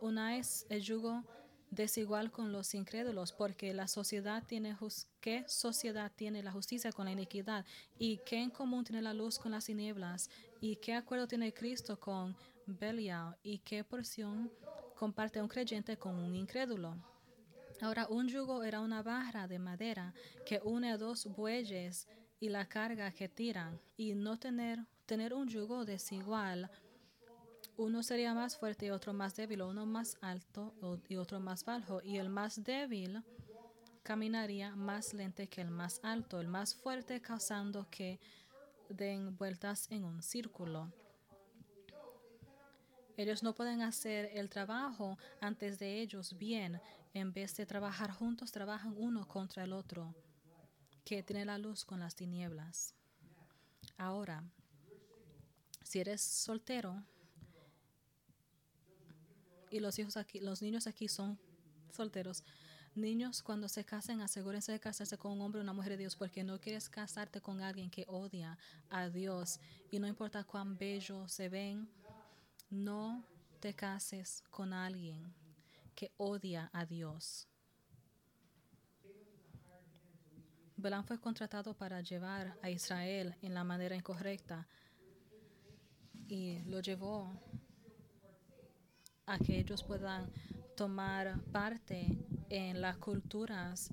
unáis 0.01 0.65
el 0.71 0.81
yugo 0.81 1.23
desigual 1.71 2.31
con 2.31 2.53
los 2.53 2.75
incrédulos, 2.75 3.33
porque 3.33 3.73
la 3.73 3.87
sociedad 3.87 4.43
tiene 4.47 4.77
qué 5.21 5.45
sociedad 5.47 6.11
tiene 6.15 6.43
la 6.43 6.53
justicia 6.53 6.93
con 6.93 7.07
la 7.07 7.13
iniquidad 7.13 7.65
y 7.99 8.19
qué 8.27 8.43
en 8.43 8.51
común 8.51 8.85
tiene 8.85 9.03
la 9.03 9.15
luz 9.15 9.39
con 9.39 9.53
las 9.53 9.67
tinieblas 9.67 10.29
y 10.61 10.77
qué 10.77 10.95
acuerdo 10.95 11.29
tiene 11.29 11.53
Cristo 11.53 11.99
con 11.99 12.37
Belial 12.67 13.37
y 13.43 13.59
qué 13.59 13.85
porción 13.85 14.51
comparte 14.97 15.41
un 15.41 15.49
creyente 15.49 15.97
con 15.97 16.15
un 16.17 16.35
incrédulo. 16.35 16.97
Ahora, 17.81 18.07
un 18.09 18.29
yugo 18.29 18.63
era 18.63 18.81
una 18.81 19.03
barra 19.03 19.49
de 19.49 19.59
madera 19.59 20.13
que 20.45 20.61
une 20.63 20.91
a 20.91 20.99
dos 20.99 21.27
bueyes 21.27 22.07
y 22.39 22.49
la 22.51 22.67
carga 22.67 23.11
que 23.11 23.29
tiran, 23.29 23.79
y 23.97 24.15
no 24.15 24.39
tener, 24.39 24.81
tener 25.07 25.33
un 25.33 25.49
yugo 25.49 25.85
desigual 25.85 26.71
uno 27.81 28.03
sería 28.03 28.35
más 28.35 28.59
fuerte 28.59 28.87
y 28.87 28.91
otro 28.91 29.15
más 29.15 29.35
débil, 29.35 29.63
uno 29.63 29.87
más 29.87 30.19
alto 30.21 30.75
y 31.09 31.17
otro 31.17 31.41
más 31.41 31.65
bajo, 31.65 32.03
y 32.03 32.19
el 32.19 32.29
más 32.29 32.63
débil 32.63 33.23
caminaría 34.03 34.77
más 34.77 35.15
lento 35.15 35.43
que 35.49 35.63
el 35.63 35.71
más 35.71 35.99
alto, 36.03 36.41
el 36.41 36.49
más 36.49 36.75
fuerte 36.75 37.23
causando 37.23 37.87
que 37.91 38.21
den 38.91 39.35
vueltas 39.35 39.87
en 39.91 40.05
un 40.05 40.23
círculo. 40.23 40.93
Ellos 43.17 43.43
no 43.43 43.55
pueden 43.55 43.81
hacer 43.81 44.31
el 44.35 44.51
trabajo 44.51 45.17
antes 45.41 45.79
de 45.79 46.01
ellos 46.01 46.37
bien. 46.37 46.81
En 47.15 47.33
vez 47.33 47.57
de 47.57 47.67
trabajar 47.67 48.11
juntos, 48.11 48.53
trabajan 48.53 48.95
uno 48.97 49.27
contra 49.27 49.65
el 49.65 49.73
otro, 49.73 50.15
que 51.05 51.23
tiene 51.23 51.47
la 51.47 51.57
luz 51.57 51.85
con 51.85 51.99
las 52.01 52.15
tinieblas. 52.15 52.95
Ahora, 53.97 54.45
si 55.83 55.99
eres 55.99 56.21
soltero, 56.21 57.03
y 59.71 59.81
los 59.81 59.99
hijos 59.99 60.17
aquí, 60.17 60.41
los 60.41 60.63
niños 60.63 60.87
aquí 60.87 61.09
son 61.09 61.39
solteros. 61.91 62.45
Niños, 62.95 63.43
cuando 63.43 63.69
se 63.69 63.85
casen, 63.85 64.21
asegúrense 64.21 64.73
de 64.73 64.81
casarse 64.81 65.17
con 65.17 65.33
un 65.33 65.41
hombre 65.43 65.61
o 65.61 65.63
una 65.63 65.73
mujer 65.73 65.93
de 65.93 65.99
Dios, 65.99 66.17
porque 66.17 66.43
no 66.43 66.61
quieres 66.61 66.89
casarte 66.89 67.41
con 67.41 67.61
alguien 67.61 67.89
que 67.89 68.05
odia 68.09 68.59
a 68.89 69.09
Dios. 69.09 69.61
Y 69.91 70.01
no 70.01 70.09
importa 70.09 70.43
cuán 70.43 70.77
bello 70.77 71.29
se 71.29 71.49
ven, 71.49 71.89
no 72.69 73.25
te 73.61 73.75
cases 73.75 74.43
con 74.51 74.73
alguien 74.73 75.33
que 75.95 76.11
odia 76.17 76.69
a 76.73 76.85
Dios. 76.85 77.47
Belán 80.77 81.05
fue 81.05 81.21
contratado 81.21 81.75
para 81.75 82.01
llevar 82.01 82.59
a 82.63 82.71
Israel 82.71 83.37
en 83.43 83.53
la 83.53 83.65
manera 83.65 83.95
incorrecta 83.95 84.67
y 86.27 86.61
lo 86.63 86.81
llevó 86.81 87.31
a 89.31 89.39
que 89.39 89.59
ellos 89.59 89.83
puedan 89.83 90.31
tomar 90.77 91.41
parte 91.53 92.19
en 92.49 92.81
las 92.81 92.97
culturas 92.97 93.93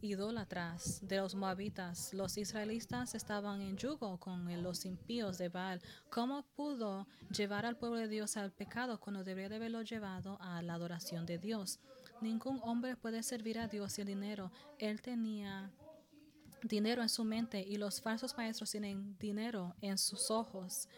idólatras 0.00 1.00
de 1.02 1.16
los 1.16 1.34
moabitas. 1.34 2.14
Los 2.14 2.38
israelitas 2.38 3.14
estaban 3.14 3.60
en 3.60 3.76
yugo 3.76 4.18
con 4.18 4.62
los 4.62 4.84
impíos 4.84 5.38
de 5.38 5.48
Baal. 5.48 5.80
¿Cómo 6.10 6.42
pudo 6.54 7.06
llevar 7.36 7.66
al 7.66 7.76
pueblo 7.76 7.98
de 7.98 8.08
Dios 8.08 8.36
al 8.36 8.52
pecado 8.52 9.00
cuando 9.00 9.24
debería 9.24 9.48
de 9.48 9.56
haberlo 9.56 9.82
llevado 9.82 10.38
a 10.40 10.62
la 10.62 10.74
adoración 10.74 11.26
de 11.26 11.38
Dios? 11.38 11.80
Ningún 12.20 12.60
hombre 12.62 12.96
puede 12.96 13.22
servir 13.22 13.58
a 13.58 13.68
Dios 13.68 13.98
el 13.98 14.06
dinero. 14.06 14.50
Él 14.78 15.00
tenía 15.02 15.70
dinero 16.62 17.02
en 17.02 17.08
su 17.08 17.24
mente 17.24 17.60
y 17.60 17.76
los 17.76 18.00
falsos 18.00 18.36
maestros 18.36 18.70
tienen 18.70 19.16
dinero 19.18 19.74
en 19.80 19.98
sus 19.98 20.30
ojos. 20.30 20.88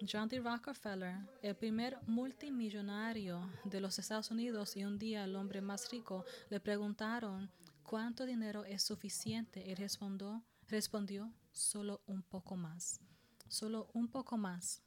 John 0.00 0.28
D. 0.28 0.40
Rockefeller, 0.40 1.16
el 1.40 1.54
primer 1.54 1.98
multimillonario 2.06 3.48
de 3.64 3.80
los 3.80 3.98
Estados 3.98 4.30
Unidos 4.30 4.76
y 4.76 4.84
un 4.84 4.98
día 4.98 5.24
el 5.24 5.36
hombre 5.36 5.60
más 5.60 5.90
rico, 5.90 6.24
le 6.50 6.60
preguntaron 6.60 7.50
cuánto 7.82 8.26
dinero 8.26 8.64
es 8.64 8.82
suficiente 8.82 9.64
y 9.64 9.74
respondió, 9.74 10.42
respondió 10.68 11.32
solo 11.52 12.02
un 12.06 12.22
poco 12.22 12.56
más. 12.56 13.00
Solo 13.48 13.88
un 13.94 14.08
poco 14.08 14.36
más. 14.36 14.82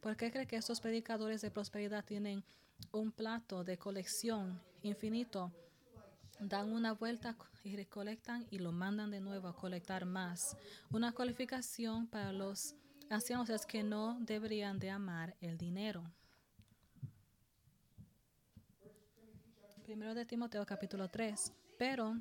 ¿Por 0.00 0.16
qué 0.16 0.30
cree 0.30 0.46
que 0.46 0.56
estos 0.56 0.80
predicadores 0.80 1.40
de 1.40 1.50
prosperidad 1.50 2.04
tienen 2.04 2.44
un 2.92 3.10
plato 3.10 3.64
de 3.64 3.76
colección 3.76 4.60
infinito? 4.82 5.52
Dan 6.40 6.72
una 6.72 6.92
vuelta 6.92 7.36
y 7.64 7.76
recolectan 7.76 8.46
y 8.50 8.58
lo 8.58 8.72
mandan 8.72 9.10
de 9.10 9.20
nuevo 9.20 9.48
a 9.48 9.56
colectar 9.56 10.04
más. 10.04 10.56
Una 10.90 11.12
cualificación 11.12 12.06
para 12.06 12.32
los 12.32 12.74
es 13.16 13.64
que 13.64 13.84
no 13.84 14.18
deberían 14.22 14.80
de 14.80 14.90
amar 14.90 15.36
el 15.40 15.56
dinero. 15.56 16.02
Primero 19.84 20.14
de 20.14 20.26
Timoteo 20.26 20.66
capítulo 20.66 21.08
3. 21.08 21.52
Pero 21.78 22.16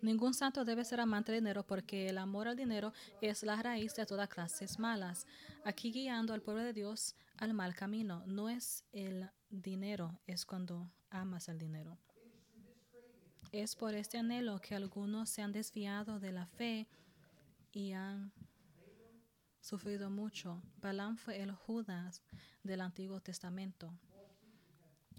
ningún 0.00 0.32
santo 0.32 0.64
debe 0.64 0.82
ser 0.86 1.00
amante 1.00 1.30
del 1.30 1.42
dinero 1.42 1.66
porque 1.66 2.08
el 2.08 2.16
amor 2.16 2.48
al 2.48 2.56
dinero 2.56 2.94
es 3.20 3.42
la 3.42 3.60
raíz 3.60 3.94
de 3.94 4.06
todas 4.06 4.30
clases 4.30 4.78
malas. 4.78 5.26
Aquí 5.66 5.92
guiando 5.92 6.32
al 6.32 6.40
pueblo 6.40 6.62
de 6.62 6.72
Dios 6.72 7.16
al 7.36 7.52
mal 7.52 7.74
camino. 7.74 8.22
No 8.26 8.48
es 8.48 8.82
el 8.92 9.28
dinero, 9.50 10.18
es 10.26 10.46
cuando 10.46 10.90
amas 11.10 11.48
el 11.48 11.58
dinero. 11.58 11.98
Es 13.52 13.76
por 13.76 13.94
este 13.94 14.16
anhelo 14.16 14.58
que 14.58 14.74
algunos 14.74 15.28
se 15.28 15.42
han 15.42 15.52
desviado 15.52 16.18
de 16.18 16.32
la 16.32 16.46
fe 16.46 16.88
y 17.76 17.92
han 17.92 18.32
sufrido 19.60 20.08
mucho. 20.08 20.62
Balaam 20.80 21.18
fue 21.18 21.42
el 21.42 21.52
Judas 21.52 22.22
del 22.62 22.80
Antiguo 22.80 23.20
Testamento. 23.20 23.92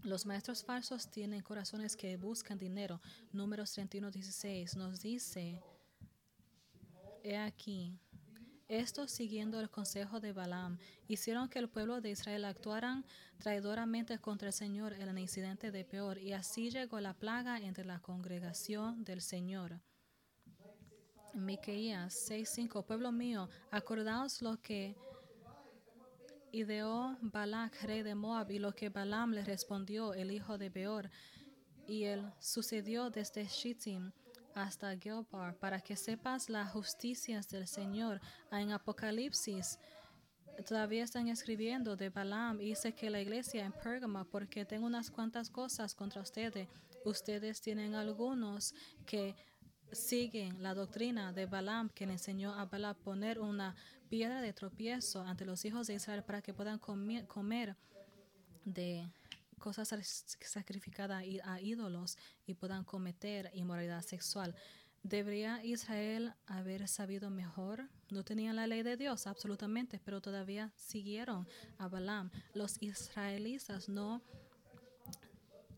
Los 0.02 0.26
maestros 0.26 0.64
falsos 0.64 1.12
tienen 1.12 1.44
corazones 1.44 1.96
que 1.96 2.18
buscan 2.18 2.58
dinero. 2.58 3.00
Números 3.32 3.74
31, 3.74 4.10
16 4.10 4.76
nos 4.76 5.00
dice, 5.02 5.62
he 7.24 7.38
aquí, 7.38 8.00
estos, 8.68 9.12
siguiendo 9.12 9.60
el 9.60 9.70
consejo 9.70 10.20
de 10.20 10.34
Balaam, 10.34 10.80
hicieron 11.08 11.50
que 11.50 11.60
el 11.60 11.70
pueblo 11.70 12.02
de 12.02 12.10
Israel 12.10 12.44
actuaran 12.46 13.06
traidoramente 13.38 14.18
contra 14.18 14.48
el 14.48 14.54
Señor 14.54 14.94
en 14.94 15.08
el 15.08 15.20
incidente 15.20 15.70
de 15.70 15.86
Peor, 15.86 16.18
y 16.18 16.34
así 16.34 16.72
llegó 16.72 17.00
la 17.02 17.14
plaga 17.14 17.60
entre 17.60 17.86
la 17.86 18.00
congregación 18.00 19.04
del 19.04 19.22
Señor. 19.22 19.80
Miqueías 21.38 22.14
6:5 22.30 22.84
Pueblo 22.84 23.12
mío, 23.12 23.48
acordaos 23.70 24.42
lo 24.42 24.60
que 24.60 24.96
ideó 26.52 27.16
Balak, 27.22 27.84
rey 27.84 28.02
de 28.02 28.16
Moab, 28.16 28.50
y 28.52 28.60
lo 28.60 28.74
que 28.74 28.90
Balaam 28.90 29.32
le 29.32 29.44
respondió, 29.44 30.14
el 30.14 30.32
hijo 30.32 30.58
de 30.58 30.70
Beor, 30.70 31.12
y 31.86 32.06
él 32.06 32.34
sucedió 32.40 33.10
desde 33.10 33.46
Shittim 33.46 34.12
hasta 34.56 34.98
Gilbar, 34.98 35.56
para 35.58 35.80
que 35.80 35.96
sepas 35.96 36.50
las 36.50 36.72
justicias 36.72 37.48
del 37.50 37.68
Señor. 37.68 38.20
En 38.52 38.72
Apocalipsis 38.72 39.78
todavía 40.66 41.04
están 41.04 41.28
escribiendo 41.28 41.96
de 41.96 42.10
Balaam. 42.10 42.58
Dice 42.58 42.94
que 42.94 43.12
la 43.12 43.22
iglesia 43.22 43.64
en 43.64 43.72
Pérgamo, 43.72 44.26
porque 44.26 44.66
tengo 44.66 44.88
unas 44.88 45.12
cuantas 45.12 45.52
cosas 45.52 45.94
contra 45.94 46.22
ustedes. 46.22 46.68
Ustedes 47.06 47.62
tienen 47.62 47.94
algunos 47.94 48.74
que 49.06 49.36
siguen 49.92 50.62
la 50.62 50.74
doctrina 50.74 51.34
de 51.34 51.46
Balaam, 51.46 51.90
le 51.98 52.12
enseñó 52.12 52.54
a 52.54 52.66
Balaam 52.66 52.96
poner 52.96 53.40
una 53.40 53.76
piedra 54.10 54.42
de 54.42 54.54
tropiezo 54.54 55.22
ante 55.22 55.46
los 55.46 55.66
hijos 55.66 55.88
de 55.88 55.96
Israel 55.96 56.24
para 56.24 56.42
que 56.42 56.54
puedan 56.54 56.80
comer 56.80 57.76
de 58.66 59.10
cosas 59.60 59.90
sacrificadas 60.40 61.24
a 61.44 61.62
ídolos 61.62 62.18
y 62.46 62.54
puedan 62.54 62.84
cometer 62.84 63.50
inmoralidad 63.54 64.02
sexual. 64.02 64.56
¿Debería 65.04 65.64
Israel 65.64 66.34
haber 66.48 66.88
sabido 66.88 67.30
mejor? 67.30 67.88
No 68.10 68.24
tenían 68.24 68.56
la 68.56 68.68
ley 68.68 68.84
de 68.84 68.98
Dios, 68.98 69.26
absolutamente, 69.26 70.02
pero 70.04 70.22
todavía 70.22 70.74
siguieron 70.76 71.48
a 71.78 71.88
Balaam. 71.88 72.30
Los 72.54 72.82
israelitas 72.82 73.88
no 73.88 74.22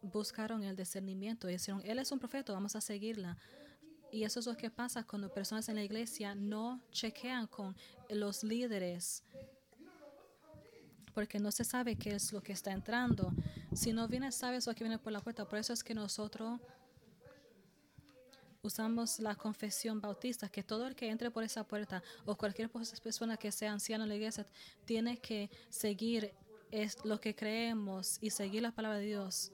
buscaron 0.02 0.64
el 0.64 0.76
discernimiento 0.76 1.50
y 1.50 1.54
dijeron, 1.54 1.82
él 1.84 2.00
es 2.00 2.12
un 2.12 2.20
profeta, 2.20 2.54
vamos 2.54 2.76
a 2.76 2.82
seguirla. 2.82 3.38
Y 4.12 4.24
eso 4.24 4.40
es 4.40 4.46
lo 4.48 4.56
que 4.56 4.70
pasa 4.70 5.04
cuando 5.04 5.32
personas 5.32 5.70
en 5.70 5.76
la 5.76 5.84
iglesia 5.84 6.34
no 6.36 6.82
chequean 6.92 7.48
con 7.48 7.76
los 8.10 8.44
líderes 8.44 9.24
porque 11.14 11.40
no 11.40 11.52
se 11.52 11.64
sabe 11.64 11.98
qué 11.98 12.12
es 12.12 12.32
lo 12.32 12.42
que 12.42 12.54
está 12.54 12.72
entrando. 12.72 13.34
Si 13.74 13.92
no 13.92 14.08
viene, 14.08 14.32
sabes 14.32 14.68
lo 14.68 14.74
que 14.74 14.84
viene 14.86 14.98
por 14.98 15.12
la 15.12 15.20
puerta. 15.20 15.44
Por 15.46 15.60
eso 15.60 15.74
es 15.74 15.84
que 15.84 15.94
nosotros 15.94 16.60
usamos 18.62 19.20
la 19.20 19.36
confesión 19.36 20.02
bautista, 20.02 20.50
que 20.50 20.64
todo 20.64 20.88
el 20.88 20.96
que 20.96 21.10
entre 21.10 21.32
por 21.32 21.44
esa 21.44 21.64
puerta 21.66 22.04
o 22.26 22.36
cualquier 22.36 22.70
persona 22.70 23.38
que 23.38 23.52
sea 23.52 23.72
anciana 23.72 24.04
en 24.04 24.10
la 24.10 24.16
iglesia 24.16 24.46
tiene 24.86 25.18
que 25.18 25.50
seguir 25.70 26.34
es 26.72 27.04
lo 27.04 27.20
que 27.20 27.36
creemos 27.36 28.18
y 28.22 28.30
seguir 28.30 28.62
la 28.62 28.72
palabra 28.72 29.00
de 29.00 29.06
Dios. 29.06 29.52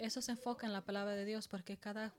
Eso 0.00 0.22
se 0.22 0.32
enfoca 0.32 0.66
en 0.66 0.72
la 0.72 0.80
palabra 0.80 1.14
de 1.14 1.26
Dios 1.26 1.46
porque 1.46 1.76
cada, 1.76 2.12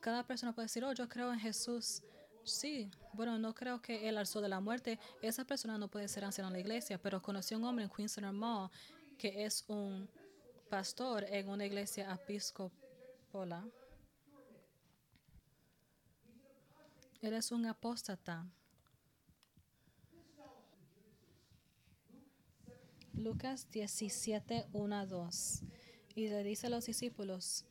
cada 0.00 0.24
persona 0.24 0.52
puede 0.52 0.66
decir, 0.66 0.84
oh, 0.84 0.92
yo 0.92 1.08
creo 1.08 1.32
en 1.32 1.40
Jesús. 1.40 2.02
Sí, 2.44 2.88
bueno, 3.12 3.40
no 3.40 3.54
creo 3.54 3.82
que 3.82 4.08
él 4.08 4.16
alzó 4.16 4.40
de 4.40 4.48
la 4.48 4.60
muerte. 4.60 5.00
Esa 5.20 5.44
persona 5.44 5.78
no 5.78 5.88
puede 5.88 6.06
ser 6.06 6.24
anciana 6.24 6.46
en 6.46 6.52
la 6.52 6.60
iglesia, 6.60 6.96
pero 6.96 7.20
conocí 7.20 7.54
a 7.54 7.58
un 7.58 7.64
hombre 7.64 7.84
en 7.84 7.90
Queensland 7.90 8.38
Mall 8.38 8.70
que 9.18 9.44
es 9.44 9.64
un 9.66 10.08
pastor 10.68 11.24
en 11.24 11.48
una 11.48 11.66
iglesia 11.66 12.12
episcopola. 12.12 13.66
Él 17.20 17.34
es 17.34 17.50
un 17.50 17.66
apóstata. 17.66 18.46
Lucas 23.14 23.68
17, 23.72 24.66
1 24.72 24.96
a 24.96 25.06
2. 25.06 25.62
Y 26.16 26.28
le 26.28 26.42
dice 26.42 26.66
a 26.66 26.70
los 26.70 26.86
discípulos, 26.86 27.64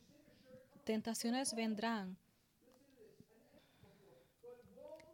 tentaciones 0.84 1.54
vendrán 1.54 2.16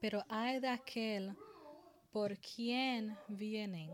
pero 0.02 0.24
hay 0.28 0.58
de 0.58 0.68
aquel 0.68 1.32
por 2.10 2.36
quien 2.38 3.16
vienen. 3.28 3.88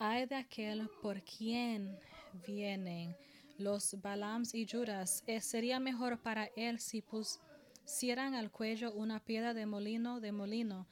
Hay 0.00 0.26
de 0.26 0.34
aquel 0.34 0.90
por 1.00 1.22
quien 1.22 1.96
vienen 2.44 3.16
los 3.56 3.94
Balams 4.02 4.52
y 4.52 4.66
Judas. 4.66 5.22
Eh, 5.28 5.40
sería 5.40 5.78
mejor 5.78 6.18
para 6.18 6.46
él 6.56 6.80
si 6.80 7.02
pusieran 7.02 8.34
al 8.34 8.50
cuello 8.50 8.92
una 8.92 9.20
piedra 9.20 9.54
de 9.54 9.64
molino 9.64 10.18
de 10.18 10.32
molino 10.32 10.88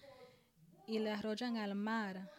y 0.87 1.01
le 1.01 1.11
arrojan 1.11 1.57
al 1.57 1.75
mar. 1.75 2.31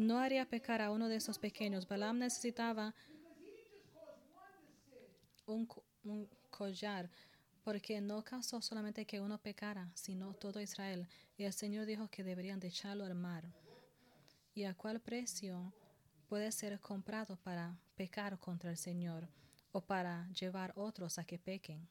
No 0.00 0.18
haría 0.18 0.46
pecar 0.46 0.80
a 0.80 0.90
uno 0.90 1.08
de 1.08 1.16
esos 1.16 1.38
pequeños. 1.38 1.86
Balaam 1.86 2.18
necesitaba 2.18 2.94
un 5.44 5.68
collar 6.48 7.10
porque 7.62 8.00
no 8.00 8.24
causó 8.24 8.62
solamente 8.62 9.04
que 9.04 9.20
uno 9.20 9.36
pecara, 9.36 9.90
sino 9.94 10.32
todo 10.32 10.58
Israel. 10.58 11.06
Y 11.36 11.44
el 11.44 11.52
Señor 11.52 11.84
dijo 11.84 12.08
que 12.08 12.24
deberían 12.24 12.58
de 12.58 12.68
echarlo 12.68 13.04
al 13.04 13.14
mar. 13.14 13.44
¿Y 14.54 14.64
a 14.64 14.72
cuál 14.72 15.00
precio 15.00 15.74
puede 16.28 16.50
ser 16.50 16.80
comprado 16.80 17.36
para 17.36 17.76
pecar 17.94 18.38
contra 18.38 18.70
el 18.70 18.78
Señor 18.78 19.28
o 19.70 19.82
para 19.82 20.30
llevar 20.32 20.72
otros 20.76 21.18
a 21.18 21.24
que 21.24 21.38
pequen? 21.38 21.86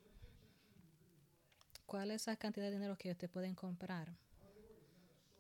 ¿Cuál 1.86 2.10
es 2.10 2.26
la 2.26 2.38
cantidad 2.38 2.66
de 2.66 2.72
dinero 2.72 2.98
que 2.98 3.14
te 3.14 3.30
pueden 3.30 3.54
comprar? 3.54 4.18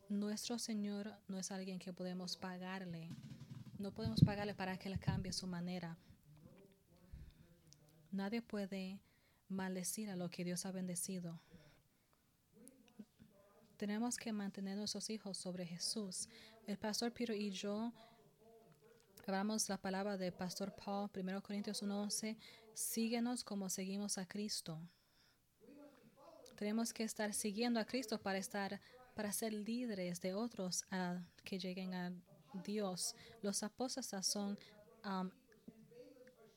Nuestro 0.10 0.58
Señor 0.58 1.13
no 1.28 1.38
es 1.38 1.52
alguien 1.52 1.78
que 1.78 1.93
podemos 1.93 2.36
pagarle. 2.36 3.12
No 3.77 3.94
podemos 3.94 4.21
pagarle 4.21 4.56
para 4.56 4.75
que 4.75 4.90
Él 4.90 5.00
cambie 5.00 5.31
su 5.31 5.46
manera. 5.46 6.00
Nadie 8.12 8.42
puede 8.42 9.00
maldecir 9.50 10.10
a 10.10 10.15
lo 10.15 10.27
que 10.31 10.44
Dios 10.44 10.65
ha 10.65 10.71
bendecido. 10.71 11.40
Tenemos 13.77 14.17
que 14.17 14.33
mantener 14.33 14.77
nuestros 14.77 15.12
hijos 15.12 15.38
sobre 15.38 15.63
Jesús. 15.67 16.27
El 16.65 16.79
pastor 16.79 17.13
Peter 17.13 17.36
y 17.36 17.52
yo 17.52 17.94
hablamos 19.27 19.69
la 19.69 19.77
palabra 19.77 20.17
de 20.17 20.31
pastor 20.31 20.73
Paul, 20.75 21.12
1 21.13 21.44
Corintios 21.44 21.83
1:11, 21.83 22.36
síguenos 22.73 23.44
como 23.44 23.69
seguimos 23.69 24.17
a 24.17 24.27
Cristo. 24.27 24.81
Tenemos 26.56 26.94
que 26.94 27.04
estar 27.04 27.31
siguiendo 27.31 27.79
a 27.79 27.86
Cristo 27.86 28.19
para 28.19 28.40
estar 28.40 28.81
para 29.20 29.34
ser 29.34 29.52
líderes 29.52 30.22
de 30.22 30.34
otros 30.34 30.86
a 30.92 31.22
que 31.44 31.60
lleguen 31.60 31.94
a 31.94 32.13
Dios. 32.63 33.13
Los 33.42 33.63
apóstoles 33.63 34.26
son 34.26 34.58
um, 35.04 35.30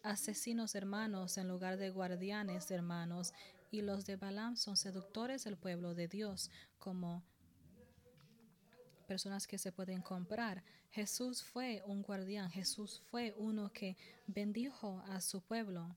asesinos 0.04 0.76
hermanos 0.76 1.38
en 1.38 1.48
lugar 1.48 1.76
de 1.76 1.90
guardianes 1.90 2.70
hermanos 2.70 3.34
y 3.72 3.82
los 3.82 4.06
de 4.06 4.14
Balaam 4.14 4.54
son 4.54 4.76
seductores 4.76 5.42
del 5.42 5.56
pueblo 5.56 5.96
de 5.96 6.06
Dios, 6.06 6.52
como 6.78 7.24
personas 9.08 9.48
que 9.48 9.58
se 9.58 9.72
pueden 9.72 10.00
comprar. 10.00 10.62
Jesús 10.92 11.42
fue 11.42 11.82
un 11.84 12.02
guardián, 12.02 12.48
Jesús 12.48 13.02
fue 13.10 13.34
uno 13.38 13.72
que 13.72 13.96
bendijo 14.28 15.02
a 15.08 15.20
su 15.20 15.40
pueblo. 15.40 15.96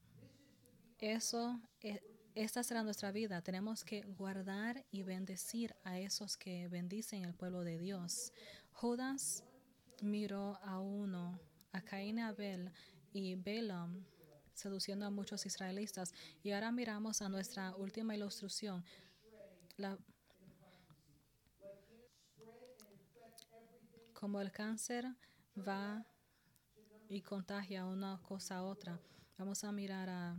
Eso, 0.97 1.61
e, 1.79 2.01
esta 2.35 2.63
será 2.63 2.83
nuestra 2.83 3.11
vida. 3.11 3.41
Tenemos 3.41 3.83
que 3.85 4.01
guardar 4.01 4.85
y 4.91 5.03
bendecir 5.03 5.73
a 5.83 5.99
esos 5.99 6.35
que 6.35 6.67
bendicen 6.67 7.23
el 7.23 7.33
pueblo 7.33 7.63
de 7.63 7.79
Dios. 7.79 8.33
Judas 8.73 9.43
miró 10.01 10.59
a 10.61 10.79
uno, 10.79 11.39
a 11.71 11.81
Caín 11.81 12.19
y 12.19 12.21
Abel 12.21 12.71
y 13.13 13.35
Balaam 13.35 14.05
seduciendo 14.53 15.05
a 15.05 15.09
muchos 15.09 15.45
israelitas. 15.45 16.13
Y 16.43 16.51
ahora 16.51 16.71
miramos 16.71 17.21
a 17.21 17.29
nuestra 17.29 17.73
última 17.75 18.15
ilustración. 18.15 18.83
Como 24.13 24.41
el 24.41 24.51
cáncer 24.51 25.05
va 25.57 26.05
y 27.07 27.21
contagia 27.21 27.85
una 27.85 28.21
cosa 28.21 28.57
a 28.57 28.63
otra. 28.63 28.99
Vamos 29.37 29.63
a 29.63 29.71
mirar 29.71 30.09
a 30.09 30.37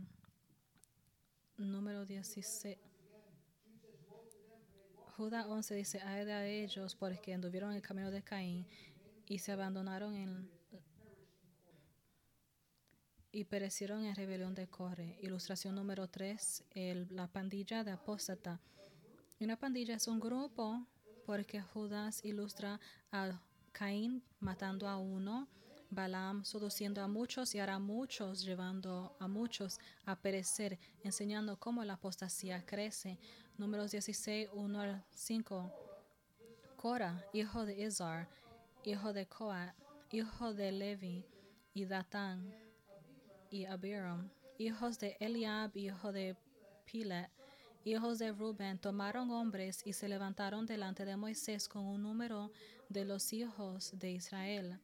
16. 2.07 2.77
Judá 5.15 5.47
11 5.47 5.75
dice, 5.75 5.99
hay 6.01 6.25
de 6.25 6.63
ellos 6.63 6.95
porque 6.95 7.33
anduvieron 7.33 7.71
en 7.71 7.77
el 7.77 7.81
camino 7.81 8.11
de 8.11 8.23
Caín 8.23 8.67
y 9.25 9.39
se 9.39 9.51
abandonaron 9.51 10.15
en 10.15 10.49
y 13.31 13.43
perecieron 13.43 14.05
en 14.05 14.15
rebelión 14.15 14.55
de 14.55 14.67
Corre. 14.67 15.17
Ilustración 15.21 15.75
número 15.75 16.07
3, 16.07 16.63
la 17.09 17.27
pandilla 17.27 17.83
de 17.83 17.91
apóstata. 17.91 18.59
Una 19.39 19.57
pandilla 19.57 19.95
es 19.95 20.07
un 20.07 20.19
grupo 20.19 20.87
porque 21.25 21.61
Judas 21.61 22.23
ilustra 22.23 22.79
a 23.11 23.39
Caín 23.73 24.23
matando 24.39 24.87
a 24.87 24.97
uno, 24.97 25.47
Balaam 25.89 26.43
seduciendo 26.43 27.01
a 27.01 27.07
muchos 27.07 27.55
y 27.55 27.59
ahora 27.59 27.79
muchos 27.79 28.43
llevando 28.43 29.15
a 29.19 29.27
muchos 29.27 29.79
a 30.05 30.15
perecer, 30.15 30.77
enseñando 31.03 31.57
cómo 31.57 31.83
la 31.83 31.93
apostasía 31.93 32.65
crece. 32.65 33.17
Números 33.57 33.91
16, 33.91 34.49
1 34.53 34.79
al 34.81 35.03
5. 35.11 35.71
Cora, 36.75 37.25
hijo 37.33 37.65
de 37.65 37.81
Izar, 37.85 38.27
hijo 38.83 39.13
de 39.13 39.25
Coat, 39.27 39.73
hijo 40.11 40.53
de 40.53 40.71
Levi 40.71 41.25
y 41.73 41.85
Datán 41.85 42.53
y 43.49 43.65
Abiram, 43.65 44.29
hijos 44.57 44.99
de 44.99 45.17
Eliab, 45.19 45.75
hijo 45.75 46.11
de 46.11 46.35
Pilet, 46.85 47.29
hijos 47.83 48.19
de 48.19 48.31
Rubén, 48.31 48.77
tomaron 48.77 49.31
hombres 49.31 49.81
y 49.85 49.93
se 49.93 50.07
levantaron 50.07 50.65
delante 50.65 51.05
de 51.05 51.15
Moisés 51.15 51.67
con 51.67 51.85
un 51.85 52.03
número 52.03 52.51
de 52.89 53.05
los 53.05 53.31
hijos 53.33 53.91
de 53.97 54.11
Israel. 54.11 54.79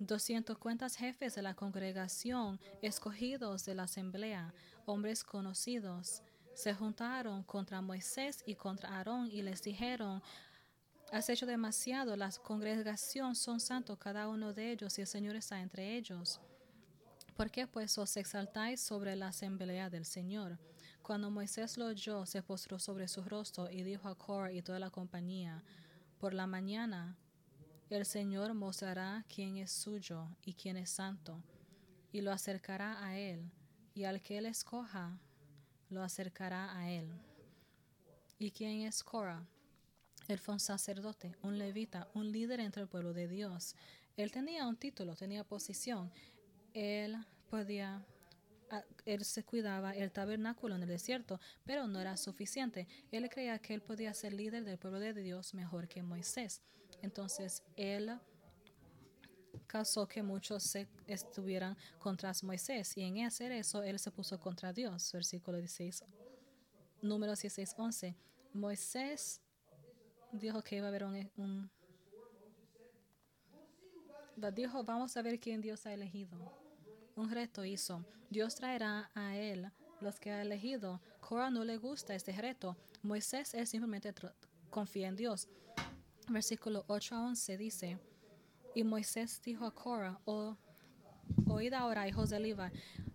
Doscientos 0.00 0.58
cuentas 0.58 0.94
jefes 0.94 1.34
de 1.34 1.42
la 1.42 1.54
congregación, 1.54 2.60
escogidos 2.82 3.64
de 3.64 3.74
la 3.74 3.82
asamblea, 3.82 4.54
hombres 4.86 5.24
conocidos, 5.24 6.22
se 6.54 6.72
juntaron 6.72 7.42
contra 7.42 7.80
Moisés 7.80 8.44
y 8.46 8.54
contra 8.54 8.90
Aarón 8.90 9.28
y 9.30 9.42
les 9.42 9.60
dijeron, 9.60 10.22
Has 11.10 11.28
hecho 11.30 11.46
demasiado, 11.46 12.14
la 12.14 12.30
congregación 12.42 13.34
son 13.34 13.58
santos 13.58 13.98
cada 13.98 14.28
uno 14.28 14.52
de 14.52 14.70
ellos 14.70 14.96
y 14.98 15.00
el 15.00 15.06
Señor 15.08 15.34
está 15.34 15.60
entre 15.60 15.96
ellos. 15.96 16.40
¿Por 17.36 17.50
qué 17.50 17.66
pues 17.66 17.98
os 17.98 18.16
exaltáis 18.16 18.80
sobre 18.80 19.16
la 19.16 19.28
asamblea 19.28 19.90
del 19.90 20.04
Señor? 20.04 20.58
Cuando 21.02 21.30
Moisés 21.30 21.76
lo 21.76 21.86
oyó, 21.86 22.24
se 22.24 22.42
postró 22.42 22.78
sobre 22.78 23.08
su 23.08 23.22
rostro 23.24 23.68
y 23.70 23.82
dijo 23.82 24.08
a 24.08 24.14
Cor 24.14 24.52
y 24.52 24.62
toda 24.62 24.78
la 24.78 24.90
compañía, 24.90 25.64
por 26.18 26.34
la 26.34 26.46
mañana 26.46 27.16
el 27.90 28.04
Señor 28.04 28.54
mostrará 28.54 29.24
quién 29.34 29.56
es 29.56 29.72
suyo 29.72 30.28
y 30.44 30.54
quién 30.54 30.76
es 30.76 30.90
santo, 30.90 31.42
y 32.12 32.20
lo 32.20 32.32
acercará 32.32 33.04
a 33.04 33.18
él, 33.18 33.50
y 33.94 34.04
al 34.04 34.22
que 34.22 34.38
él 34.38 34.46
escoja, 34.46 35.18
lo 35.90 36.02
acercará 36.02 36.76
a 36.76 36.90
él. 36.90 37.10
¿Y 38.38 38.50
quién 38.50 38.82
es 38.82 39.02
Cora? 39.02 39.46
Él 40.28 40.38
fue 40.38 40.54
un 40.54 40.60
sacerdote, 40.60 41.34
un 41.42 41.58
levita, 41.58 42.08
un 42.14 42.30
líder 42.30 42.60
entre 42.60 42.82
el 42.82 42.88
pueblo 42.88 43.12
de 43.12 43.26
Dios. 43.26 43.74
Él 44.16 44.30
tenía 44.30 44.66
un 44.66 44.76
título, 44.76 45.16
tenía 45.16 45.42
posición 45.42 46.12
él 46.74 47.16
podía, 47.50 48.04
él 49.04 49.24
se 49.24 49.44
cuidaba 49.44 49.94
el 49.94 50.12
tabernáculo 50.12 50.76
en 50.76 50.82
el 50.82 50.88
desierto, 50.88 51.40
pero 51.64 51.86
no 51.86 52.00
era 52.00 52.16
suficiente. 52.16 52.86
Él 53.10 53.28
creía 53.28 53.58
que 53.58 53.74
él 53.74 53.82
podía 53.82 54.14
ser 54.14 54.32
líder 54.32 54.64
del 54.64 54.78
pueblo 54.78 55.00
de 55.00 55.14
Dios 55.14 55.54
mejor 55.54 55.88
que 55.88 56.02
Moisés. 56.02 56.62
Entonces, 57.02 57.62
él 57.76 58.18
causó 59.66 60.06
que 60.08 60.22
muchos 60.22 60.76
estuvieran 61.06 61.76
contra 61.98 62.32
Moisés 62.42 62.96
y 62.96 63.02
en 63.02 63.24
hacer 63.24 63.52
eso 63.52 63.82
él 63.82 63.98
se 63.98 64.10
puso 64.10 64.38
contra 64.40 64.72
Dios. 64.72 65.12
Versículo 65.12 65.58
16, 65.58 66.04
número 67.02 67.32
16, 67.32 67.74
11. 67.76 68.16
Moisés 68.54 69.40
dijo 70.32 70.62
que 70.62 70.76
iba 70.76 70.86
a 70.86 70.88
haber 70.88 71.04
un 71.04 71.70
dijo, 74.54 74.84
vamos 74.84 75.16
a 75.16 75.22
ver 75.22 75.40
quién 75.40 75.60
Dios 75.60 75.84
ha 75.86 75.92
elegido. 75.92 76.38
Un 77.16 77.30
reto 77.30 77.64
hizo. 77.64 78.04
Dios 78.30 78.54
traerá 78.54 79.10
a 79.14 79.36
él 79.36 79.70
los 80.00 80.20
que 80.20 80.30
ha 80.30 80.42
elegido. 80.42 81.00
Cora 81.20 81.50
no 81.50 81.64
le 81.64 81.76
gusta 81.76 82.14
este 82.14 82.32
reto. 82.32 82.76
Moisés, 83.02 83.54
él 83.54 83.66
simplemente 83.66 84.14
confía 84.70 85.08
en 85.08 85.16
Dios. 85.16 85.48
Versículo 86.30 86.84
8 86.88 87.14
a 87.14 87.20
11 87.28 87.56
dice, 87.56 87.98
y 88.74 88.84
Moisés 88.84 89.40
dijo 89.42 89.64
a 89.64 89.74
Cora, 89.74 90.20
oh, 90.26 90.56
oíd 91.46 91.72
ahora, 91.72 92.06
hijos 92.06 92.28
de 92.28 92.38
Levi, 92.38 92.70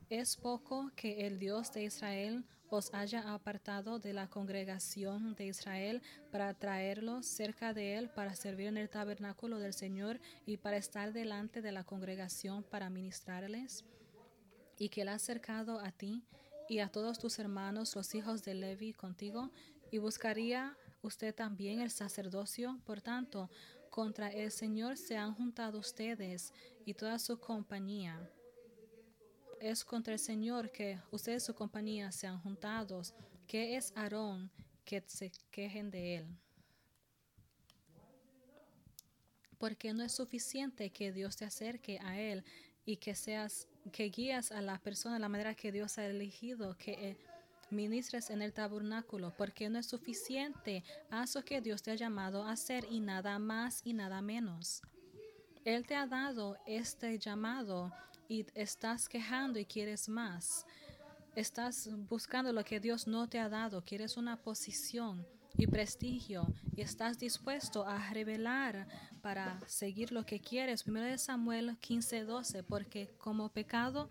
es 0.09 0.35
poco 0.35 0.91
que 0.95 1.27
el 1.27 1.37
Dios 1.37 1.71
de 1.73 1.83
Israel 1.83 2.43
os 2.69 2.91
haya 2.91 3.33
apartado 3.33 3.99
de 3.99 4.13
la 4.13 4.27
congregación 4.29 5.35
de 5.35 5.45
Israel 5.45 6.01
para 6.31 6.55
traerlos 6.55 7.27
cerca 7.27 7.71
de 7.71 7.97
él 7.97 8.09
para 8.09 8.33
servir 8.33 8.65
en 8.65 8.77
el 8.77 8.89
tabernáculo 8.89 9.59
del 9.59 9.73
Señor 9.73 10.19
y 10.47 10.57
para 10.57 10.77
estar 10.77 11.13
delante 11.13 11.61
de 11.61 11.71
la 11.71 11.83
congregación 11.83 12.63
para 12.63 12.89
ministrarles, 12.89 13.85
y 14.79 14.89
que 14.89 15.03
él 15.03 15.09
ha 15.09 15.13
acercado 15.13 15.79
a 15.79 15.91
ti 15.91 16.23
y 16.67 16.79
a 16.79 16.89
todos 16.89 17.19
tus 17.19 17.37
hermanos, 17.37 17.95
los 17.95 18.15
hijos 18.15 18.43
de 18.43 18.55
Levi, 18.55 18.93
contigo, 18.93 19.51
y 19.91 19.99
buscaría 19.99 20.75
usted 21.03 21.35
también 21.35 21.79
el 21.79 21.91
sacerdocio. 21.91 22.79
Por 22.85 23.01
tanto, 23.01 23.49
contra 23.91 24.29
el 24.31 24.51
Señor 24.51 24.97
se 24.97 25.15
han 25.15 25.35
juntado 25.35 25.77
ustedes 25.77 26.51
y 26.85 26.95
toda 26.95 27.19
su 27.19 27.39
compañía 27.39 28.27
es 29.59 29.85
contra 29.85 30.13
el 30.13 30.19
Señor 30.19 30.71
que 30.71 30.99
ustedes 31.11 31.43
y 31.43 31.45
su 31.45 31.53
compañía 31.53 32.11
sean 32.11 32.39
juntados, 32.39 33.13
que 33.47 33.77
es 33.77 33.93
Aarón 33.95 34.51
que 34.83 35.03
se 35.07 35.31
quejen 35.51 35.89
de 35.91 36.17
él. 36.17 36.25
Porque 39.57 39.93
no 39.93 40.03
es 40.03 40.11
suficiente 40.11 40.89
que 40.89 41.13
Dios 41.13 41.37
te 41.37 41.45
acerque 41.45 41.99
a 42.01 42.19
él 42.19 42.43
y 42.85 42.97
que 42.97 43.15
seas 43.15 43.67
que 43.91 44.05
guías 44.09 44.51
a 44.51 44.61
la 44.61 44.77
persona 44.79 45.15
de 45.15 45.21
la 45.21 45.29
manera 45.29 45.55
que 45.55 45.71
Dios 45.71 45.97
ha 45.97 46.05
elegido 46.05 46.77
que 46.77 46.91
eh, 46.91 47.17
ministres 47.73 48.29
en 48.29 48.41
el 48.41 48.53
tabernáculo, 48.53 49.33
porque 49.37 49.69
no 49.69 49.79
es 49.79 49.87
suficiente. 49.87 50.83
Haz 51.09 51.35
lo 51.35 51.43
que 51.43 51.61
Dios 51.61 51.81
te 51.81 51.91
ha 51.91 51.95
llamado 51.95 52.43
a 52.43 52.51
hacer 52.51 52.85
y 52.89 52.99
nada 52.99 53.39
más 53.39 53.81
y 53.83 53.93
nada 53.93 54.21
menos. 54.21 54.81
Él 55.65 55.85
te 55.85 55.95
ha 55.95 56.07
dado 56.07 56.57
este 56.65 57.17
llamado 57.19 57.91
y 58.27 58.45
estás 58.53 59.07
quejando 59.07 59.59
y 59.59 59.65
quieres 59.65 60.09
más. 60.09 60.65
Estás 61.35 61.89
buscando 62.09 62.53
lo 62.53 62.63
que 62.63 62.79
Dios 62.79 63.07
no 63.07 63.27
te 63.27 63.39
ha 63.39 63.49
dado, 63.49 63.83
quieres 63.83 64.17
una 64.17 64.37
posición 64.37 65.25
y 65.57 65.67
prestigio 65.67 66.47
y 66.75 66.81
estás 66.81 67.19
dispuesto 67.19 67.87
a 67.87 68.11
revelar 68.11 68.87
para 69.21 69.59
seguir 69.67 70.11
lo 70.11 70.25
que 70.25 70.39
quieres. 70.39 70.83
Primero 70.83 71.05
de 71.05 71.17
Samuel 71.17 71.77
15:12, 71.79 72.63
porque 72.63 73.09
como 73.17 73.49
pecado 73.49 74.09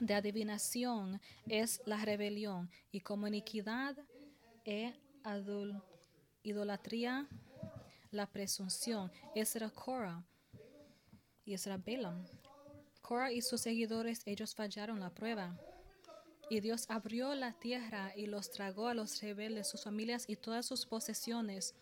de 0.00 0.14
adivinación 0.14 1.20
es 1.46 1.80
la 1.84 2.04
rebelión 2.04 2.70
y 2.90 3.00
como 3.00 3.26
iniquidad 3.26 3.96
e 4.64 4.94
idolatría 6.42 7.28
la 8.10 8.26
presunción. 8.26 9.12
Es 9.34 9.54
era 9.54 9.70
Cora 9.70 10.24
y 11.44 11.54
es 11.54 11.66
era 11.66 11.76
Balaam. 11.76 12.24
Cora 13.02 13.32
y 13.32 13.42
sus 13.42 13.60
seguidores, 13.60 14.22
ellos 14.26 14.54
fallaron 14.54 15.00
la 15.00 15.10
prueba. 15.10 15.58
Y 16.48 16.60
Dios 16.60 16.86
abrió 16.88 17.34
la 17.34 17.52
tierra 17.52 18.12
y 18.16 18.26
los 18.26 18.50
tragó 18.50 18.88
a 18.88 18.94
los 18.94 19.20
rebeldes, 19.20 19.68
sus 19.68 19.84
familias 19.84 20.24
y 20.28 20.34
todas 20.34 20.66
sus 20.66 20.84
posesiones, 20.84 21.74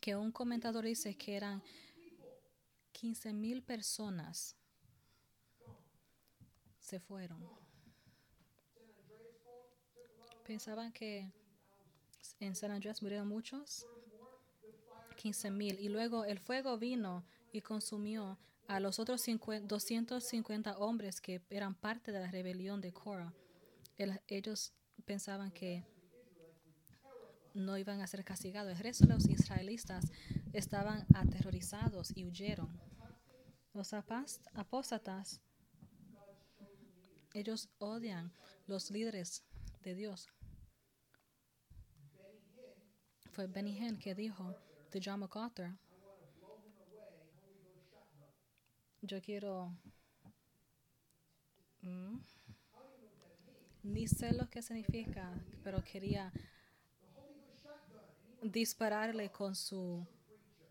que 0.00 0.16
un 0.16 0.32
comentador 0.32 0.84
dice 0.84 1.14
que 1.14 1.36
eran 1.36 1.62
15 2.92 3.32
mil 3.34 3.62
personas 3.62 4.57
se 6.88 6.98
fueron. 7.00 7.38
Pensaban 10.46 10.90
que 10.92 11.30
en 12.40 12.54
San 12.54 12.70
Andrés 12.70 13.02
murieron 13.02 13.28
muchos, 13.28 13.86
15 15.16 15.50
mil. 15.50 15.78
Y 15.78 15.88
luego 15.90 16.24
el 16.24 16.38
fuego 16.38 16.78
vino 16.78 17.24
y 17.52 17.60
consumió 17.60 18.38
a 18.68 18.80
los 18.80 18.98
otros 18.98 19.20
50, 19.22 19.66
250 19.66 20.78
hombres 20.78 21.20
que 21.20 21.42
eran 21.50 21.74
parte 21.74 22.10
de 22.12 22.20
la 22.20 22.30
rebelión 22.30 22.80
de 22.80 22.92
Korah. 22.92 23.34
El- 23.98 24.20
ellos 24.26 24.72
pensaban 25.04 25.50
que 25.50 25.84
no 27.54 27.76
iban 27.76 28.00
a 28.00 28.06
ser 28.06 28.24
castigados. 28.24 28.72
El 28.72 28.78
resto 28.78 29.06
de 29.06 29.14
los 29.14 29.28
israelitas 29.28 30.10
estaban 30.52 31.04
aterrorizados 31.14 32.16
y 32.16 32.24
huyeron. 32.24 32.68
Los 33.74 33.92
apóstatas, 33.92 35.40
ellos 37.34 37.68
odian 37.78 38.32
los 38.66 38.90
líderes 38.90 39.44
de 39.82 39.94
Dios. 39.94 40.28
Fue 43.32 43.46
Benny 43.46 43.78
Hinn 43.78 43.98
que 43.98 44.14
dijo 44.14 44.54
de 44.90 45.00
John 45.04 45.20
MacArthur, 45.20 45.76
yo 49.02 49.20
quiero... 49.22 49.72
Mm, 51.82 52.18
ni 53.84 54.08
sé 54.08 54.32
lo 54.32 54.50
que 54.50 54.60
significa, 54.60 55.32
pero 55.62 55.82
quería 55.84 56.32
dispararle 58.42 59.30
con 59.30 59.54
su 59.54 60.06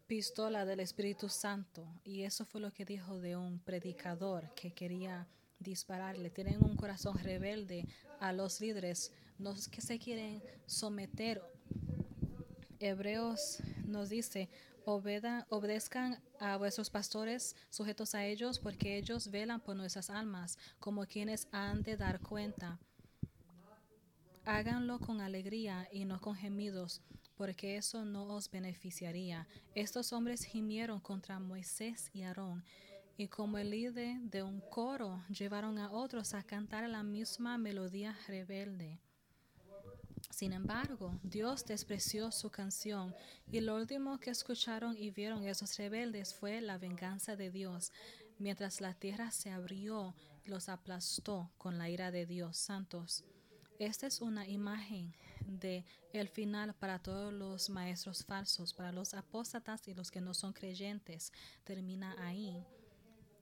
pistola 0.05 0.65
del 0.65 0.81
Espíritu 0.81 1.29
Santo. 1.29 1.87
Y 2.03 2.23
eso 2.23 2.45
fue 2.45 2.61
lo 2.61 2.71
que 2.71 2.85
dijo 2.85 3.19
de 3.19 3.35
un 3.35 3.59
predicador 3.59 4.53
que 4.55 4.71
quería 4.71 5.27
dispararle. 5.59 6.29
Tienen 6.29 6.63
un 6.63 6.75
corazón 6.75 7.17
rebelde 7.17 7.85
a 8.19 8.33
los 8.33 8.61
líderes, 8.61 9.11
los 9.39 9.67
que 9.67 9.81
se 9.81 9.99
quieren 9.99 10.41
someter. 10.65 11.41
Hebreos 12.79 13.59
nos 13.85 14.09
dice, 14.09 14.49
"Obeda- 14.85 15.45
obedezcan 15.49 16.21
a 16.39 16.57
vuestros 16.57 16.89
pastores, 16.89 17.55
sujetos 17.69 18.15
a 18.15 18.25
ellos, 18.25 18.59
porque 18.59 18.97
ellos 18.97 19.29
velan 19.31 19.59
por 19.59 19.75
nuestras 19.75 20.09
almas, 20.09 20.57
como 20.79 21.05
quienes 21.05 21.47
han 21.51 21.83
de 21.83 21.97
dar 21.97 22.19
cuenta. 22.21 22.79
Háganlo 24.45 24.99
con 24.99 25.19
alegría 25.19 25.89
y 25.91 26.05
no 26.05 26.21
con 26.21 26.35
gemidos, 26.35 27.01
porque 27.35 27.75
eso 27.75 28.05
no 28.05 28.23
os 28.33 28.49
beneficiaría. 28.49 29.45
Estos 29.75 30.13
hombres 30.13 30.43
gimieron 30.43 31.01
contra 31.01 31.39
Moisés 31.39 32.09
y 32.13 32.21
Aarón, 32.21 32.63
y 33.17 33.27
como 33.27 33.57
el 33.57 33.71
líder 33.71 34.19
de 34.21 34.43
un 34.43 34.61
coro 34.61 35.23
llevaron 35.27 35.79
a 35.79 35.91
otros 35.91 36.33
a 36.33 36.43
cantar 36.43 36.87
la 36.87 37.03
misma 37.03 37.57
melodía 37.57 38.15
rebelde. 38.27 38.99
Sin 40.29 40.53
embargo, 40.53 41.19
Dios 41.23 41.65
despreció 41.65 42.31
su 42.31 42.51
canción, 42.51 43.15
y 43.51 43.59
lo 43.59 43.75
último 43.75 44.19
que 44.19 44.29
escucharon 44.29 44.95
y 44.95 45.09
vieron 45.09 45.43
esos 45.43 45.75
rebeldes 45.77 46.35
fue 46.35 46.61
la 46.61 46.77
venganza 46.77 47.35
de 47.35 47.49
Dios, 47.49 47.91
mientras 48.37 48.79
la 48.81 48.93
tierra 48.93 49.31
se 49.31 49.49
abrió 49.49 50.13
y 50.45 50.49
los 50.49 50.69
aplastó 50.69 51.49
con 51.57 51.79
la 51.79 51.89
ira 51.89 52.11
de 52.11 52.27
Dios 52.27 52.57
santos. 52.57 53.25
Esta 53.79 54.05
es 54.05 54.21
una 54.21 54.47
imagen 54.47 55.15
de 55.45 55.85
el 56.13 56.27
final 56.29 56.75
para 56.75 56.99
todos 56.99 57.33
los 57.33 57.69
maestros 57.69 58.23
falsos, 58.25 58.73
para 58.73 58.91
los 58.91 59.13
apóstatas 59.13 59.87
y 59.87 59.93
los 59.93 60.11
que 60.11 60.21
no 60.21 60.33
son 60.33 60.53
creyentes. 60.53 61.31
Termina 61.63 62.15
ahí. 62.19 62.63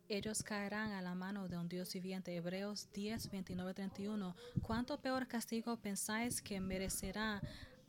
Ellos 0.08 0.44
caerán 0.44 0.92
a 0.92 1.02
la 1.02 1.16
mano 1.16 1.48
de 1.48 1.58
un 1.58 1.68
Dios 1.68 1.92
viviente. 1.94 2.36
Hebreos 2.36 2.88
10, 2.94 3.32
29, 3.32 3.74
31. 3.74 4.36
¿Cuánto 4.62 5.00
peor 5.02 5.28
castigo 5.28 5.78
pensáis 5.78 6.42
que 6.44 6.60
merecerá 6.60 7.42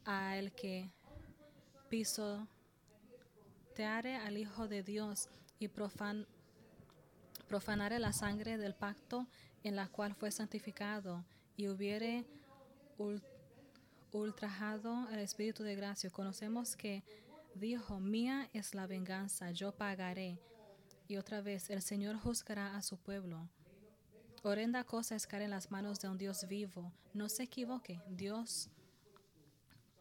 a 0.06 0.36
el 0.38 0.52
que 0.52 0.90
pisoteare 1.90 2.48
al 4.16 4.38
Hijo 4.38 4.66
de 4.66 4.82
Dios 4.82 5.28
y 5.58 5.68
profan, 5.68 6.26
profanare 7.48 7.98
la 7.98 8.12
sangre 8.14 8.56
del 8.56 8.74
pacto 8.74 9.26
en 9.62 9.76
la 9.76 9.88
cual 9.88 10.14
fue 10.14 10.30
santificado 10.30 11.22
y 11.56 11.68
hubiere 11.68 12.24
ul- 12.98 13.22
ultrajado 14.12 15.06
el 15.10 15.18
Espíritu 15.18 15.62
de 15.64 15.74
gracia? 15.76 16.08
Conocemos 16.08 16.76
que 16.76 17.04
dijo, 17.54 18.00
mía 18.00 18.48
es 18.54 18.74
la 18.74 18.86
venganza, 18.86 19.50
yo 19.50 19.72
pagaré. 19.72 20.38
Y 21.08 21.16
otra 21.16 21.40
vez, 21.40 21.70
el 21.70 21.82
Señor 21.82 22.16
juzgará 22.16 22.76
a 22.76 22.82
su 22.82 22.96
pueblo. 22.96 23.48
Horrenda 24.42 24.84
cosa 24.84 25.16
es 25.16 25.26
caer 25.26 25.42
en 25.42 25.50
las 25.50 25.70
manos 25.70 26.00
de 26.00 26.08
un 26.08 26.18
Dios 26.18 26.46
vivo. 26.48 26.92
No 27.14 27.28
se 27.28 27.44
equivoque, 27.44 28.00
Dios 28.08 28.68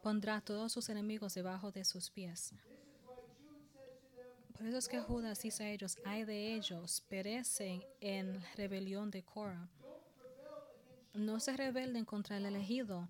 pondrá 0.02 0.38
a 0.38 0.42
todos 0.42 0.72
sus 0.72 0.90
enemigos 0.90 1.34
debajo 1.34 1.72
de 1.72 1.84
sus 1.84 2.12
pies. 2.12 2.54
Por 4.56 4.68
eso 4.68 4.78
es 4.78 4.88
que 4.88 5.02
Judas 5.02 5.42
dice 5.42 5.64
a 5.64 5.70
ellos, 5.72 5.98
ay 6.06 6.24
de 6.24 6.54
ellos, 6.54 7.04
perecen 7.10 7.84
en 8.00 8.40
rebelión 8.56 9.12
de 9.12 9.24
Korah. 9.24 9.68
No 11.14 11.40
se 11.40 11.58
rebelden 11.58 12.06
contra 12.06 12.38
el 12.38 12.46
elegido, 12.46 13.10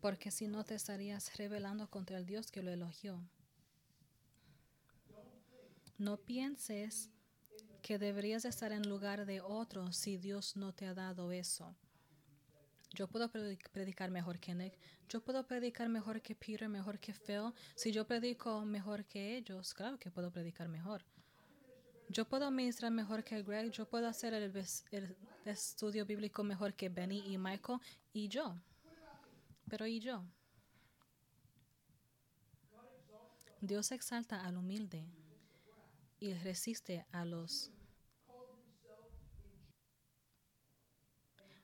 porque 0.00 0.30
si 0.30 0.48
no 0.48 0.64
te 0.64 0.74
estarías 0.74 1.36
rebelando 1.36 1.88
contra 1.88 2.18
el 2.18 2.26
Dios 2.26 2.50
que 2.50 2.62
lo 2.62 2.70
elogió. 2.70 3.20
No 5.98 6.16
pienses 6.16 7.10
que 7.82 7.98
deberías 7.98 8.44
estar 8.44 8.72
en 8.72 8.88
lugar 8.88 9.26
de 9.26 9.40
otro 9.40 9.92
si 9.92 10.16
Dios 10.16 10.56
no 10.56 10.72
te 10.72 10.86
ha 10.86 10.94
dado 10.94 11.32
eso. 11.32 11.76
Yo 12.94 13.08
puedo 13.08 13.30
predi- 13.30 13.58
predicar 13.70 14.10
mejor 14.10 14.38
que 14.38 14.54
Nick. 14.54 14.78
Yo 15.08 15.22
puedo 15.22 15.46
predicar 15.46 15.88
mejor 15.88 16.20
que 16.20 16.34
Peter, 16.34 16.68
mejor 16.68 16.98
que 16.98 17.14
Phil. 17.14 17.52
Si 17.74 17.90
yo 17.90 18.06
predico 18.06 18.64
mejor 18.64 19.04
que 19.06 19.36
ellos, 19.36 19.72
claro 19.74 19.98
que 19.98 20.10
puedo 20.10 20.30
predicar 20.30 20.68
mejor. 20.68 21.04
Yo 22.08 22.28
puedo 22.28 22.50
ministrar 22.50 22.92
mejor 22.92 23.24
que 23.24 23.42
Greg. 23.42 23.70
Yo 23.70 23.88
puedo 23.88 24.06
hacer 24.06 24.34
el, 24.34 24.52
el 24.90 25.16
estudio 25.46 26.04
bíblico 26.04 26.44
mejor 26.44 26.74
que 26.74 26.90
Benny 26.90 27.20
y 27.32 27.38
Michael. 27.38 27.78
Y 28.12 28.28
yo. 28.28 28.54
Pero 29.70 29.86
¿y 29.86 29.98
yo? 29.98 30.22
Dios 33.60 33.92
exalta 33.92 34.44
al 34.44 34.56
humilde 34.56 35.06
y 36.22 36.34
resiste 36.34 37.04
a 37.10 37.24
los. 37.24 37.72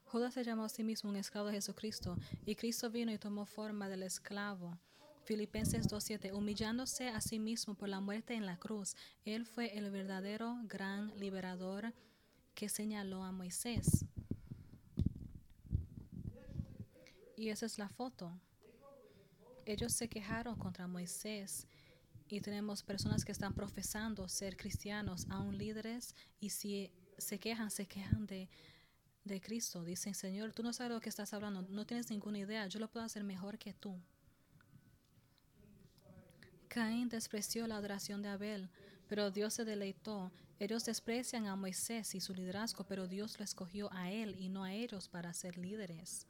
Judas 0.07 0.35
se 0.35 0.43
llamó 0.43 0.65
a 0.65 0.69
sí 0.69 0.83
mismo 0.83 1.11
un 1.11 1.17
esclavo 1.17 1.47
de 1.47 1.55
Jesucristo 1.55 2.17
y 2.45 2.57
Cristo 2.57 2.91
vino 2.91 3.13
y 3.13 3.19
tomó 3.19 3.47
forma 3.47 3.89
del 3.89 4.03
esclavo. 4.03 4.77
Filipenses 5.23 5.89
2.7, 5.89 6.33
humillándose 6.33 7.09
a 7.09 7.21
sí 7.21 7.39
mismo 7.39 7.75
por 7.75 7.89
la 7.89 8.01
muerte 8.01 8.35
en 8.35 8.47
la 8.47 8.57
cruz, 8.57 8.97
Él 9.25 9.47
fue 9.47 9.79
el 9.79 9.91
verdadero 9.91 10.59
gran 10.65 11.17
liberador 11.21 11.93
que 12.55 12.69
señaló 12.69 13.23
a 13.23 13.31
Moisés. 13.31 14.07
Y 17.37 17.51
esa 17.51 17.67
es 17.67 17.79
la 17.79 17.89
foto. 17.89 18.33
Ellos 19.67 19.93
se 19.93 20.09
quejaron 20.09 20.57
contra 20.57 20.89
Moisés 20.89 21.69
y 22.29 22.41
tenemos 22.41 22.83
personas 22.83 23.24
que 23.24 23.33
están 23.33 23.55
profesando 23.55 24.29
ser 24.29 24.57
cristianos, 24.57 25.26
aún 25.31 25.57
líderes, 25.57 26.14
y 26.41 26.51
si 26.51 26.91
se 27.16 27.39
quejan, 27.39 27.70
se 27.70 27.87
quejan 27.87 28.26
de, 28.26 28.49
de 29.24 29.41
Cristo. 29.41 29.85
Dicen, 29.85 30.14
Señor, 30.14 30.53
tú 30.53 30.62
no 30.62 30.72
sabes 30.72 30.93
lo 30.93 31.01
que 31.01 31.09
estás 31.09 31.33
hablando, 31.33 31.62
no 31.62 31.87
tienes 31.87 32.11
ninguna 32.11 32.39
idea, 32.39 32.66
yo 32.66 32.79
lo 32.81 32.89
puedo 32.89 33.05
hacer 33.05 33.24
mejor 33.24 33.59
que 33.59 33.72
tú. 33.72 33.99
Caín 36.68 37.09
despreció 37.09 37.66
la 37.66 37.76
adoración 37.76 38.22
de 38.22 38.29
Abel, 38.29 38.68
pero 39.09 39.31
Dios 39.31 39.55
se 39.55 39.64
deleitó. 39.64 40.31
Ellos 40.59 40.85
desprecian 40.85 41.47
a 41.47 41.57
Moisés 41.57 42.14
y 42.14 42.20
su 42.20 42.35
liderazgo, 42.35 42.85
pero 42.85 43.07
Dios 43.07 43.39
lo 43.39 43.45
escogió 43.45 43.91
a 43.93 44.11
él 44.11 44.37
y 44.39 44.49
no 44.49 44.64
a 44.64 44.74
ellos 44.74 45.09
para 45.09 45.33
ser 45.33 45.57
líderes 45.57 46.26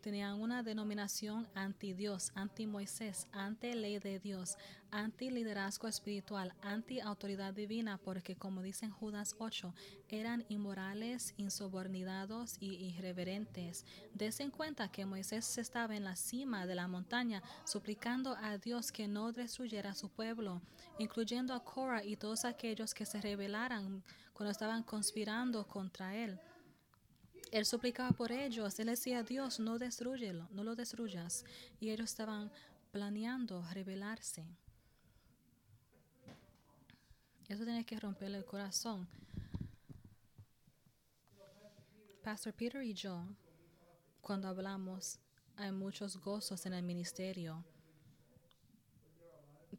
tenían 0.00 0.40
una 0.40 0.62
denominación 0.62 1.48
anti-Dios, 1.54 2.32
anti-Moisés, 2.34 3.28
anti-ley 3.32 3.98
de 3.98 4.18
Dios, 4.18 4.56
anti-liderazgo 4.90 5.88
espiritual, 5.88 6.54
anti-autoridad 6.62 7.54
divina, 7.54 7.98
porque 7.98 8.36
como 8.36 8.62
dice 8.62 8.86
en 8.86 8.90
Judas 8.90 9.36
8, 9.38 9.74
eran 10.08 10.44
inmorales, 10.48 11.34
insubordinados 11.36 12.56
y 12.60 12.74
irreverentes. 12.86 13.84
Desen 14.14 14.46
en 14.46 14.50
cuenta 14.50 14.90
que 14.90 15.06
Moisés 15.06 15.58
estaba 15.58 15.94
en 15.94 16.04
la 16.04 16.16
cima 16.16 16.66
de 16.66 16.74
la 16.74 16.88
montaña 16.88 17.42
suplicando 17.64 18.36
a 18.36 18.58
Dios 18.58 18.90
que 18.92 19.06
no 19.06 19.32
destruyera 19.32 19.90
a 19.90 19.94
su 19.94 20.08
pueblo, 20.08 20.62
incluyendo 20.98 21.54
a 21.54 21.62
Korah 21.62 22.04
y 22.04 22.16
todos 22.16 22.44
aquellos 22.44 22.94
que 22.94 23.06
se 23.06 23.20
rebelaran 23.20 24.02
cuando 24.32 24.50
estaban 24.50 24.82
conspirando 24.82 25.66
contra 25.66 26.16
él. 26.16 26.40
Él 27.50 27.66
suplicaba 27.66 28.12
por 28.12 28.32
ellos. 28.32 28.78
Él 28.78 28.86
decía, 28.86 29.22
Dios, 29.22 29.58
no 29.60 29.78
destruyelo, 29.78 30.48
no 30.52 30.64
lo 30.64 30.76
destruyas. 30.76 31.44
Y 31.80 31.90
ellos 31.90 32.10
estaban 32.10 32.50
planeando 32.92 33.64
rebelarse. 33.72 34.44
Eso 37.48 37.64
tiene 37.64 37.84
que 37.84 37.98
romperle 37.98 38.38
el 38.38 38.44
corazón. 38.44 39.08
Pastor 42.22 42.52
Peter 42.52 42.82
y 42.82 42.94
yo, 42.94 43.26
cuando 44.20 44.46
hablamos, 44.46 45.18
hay 45.56 45.72
muchos 45.72 46.16
gozos 46.18 46.64
en 46.66 46.74
el 46.74 46.82
ministerio, 46.84 47.64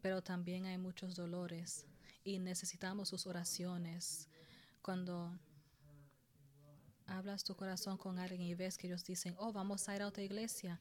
pero 0.01 0.22
también 0.22 0.65
hay 0.65 0.78
muchos 0.78 1.15
dolores 1.15 1.86
y 2.24 2.39
necesitamos 2.39 3.09
sus 3.09 3.26
oraciones. 3.26 4.28
Cuando 4.82 5.39
hablas 7.12 7.43
tu 7.43 7.55
corazón 7.55 7.97
con 7.97 8.18
alguien 8.18 8.41
y 8.41 8.55
ves 8.55 8.78
que 8.78 8.88
ellos 8.88 9.03
dicen, 9.03 9.36
oh, 9.38 9.51
vamos 9.51 9.88
a 9.88 9.95
ir 9.95 10.01
a 10.01 10.07
otra 10.07 10.24
iglesia. 10.24 10.80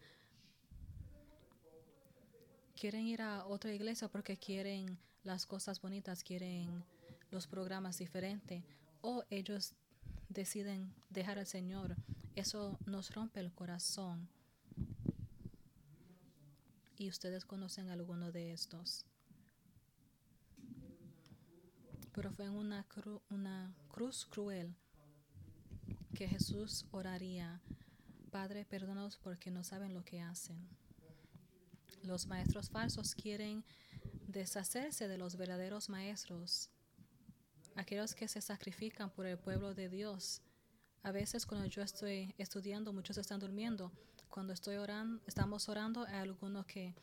Quieren 2.77 3.07
ir 3.07 3.21
a 3.21 3.45
otra 3.47 3.73
iglesia 3.73 4.09
porque 4.09 4.37
quieren 4.37 4.99
las 5.25 5.45
cosas 5.45 5.81
bonitas, 5.81 6.23
quieren 6.23 6.85
los 7.31 7.47
programas 7.47 7.99
diferentes, 7.99 8.63
o 9.03 9.25
ellos 9.29 9.75
deciden 10.29 10.95
dejar 11.11 11.39
al 11.39 11.47
Señor. 11.47 11.97
Eso 12.37 12.79
nos 12.87 13.13
rompe 13.15 13.41
el 13.41 13.53
corazón. 13.53 14.29
Y 16.97 17.09
ustedes 17.09 17.45
conocen 17.45 17.91
alguno 17.91 18.31
de 18.31 18.53
estos. 18.53 19.05
Pero 22.13 22.31
fue 22.33 22.51
una, 22.51 22.87
una 23.31 23.75
cruz 23.89 24.27
cruel 24.27 24.75
que 26.15 26.29
Jesús 26.29 26.87
oraría, 26.91 27.61
Padre, 28.31 28.65
perdónanos 28.65 29.17
porque 29.17 29.51
no 29.51 29.65
saben 29.65 29.95
lo 29.95 30.05
que 30.05 30.21
hacen. 30.21 30.69
Los 32.03 32.27
maestros 32.27 32.71
falsos 32.71 33.15
quieren 33.15 33.65
deshacerse 34.27 35.09
de 35.09 35.19
los 35.19 35.37
verdaderos 35.37 35.89
maestros, 35.89 36.71
aquellos 37.75 38.15
que 38.15 38.29
se 38.29 38.41
sacrifican 38.41 39.11
por 39.11 39.27
el 39.27 39.39
pueblo 39.39 39.75
de 39.75 39.89
Dios. 39.89 40.43
A 41.03 41.13
veces 41.13 41.47
cuando 41.47 41.67
yo 41.67 41.83
estoy 41.83 42.35
estudiando, 42.39 42.93
muchos 42.93 43.19
están 43.19 43.41
durmiendo. 43.41 43.93
Cuando 44.29 44.53
estoy 44.53 44.77
orando, 44.77 45.21
estamos 45.27 45.69
orando, 45.69 46.05
hay 46.07 46.17
algunos 46.17 46.67
que 46.67 46.95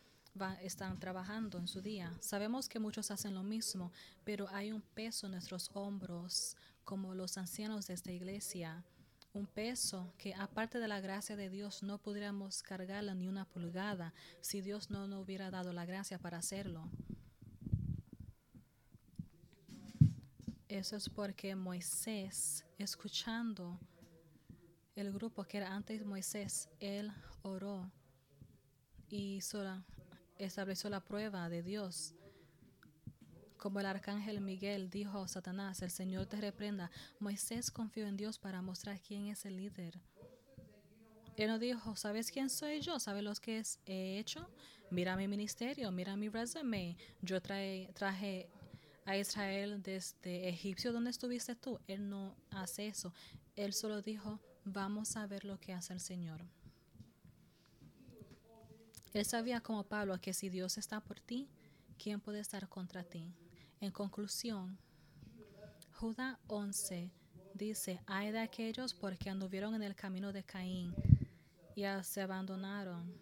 están 0.61 0.99
trabajando 0.99 1.57
en 1.57 1.67
su 1.67 1.81
día. 1.81 2.15
Sabemos 2.21 2.69
que 2.69 2.79
muchos 2.79 3.11
hacen 3.11 3.33
lo 3.33 3.43
mismo, 3.43 3.91
pero 4.23 4.47
hay 4.49 4.71
un 4.71 4.81
peso 4.81 5.25
en 5.25 5.33
nuestros 5.33 5.69
hombros, 5.73 6.55
como 6.85 7.13
los 7.15 7.37
ancianos 7.37 7.87
de 7.87 7.95
esta 7.95 8.11
iglesia 8.11 8.85
un 9.37 9.45
peso 9.45 10.11
que 10.17 10.33
aparte 10.33 10.79
de 10.79 10.87
la 10.87 10.99
gracia 10.99 11.35
de 11.35 11.49
Dios 11.49 11.83
no 11.83 11.99
pudiéramos 11.99 12.63
cargarla 12.63 13.13
ni 13.13 13.27
una 13.27 13.45
pulgada 13.45 14.13
si 14.41 14.61
Dios 14.61 14.89
no 14.89 15.07
nos 15.07 15.23
hubiera 15.23 15.51
dado 15.51 15.73
la 15.73 15.85
gracia 15.85 16.17
para 16.17 16.39
hacerlo. 16.39 16.89
Eso 20.67 20.95
es 20.97 21.07
porque 21.07 21.55
Moisés, 21.55 22.65
escuchando 22.77 23.79
el 24.95 25.13
grupo 25.13 25.43
que 25.43 25.57
era 25.57 25.73
antes 25.73 26.03
Moisés, 26.03 26.67
él 26.79 27.11
oró 27.43 27.89
y 29.09 29.39
sola 29.41 29.85
estableció 30.37 30.89
la 30.89 30.99
prueba 30.99 31.47
de 31.47 31.63
Dios. 31.63 32.13
Como 33.57 33.79
el 33.79 33.87
arcángel 33.87 34.39
Miguel 34.39 34.89
dijo 34.89 35.19
a 35.19 35.27
Satanás, 35.27 35.81
el 35.81 35.89
Señor 35.89 36.27
te 36.27 36.37
reprenda. 36.37 36.91
Moisés 37.19 37.71
confió 37.71 38.07
en 38.07 38.15
Dios 38.15 38.37
para 38.37 38.61
mostrar 38.61 38.99
quién 39.01 39.27
es 39.27 39.45
el 39.45 39.57
líder. 39.57 39.99
Él 41.35 41.49
no 41.49 41.59
dijo, 41.59 41.95
¿sabes 41.95 42.31
quién 42.31 42.49
soy 42.49 42.81
yo? 42.81 42.99
¿Sabes 42.99 43.23
lo 43.23 43.33
que 43.35 43.63
he 43.85 44.19
hecho? 44.19 44.49
Mira 44.89 45.15
mi 45.15 45.27
ministerio, 45.27 45.91
mira 45.91 46.15
mi 46.15 46.29
resume. 46.29 46.97
Yo 47.21 47.41
traje 47.41 48.49
a 49.05 49.17
Israel 49.17 49.81
desde 49.81 50.49
Egipcio 50.49 50.93
donde 50.93 51.09
estuviste 51.09 51.55
tú. 51.55 51.79
Él 51.87 52.09
no 52.09 52.35
hace 52.51 52.87
eso. 52.87 53.13
Él 53.55 53.73
solo 53.73 54.01
dijo, 54.01 54.39
vamos 54.65 55.15
a 55.17 55.27
ver 55.27 55.45
lo 55.45 55.59
que 55.59 55.73
hace 55.73 55.93
el 55.93 55.99
Señor. 55.99 56.43
Él 59.13 59.25
sabía 59.25 59.61
como 59.61 59.83
Pablo 59.83 60.19
que 60.21 60.33
si 60.33 60.49
Dios 60.49 60.77
está 60.77 60.99
por 61.01 61.19
ti, 61.19 61.49
¿quién 61.97 62.19
puede 62.19 62.39
estar 62.39 62.69
contra 62.69 63.03
ti? 63.03 63.33
En 63.79 63.91
conclusión, 63.91 64.75
Judá 65.93 66.39
11 66.47 67.11
dice, 67.53 68.01
hay 68.07 68.31
de 68.31 68.39
aquellos 68.39 68.93
porque 68.95 69.29
anduvieron 69.29 69.75
en 69.75 69.83
el 69.83 69.95
camino 69.95 70.33
de 70.33 70.43
Caín 70.43 70.95
y 71.75 71.83
se 72.01 72.21
abandonaron. 72.21 73.13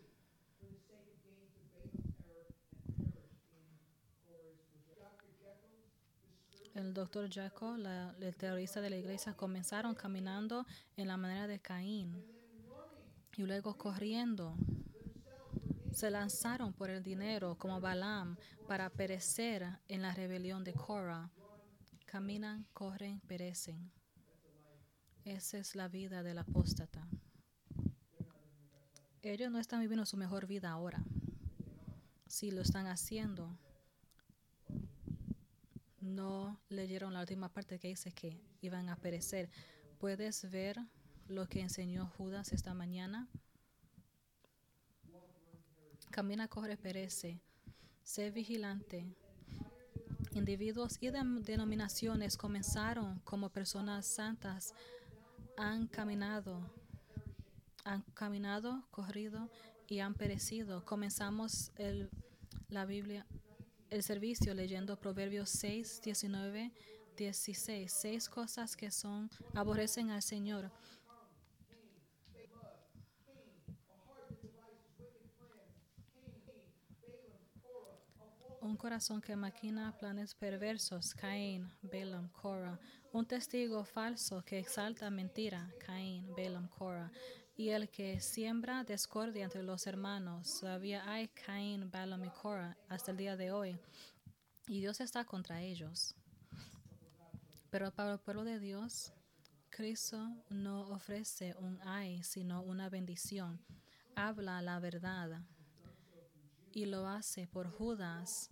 El 6.74 6.94
doctor 6.94 7.30
Jacob, 7.30 7.78
el 8.20 8.36
terrorista 8.36 8.80
de 8.80 8.90
la 8.90 8.98
iglesia, 8.98 9.34
comenzaron 9.34 9.94
caminando 9.94 10.66
en 10.96 11.08
la 11.08 11.18
manera 11.18 11.48
de 11.48 11.60
Caín 11.60 12.16
y 13.36 13.42
luego 13.44 13.78
corriendo 13.78 14.56
se 15.96 16.12
lanzaron 16.12 16.74
por 16.74 16.90
el 16.90 17.02
dinero 17.02 17.58
como 17.58 17.80
Balaam 17.80 18.36
para 18.68 18.90
perecer 18.90 19.80
en 19.88 20.02
la 20.02 20.14
rebelión 20.14 20.66
de 20.66 20.74
Korah. 20.74 21.32
Caminan, 22.06 22.68
corren, 22.74 23.22
perecen. 23.22 23.94
Esa 25.24 25.58
es 25.58 25.74
la 25.74 25.88
vida 25.88 26.22
del 26.22 26.40
apóstata. 26.40 27.08
Ellos 29.22 29.50
no 29.50 29.58
están 29.58 29.80
viviendo 29.80 30.06
su 30.06 30.18
mejor 30.18 30.48
vida 30.48 30.70
ahora. 30.70 31.02
Si 32.28 32.52
lo 32.52 32.62
están 32.62 32.88
haciendo, 32.88 33.58
no 36.02 36.60
leyeron 36.68 37.14
la 37.14 37.22
última 37.22 37.48
parte 37.48 37.80
que 37.80 37.88
dice 37.88 38.12
que 38.12 38.42
iban 38.60 38.90
a 38.90 38.98
perecer. 38.98 39.50
¿Puedes 39.98 40.52
ver 40.52 40.78
lo 41.30 41.48
que 41.48 41.62
enseñó 41.62 42.06
Judas 42.18 42.52
esta 42.52 42.74
mañana? 42.74 43.30
Camina, 46.16 46.48
corre, 46.48 46.78
perece. 46.78 47.42
Sé 48.02 48.32
vigilante. 48.32 49.06
Individuos 50.32 50.98
y 51.02 51.10
denominaciones 51.10 52.38
comenzaron 52.38 53.20
como 53.26 53.50
personas 53.50 54.06
santas. 54.06 54.74
Han 55.58 55.88
caminado, 55.88 56.72
han 57.84 58.02
caminado, 58.14 58.88
corrido 58.92 59.50
y 59.90 60.00
han 60.00 60.14
perecido. 60.14 60.86
Comenzamos 60.86 61.74
el, 61.76 62.10
la 62.70 62.86
Biblia, 62.86 63.26
el 63.90 64.02
servicio 64.02 64.54
leyendo 64.54 64.98
Proverbios 64.98 65.50
6, 65.50 66.00
19, 66.02 66.72
16. 67.18 67.92
Seis 67.92 68.30
cosas 68.30 68.78
que 68.78 68.90
son, 68.90 69.30
aborrecen 69.54 70.12
al 70.12 70.22
Señor 70.22 70.72
un 78.76 78.78
corazón 78.78 79.22
que 79.22 79.38
maquina 79.38 79.96
planes 79.98 80.36
perversos, 80.36 81.14
Caín, 81.14 81.72
Balaam, 81.82 82.28
Korah, 82.28 82.78
un 83.14 83.26
testigo 83.26 83.86
falso 83.86 84.44
que 84.44 84.60
exalta 84.60 85.10
mentira, 85.10 85.72
Caín, 85.80 86.28
Balaam, 86.36 86.68
Korah, 86.68 87.10
y 87.56 87.70
el 87.70 87.88
que 87.88 88.20
siembra 88.20 88.84
discordia 88.84 89.46
entre 89.46 89.64
los 89.64 89.88
hermanos, 89.88 90.60
todavía 90.60 91.10
hay 91.10 91.30
Caín, 91.30 91.90
Balaam 91.90 92.26
y 92.26 92.30
Korah 92.32 92.76
hasta 92.90 93.12
el 93.12 93.18
día 93.18 93.38
de 93.38 93.54
hoy, 93.54 93.80
y 94.68 94.82
Dios 94.82 95.00
está 95.00 95.24
contra 95.24 95.62
ellos. 95.62 96.14
Pero 97.70 97.92
para 97.92 98.12
el 98.12 98.20
pueblo 98.20 98.44
de 98.44 98.60
Dios, 98.60 99.14
Cristo 99.70 100.36
no 100.50 100.82
ofrece 100.90 101.56
un 101.60 101.80
ay, 101.86 102.22
sino 102.24 102.62
una 102.62 102.90
bendición. 102.90 103.58
Habla 104.18 104.62
la 104.62 104.80
verdad 104.82 105.46
y 106.76 106.86
lo 106.86 107.08
hace 107.08 107.48
por 107.48 107.72
Judas. 107.72 108.52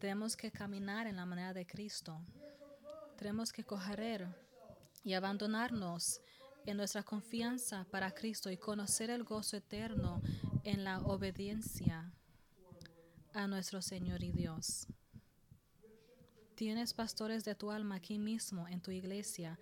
Tenemos 0.00 0.34
que 0.34 0.50
caminar 0.50 1.06
en 1.06 1.16
la 1.16 1.26
manera 1.26 1.52
de 1.52 1.66
Cristo. 1.66 2.18
Tenemos 3.18 3.52
que 3.52 3.64
correr 3.64 4.26
y 5.04 5.12
abandonarnos 5.12 6.22
en 6.64 6.78
nuestra 6.78 7.02
confianza 7.02 7.86
para 7.90 8.10
Cristo 8.10 8.50
y 8.50 8.56
conocer 8.56 9.10
el 9.10 9.24
gozo 9.24 9.58
eterno 9.58 10.22
en 10.64 10.84
la 10.84 11.00
obediencia 11.00 12.10
a 13.34 13.46
nuestro 13.46 13.82
Señor 13.82 14.22
y 14.22 14.32
Dios. 14.32 14.86
Tienes 16.54 16.94
pastores 16.94 17.44
de 17.44 17.54
tu 17.54 17.70
alma 17.70 17.96
aquí 17.96 18.18
mismo 18.18 18.66
en 18.68 18.80
tu 18.80 18.90
iglesia. 18.90 19.58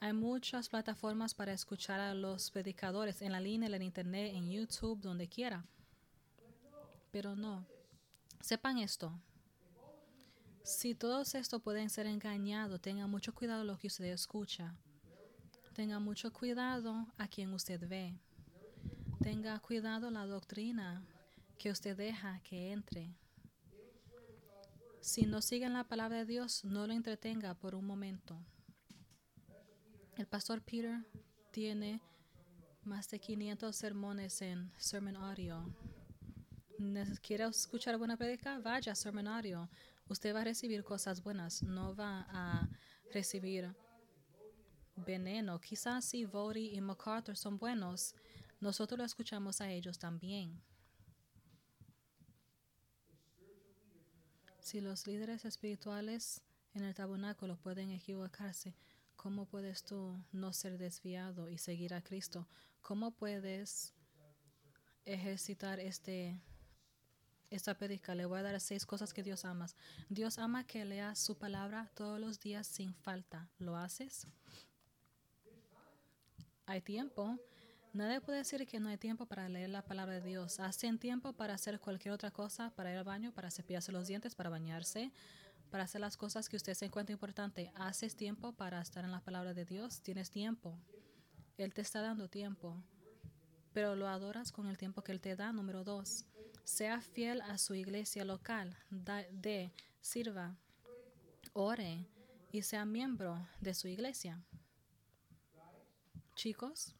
Hay 0.00 0.12
muchas 0.12 0.68
plataformas 0.68 1.32
para 1.32 1.54
escuchar 1.54 1.98
a 1.98 2.12
los 2.12 2.50
predicadores 2.50 3.22
en 3.22 3.32
la 3.32 3.40
línea, 3.40 3.74
en 3.74 3.82
internet, 3.82 4.32
en 4.34 4.50
YouTube, 4.50 5.00
donde 5.00 5.30
quiera. 5.30 5.64
Pero 7.10 7.34
no. 7.34 7.66
Sepan 8.42 8.78
esto. 8.78 9.18
Si 10.62 10.94
todos 10.94 11.34
estos 11.34 11.62
pueden 11.62 11.88
ser 11.90 12.06
engañados, 12.06 12.80
tengan 12.80 13.10
mucho 13.10 13.34
cuidado 13.34 13.64
lo 13.64 13.78
que 13.78 13.86
usted 13.86 14.04
escucha. 14.06 14.74
Tenga 15.74 15.98
mucho 15.98 16.32
cuidado 16.32 17.06
a 17.16 17.28
quien 17.28 17.52
usted 17.54 17.88
ve. 17.88 18.14
Tenga 19.22 19.58
cuidado 19.60 20.10
la 20.10 20.26
doctrina 20.26 21.04
que 21.58 21.70
usted 21.70 21.96
deja 21.96 22.40
que 22.42 22.72
entre. 22.72 23.14
Si 25.00 25.22
no 25.26 25.40
siguen 25.40 25.72
la 25.72 25.84
palabra 25.84 26.18
de 26.18 26.26
Dios, 26.26 26.64
no 26.64 26.86
lo 26.86 26.92
entretenga 26.92 27.54
por 27.54 27.74
un 27.74 27.86
momento. 27.86 28.38
El 30.16 30.26
pastor 30.26 30.60
Peter 30.62 31.04
tiene 31.50 32.02
más 32.84 33.08
de 33.08 33.18
500 33.20 33.74
sermones 33.74 34.42
en 34.42 34.70
Sermon 34.76 35.16
Audio. 35.16 35.64
Nes- 36.78 37.20
¿Quiere 37.20 37.44
escuchar 37.44 37.96
buena 37.96 38.16
predica? 38.16 38.58
Vaya 38.58 38.92
a 38.92 38.94
Sermon 38.94 39.26
Audio. 39.28 39.68
Usted 40.08 40.34
va 40.34 40.40
a 40.40 40.44
recibir 40.44 40.84
cosas 40.84 41.22
buenas, 41.22 41.62
no 41.62 41.94
va 41.94 42.26
a 42.30 42.68
recibir 43.12 43.74
veneno. 44.96 45.60
Quizás 45.60 46.04
si 46.04 46.24
Vody 46.24 46.74
y 46.74 46.80
MacArthur 46.80 47.36
son 47.36 47.58
buenos, 47.58 48.14
nosotros 48.60 48.98
lo 48.98 49.04
escuchamos 49.04 49.60
a 49.60 49.70
ellos 49.70 49.98
también. 49.98 50.62
Si 54.60 54.80
los 54.80 55.06
líderes 55.06 55.44
espirituales 55.44 56.42
en 56.74 56.84
el 56.84 56.94
tabernáculo 56.94 57.56
pueden 57.56 57.90
equivocarse, 57.90 58.76
¿cómo 59.16 59.46
puedes 59.46 59.84
tú 59.84 60.22
no 60.32 60.52
ser 60.52 60.78
desviado 60.78 61.48
y 61.48 61.58
seguir 61.58 61.94
a 61.94 62.02
Cristo? 62.02 62.48
¿Cómo 62.82 63.10
puedes 63.12 63.94
ejercitar 65.04 65.80
este 65.80 66.42
esta 67.50 67.74
predica? 67.74 68.14
Le 68.14 68.26
voy 68.26 68.40
a 68.40 68.42
dar 68.42 68.60
seis 68.60 68.86
cosas 68.86 69.12
que 69.12 69.22
Dios 69.22 69.44
ama. 69.44 69.66
Dios 70.08 70.38
ama 70.38 70.66
que 70.66 70.84
leas 70.84 71.18
su 71.18 71.36
palabra 71.36 71.90
todos 71.94 72.20
los 72.20 72.40
días 72.40 72.66
sin 72.66 72.94
falta. 72.94 73.48
¿Lo 73.58 73.76
haces? 73.76 74.26
Hay 76.66 76.82
tiempo. 76.82 77.38
Nadie 77.94 78.20
puede 78.20 78.38
decir 78.38 78.66
que 78.66 78.78
no 78.78 78.90
hay 78.90 78.98
tiempo 78.98 79.26
para 79.26 79.48
leer 79.48 79.70
la 79.70 79.82
palabra 79.82 80.14
de 80.14 80.20
Dios. 80.20 80.60
Hacen 80.60 80.98
tiempo 80.98 81.32
para 81.32 81.54
hacer 81.54 81.80
cualquier 81.80 82.12
otra 82.12 82.30
cosa, 82.30 82.70
para 82.70 82.92
ir 82.92 82.98
al 82.98 83.04
baño, 83.04 83.32
para 83.32 83.50
cepillarse 83.50 83.90
los 83.92 84.06
dientes, 84.06 84.34
para 84.34 84.50
bañarse, 84.50 85.10
para 85.70 85.84
hacer 85.84 86.00
las 86.00 86.16
cosas 86.16 86.48
que 86.48 86.56
usted 86.56 86.74
se 86.74 86.84
encuentra 86.84 87.12
importante. 87.12 87.72
Haces 87.74 88.14
tiempo 88.14 88.52
para 88.52 88.80
estar 88.80 89.04
en 89.04 89.12
la 89.12 89.20
palabra 89.20 89.54
de 89.54 89.64
Dios. 89.64 90.02
Tienes 90.02 90.30
tiempo. 90.30 90.78
Él 91.56 91.72
te 91.72 91.80
está 91.80 92.02
dando 92.02 92.28
tiempo. 92.28 92.82
Pero 93.72 93.96
lo 93.96 94.06
adoras 94.08 94.52
con 94.52 94.66
el 94.66 94.76
tiempo 94.76 95.02
que 95.02 95.12
Él 95.12 95.20
te 95.20 95.34
da. 95.34 95.52
Número 95.52 95.84
dos, 95.84 96.26
sea 96.68 97.00
fiel 97.00 97.40
a 97.40 97.56
su 97.56 97.74
iglesia 97.74 98.24
local. 98.24 98.76
De, 98.90 99.72
sirva, 100.00 100.54
ore 101.54 102.06
y 102.52 102.62
sea 102.62 102.84
miembro 102.84 103.48
de 103.60 103.72
su 103.72 103.88
iglesia. 103.88 104.38
Chicos, 106.34 106.94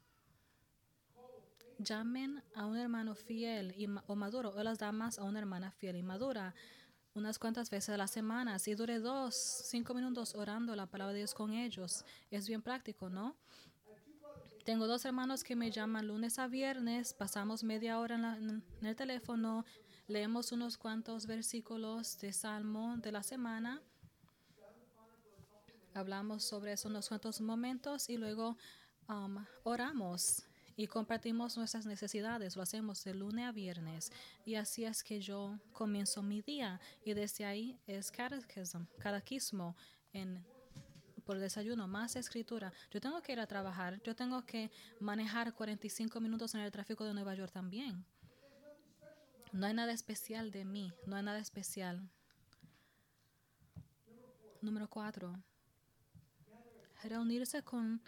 llamen 1.78 2.42
a 2.54 2.64
un 2.66 2.78
hermano 2.78 3.14
fiel 3.14 3.74
y 3.76 3.86
o 4.06 4.16
maduro 4.16 4.54
o 4.56 4.62
las 4.62 4.78
damas 4.78 5.18
a 5.18 5.24
una 5.24 5.38
hermana 5.38 5.70
fiel 5.70 5.96
y 5.96 6.02
madura 6.02 6.54
unas 7.14 7.38
cuantas 7.38 7.68
veces 7.68 7.90
a 7.90 7.98
la 7.98 8.08
semana. 8.08 8.58
Si 8.58 8.74
dure 8.74 8.98
dos, 8.98 9.34
cinco 9.66 9.92
minutos 9.92 10.34
orando 10.34 10.74
la 10.74 10.86
palabra 10.86 11.12
de 11.12 11.18
Dios 11.18 11.34
con 11.34 11.52
ellos, 11.52 12.04
es 12.30 12.48
bien 12.48 12.62
práctico, 12.62 13.10
¿no? 13.10 13.36
Tengo 14.68 14.86
dos 14.86 15.06
hermanos 15.06 15.44
que 15.44 15.56
me 15.56 15.70
llaman 15.70 16.08
lunes 16.08 16.38
a 16.38 16.46
viernes, 16.46 17.14
pasamos 17.14 17.64
media 17.64 17.98
hora 17.98 18.16
en, 18.16 18.62
el 18.82 18.96
teléfono, 18.96 19.64
leemos 20.08 20.52
unos 20.52 20.76
cuantos 20.76 21.26
versículos 21.26 22.18
de 22.18 22.34
Salmo 22.34 22.98
de 22.98 23.10
la 23.10 23.22
semana, 23.22 23.80
hablamos 25.94 26.44
sobre 26.44 26.72
eso 26.72 26.90
unos 26.90 27.08
cuantos 27.08 27.40
momentos 27.40 28.10
y 28.10 28.18
luego 28.18 28.58
um, 29.08 29.42
oramos 29.62 30.42
y 30.76 30.86
compartimos 30.86 31.56
nuestras 31.56 31.86
necesidades. 31.86 32.54
Lo 32.54 32.60
hacemos 32.60 33.02
de 33.04 33.14
lunes 33.14 33.46
a 33.46 33.52
viernes 33.52 34.12
y 34.44 34.56
así 34.56 34.84
es 34.84 35.02
que 35.02 35.18
yo 35.22 35.58
comienzo 35.72 36.22
mi 36.22 36.42
día 36.42 36.78
y 37.06 37.14
desde 37.14 37.46
ahí 37.46 37.80
es 37.86 38.12
catequismo 38.12 39.76
en 40.12 40.44
por 41.28 41.38
desayuno, 41.38 41.86
más 41.86 42.16
escritura. 42.16 42.72
Yo 42.90 43.02
tengo 43.02 43.20
que 43.20 43.32
ir 43.32 43.38
a 43.38 43.46
trabajar, 43.46 44.00
yo 44.02 44.16
tengo 44.16 44.46
que 44.46 44.70
manejar 44.98 45.52
45 45.52 46.20
minutos 46.20 46.54
en 46.54 46.62
el 46.62 46.72
tráfico 46.72 47.04
de 47.04 47.12
Nueva 47.12 47.34
York 47.34 47.52
también. 47.52 48.02
No 49.52 49.66
hay 49.66 49.74
nada 49.74 49.92
especial 49.92 50.50
de 50.50 50.64
mí, 50.64 50.90
no 51.04 51.16
hay 51.16 51.22
nada 51.22 51.38
especial. 51.38 52.00
Número 54.62 54.88
cuatro, 54.88 55.38
reunirse 57.04 57.62
con 57.62 58.00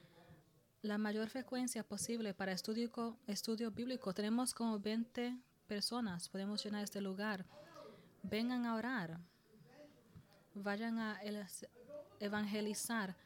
la 0.81 0.97
mayor 0.97 1.29
frecuencia 1.29 1.85
posible 1.85 2.33
para 2.33 2.53
estudio, 2.53 3.19
estudio 3.27 3.71
bíblico. 3.71 4.15
Tenemos 4.15 4.55
como 4.55 4.81
20 4.81 5.39
personas, 5.67 6.27
podemos 6.31 6.65
llenar 6.65 6.85
este 6.85 7.03
lugar. 7.03 7.45
Vengan 8.23 8.65
a 8.65 8.77
orar, 8.77 9.21
vayan 10.55 10.99
a 10.99 11.21
el- 11.23 11.47
evangelizar. 12.19 13.17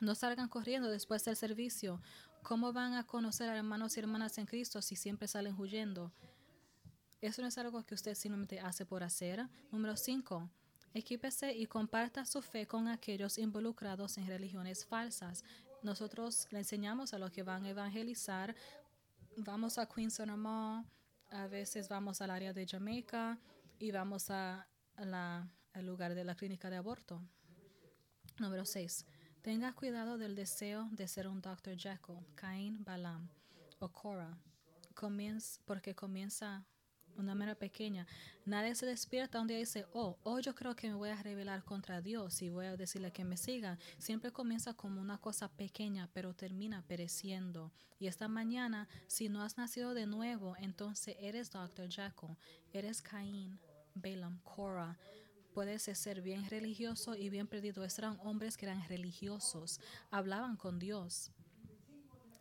No 0.00 0.14
salgan 0.14 0.48
corriendo 0.48 0.90
después 0.90 1.24
del 1.24 1.36
servicio. 1.36 2.00
¿Cómo 2.42 2.72
van 2.72 2.94
a 2.94 3.06
conocer 3.06 3.48
a 3.48 3.56
hermanos 3.56 3.96
y 3.96 4.00
hermanas 4.00 4.36
en 4.38 4.46
Cristo 4.46 4.82
si 4.82 4.96
siempre 4.96 5.28
salen 5.28 5.54
huyendo? 5.58 6.10
Eso 7.20 7.40
no 7.40 7.48
es 7.48 7.56
algo 7.58 7.84
que 7.84 7.94
usted 7.94 8.16
simplemente 8.16 8.58
hace 8.58 8.84
por 8.84 9.04
hacer. 9.04 9.48
Número 9.70 9.96
5. 9.96 10.50
Equípese 10.92 11.52
y 11.52 11.66
comparta 11.66 12.26
su 12.26 12.42
fe 12.42 12.66
con 12.66 12.88
aquellos 12.88 13.38
involucrados 13.38 14.18
en 14.18 14.26
religiones 14.26 14.84
falsas. 14.84 15.44
Nosotros 15.82 16.48
le 16.50 16.58
enseñamos 16.58 17.14
a 17.14 17.18
los 17.18 17.30
que 17.30 17.44
van 17.44 17.64
a 17.64 17.70
evangelizar. 17.70 18.56
Vamos 19.36 19.78
a 19.78 19.86
Queens 19.86 20.20
a 20.20 21.46
veces 21.46 21.88
vamos 21.88 22.20
al 22.20 22.30
área 22.30 22.52
de 22.52 22.66
Jamaica 22.66 23.38
y 23.78 23.90
vamos 23.90 24.30
a 24.30 24.66
al 24.96 25.86
lugar 25.86 26.14
de 26.14 26.24
la 26.24 26.34
clínica 26.34 26.70
de 26.70 26.76
aborto. 26.76 27.22
Número 28.38 28.64
6. 28.64 29.06
Tenga 29.42 29.72
cuidado 29.72 30.18
del 30.18 30.34
deseo 30.34 30.88
de 30.92 31.08
ser 31.08 31.26
un 31.28 31.40
Dr. 31.40 31.76
Jekyll, 31.76 32.24
Cain, 32.34 32.84
Balaam 32.84 33.28
o 33.80 33.88
Cora, 33.88 34.36
Comienz- 34.94 35.58
porque 35.64 35.94
comienza 35.94 36.64
una 37.16 37.34
manera 37.34 37.54
pequeña. 37.58 38.06
Nadie 38.46 38.74
se 38.74 38.86
despierta 38.86 39.40
un 39.40 39.46
día 39.48 39.58
y 39.58 39.60
dice, 39.60 39.86
oh, 39.92 40.16
oh, 40.22 40.38
yo 40.38 40.54
creo 40.54 40.74
que 40.76 40.88
me 40.88 40.94
voy 40.94 41.10
a 41.10 41.22
rebelar 41.22 41.62
contra 41.64 42.00
Dios 42.00 42.40
y 42.40 42.48
voy 42.50 42.66
a 42.66 42.76
decirle 42.76 43.12
que 43.12 43.24
me 43.24 43.36
siga. 43.36 43.78
Siempre 43.98 44.32
comienza 44.32 44.74
como 44.74 45.00
una 45.00 45.18
cosa 45.18 45.48
pequeña, 45.48 46.08
pero 46.14 46.34
termina 46.34 46.82
pereciendo. 46.86 47.72
Y 47.98 48.06
esta 48.06 48.28
mañana, 48.28 48.88
si 49.08 49.28
no 49.28 49.42
has 49.42 49.58
nacido 49.58 49.92
de 49.94 50.06
nuevo, 50.06 50.56
entonces 50.58 51.16
eres 51.20 51.50
Dr. 51.50 51.88
Jekyll, 51.90 52.36
eres 52.72 53.02
Caín, 53.02 53.58
Balaam, 53.94 54.38
Cora. 54.42 54.98
Puedes 55.54 55.82
ser 55.82 56.22
bien 56.22 56.48
religioso 56.48 57.14
y 57.14 57.28
bien 57.28 57.46
perdido. 57.46 57.84
Estos 57.84 57.98
eran 57.98 58.18
hombres 58.24 58.56
que 58.56 58.64
eran 58.66 58.86
religiosos, 58.88 59.80
hablaban 60.10 60.56
con 60.56 60.78
Dios. 60.78 61.30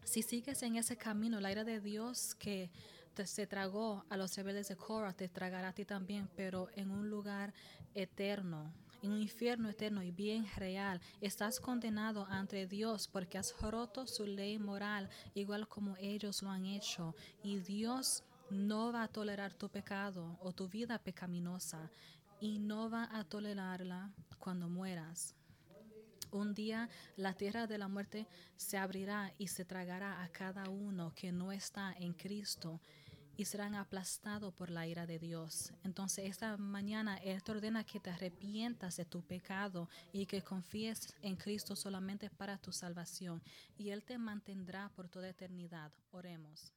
Si 0.04 0.22
sigues 0.24 0.64
en 0.64 0.76
ese 0.78 0.97
camino, 0.97 1.39
la 1.39 1.52
ira 1.52 1.64
de 1.64 1.80
Dios 1.80 2.36
que 2.36 2.70
te- 3.14 3.28
se 3.28 3.47
tragó 3.47 4.06
a 4.10 4.18
los 4.18 4.36
rebeldes 4.36 4.70
de 4.70 4.76
Korah, 4.76 5.14
te 5.14 5.28
tragará 5.30 5.70
a 5.70 5.74
ti 5.74 5.86
también, 5.86 6.30
pero 6.36 6.70
en 6.76 6.89
un 6.91 7.10
lugar 7.10 7.54
eterno, 7.93 8.74
en 9.04 9.12
un 9.12 9.22
infierno 9.22 9.70
eterno 9.70 10.02
y 10.04 10.12
bien 10.12 10.45
real. 10.56 11.02
Estás 11.20 11.60
condenado 11.60 12.26
ante 12.30 12.66
Dios 12.68 13.08
porque 13.08 13.38
has 13.38 13.54
roto 13.62 14.08
su 14.08 14.26
ley 14.26 14.58
moral, 14.58 15.10
igual 15.34 15.68
como 15.68 15.95
ellos 15.97 16.41
lo 16.41 16.49
han 16.49 16.66
hecho. 16.66 17.14
Y 17.43 17.60
Dios 17.60 18.24
no 18.52 18.91
va 18.91 19.04
a 19.04 19.08
tolerar 19.08 19.54
tu 19.54 19.70
pecado 19.70 20.38
o 20.41 20.52
tu 20.52 20.68
vida 20.68 20.99
pecaminosa 20.99 21.89
y 22.41 22.60
no 22.60 22.89
va 22.89 23.08
a 23.12 23.24
tolerarla 23.24 24.12
cuando 24.39 24.68
mueras. 24.68 25.36
Un 26.32 26.54
día 26.54 26.89
la 27.16 27.34
tierra 27.34 27.66
de 27.66 27.78
la 27.78 27.88
muerte 27.88 28.28
se 28.58 28.78
abrirá 28.78 29.34
y 29.38 29.47
se 29.47 29.64
tragará 29.64 30.22
a 30.22 30.30
cada 30.30 30.70
uno 30.70 31.14
que 31.16 31.32
no 31.32 31.52
está 31.52 31.93
en 31.93 32.14
Cristo 32.14 32.82
y 33.38 33.45
serán 33.45 33.76
aplastados 33.76 34.54
por 34.54 34.70
la 34.70 34.86
ira 34.86 35.06
de 35.06 35.18
Dios. 35.18 35.74
Entonces 35.84 36.30
esta 36.30 36.58
mañana 36.58 37.18
Él 37.18 37.41
te 37.43 37.52
ordena 37.52 37.86
que 37.86 38.02
te 38.02 38.10
arrepientas 38.10 38.97
de 38.97 39.06
tu 39.06 39.22
pecado 39.22 39.89
y 40.12 40.26
que 40.26 40.41
confíes 40.41 41.16
en 41.22 41.38
Cristo 41.38 41.76
solamente 41.76 42.30
para 42.30 42.58
tu 42.58 42.74
salvación 42.74 43.41
y 43.78 43.89
Él 43.89 44.04
te 44.04 44.18
mantendrá 44.18 44.89
por 44.89 45.08
toda 45.08 45.30
eternidad. 45.30 45.91
Oremos. 46.12 46.74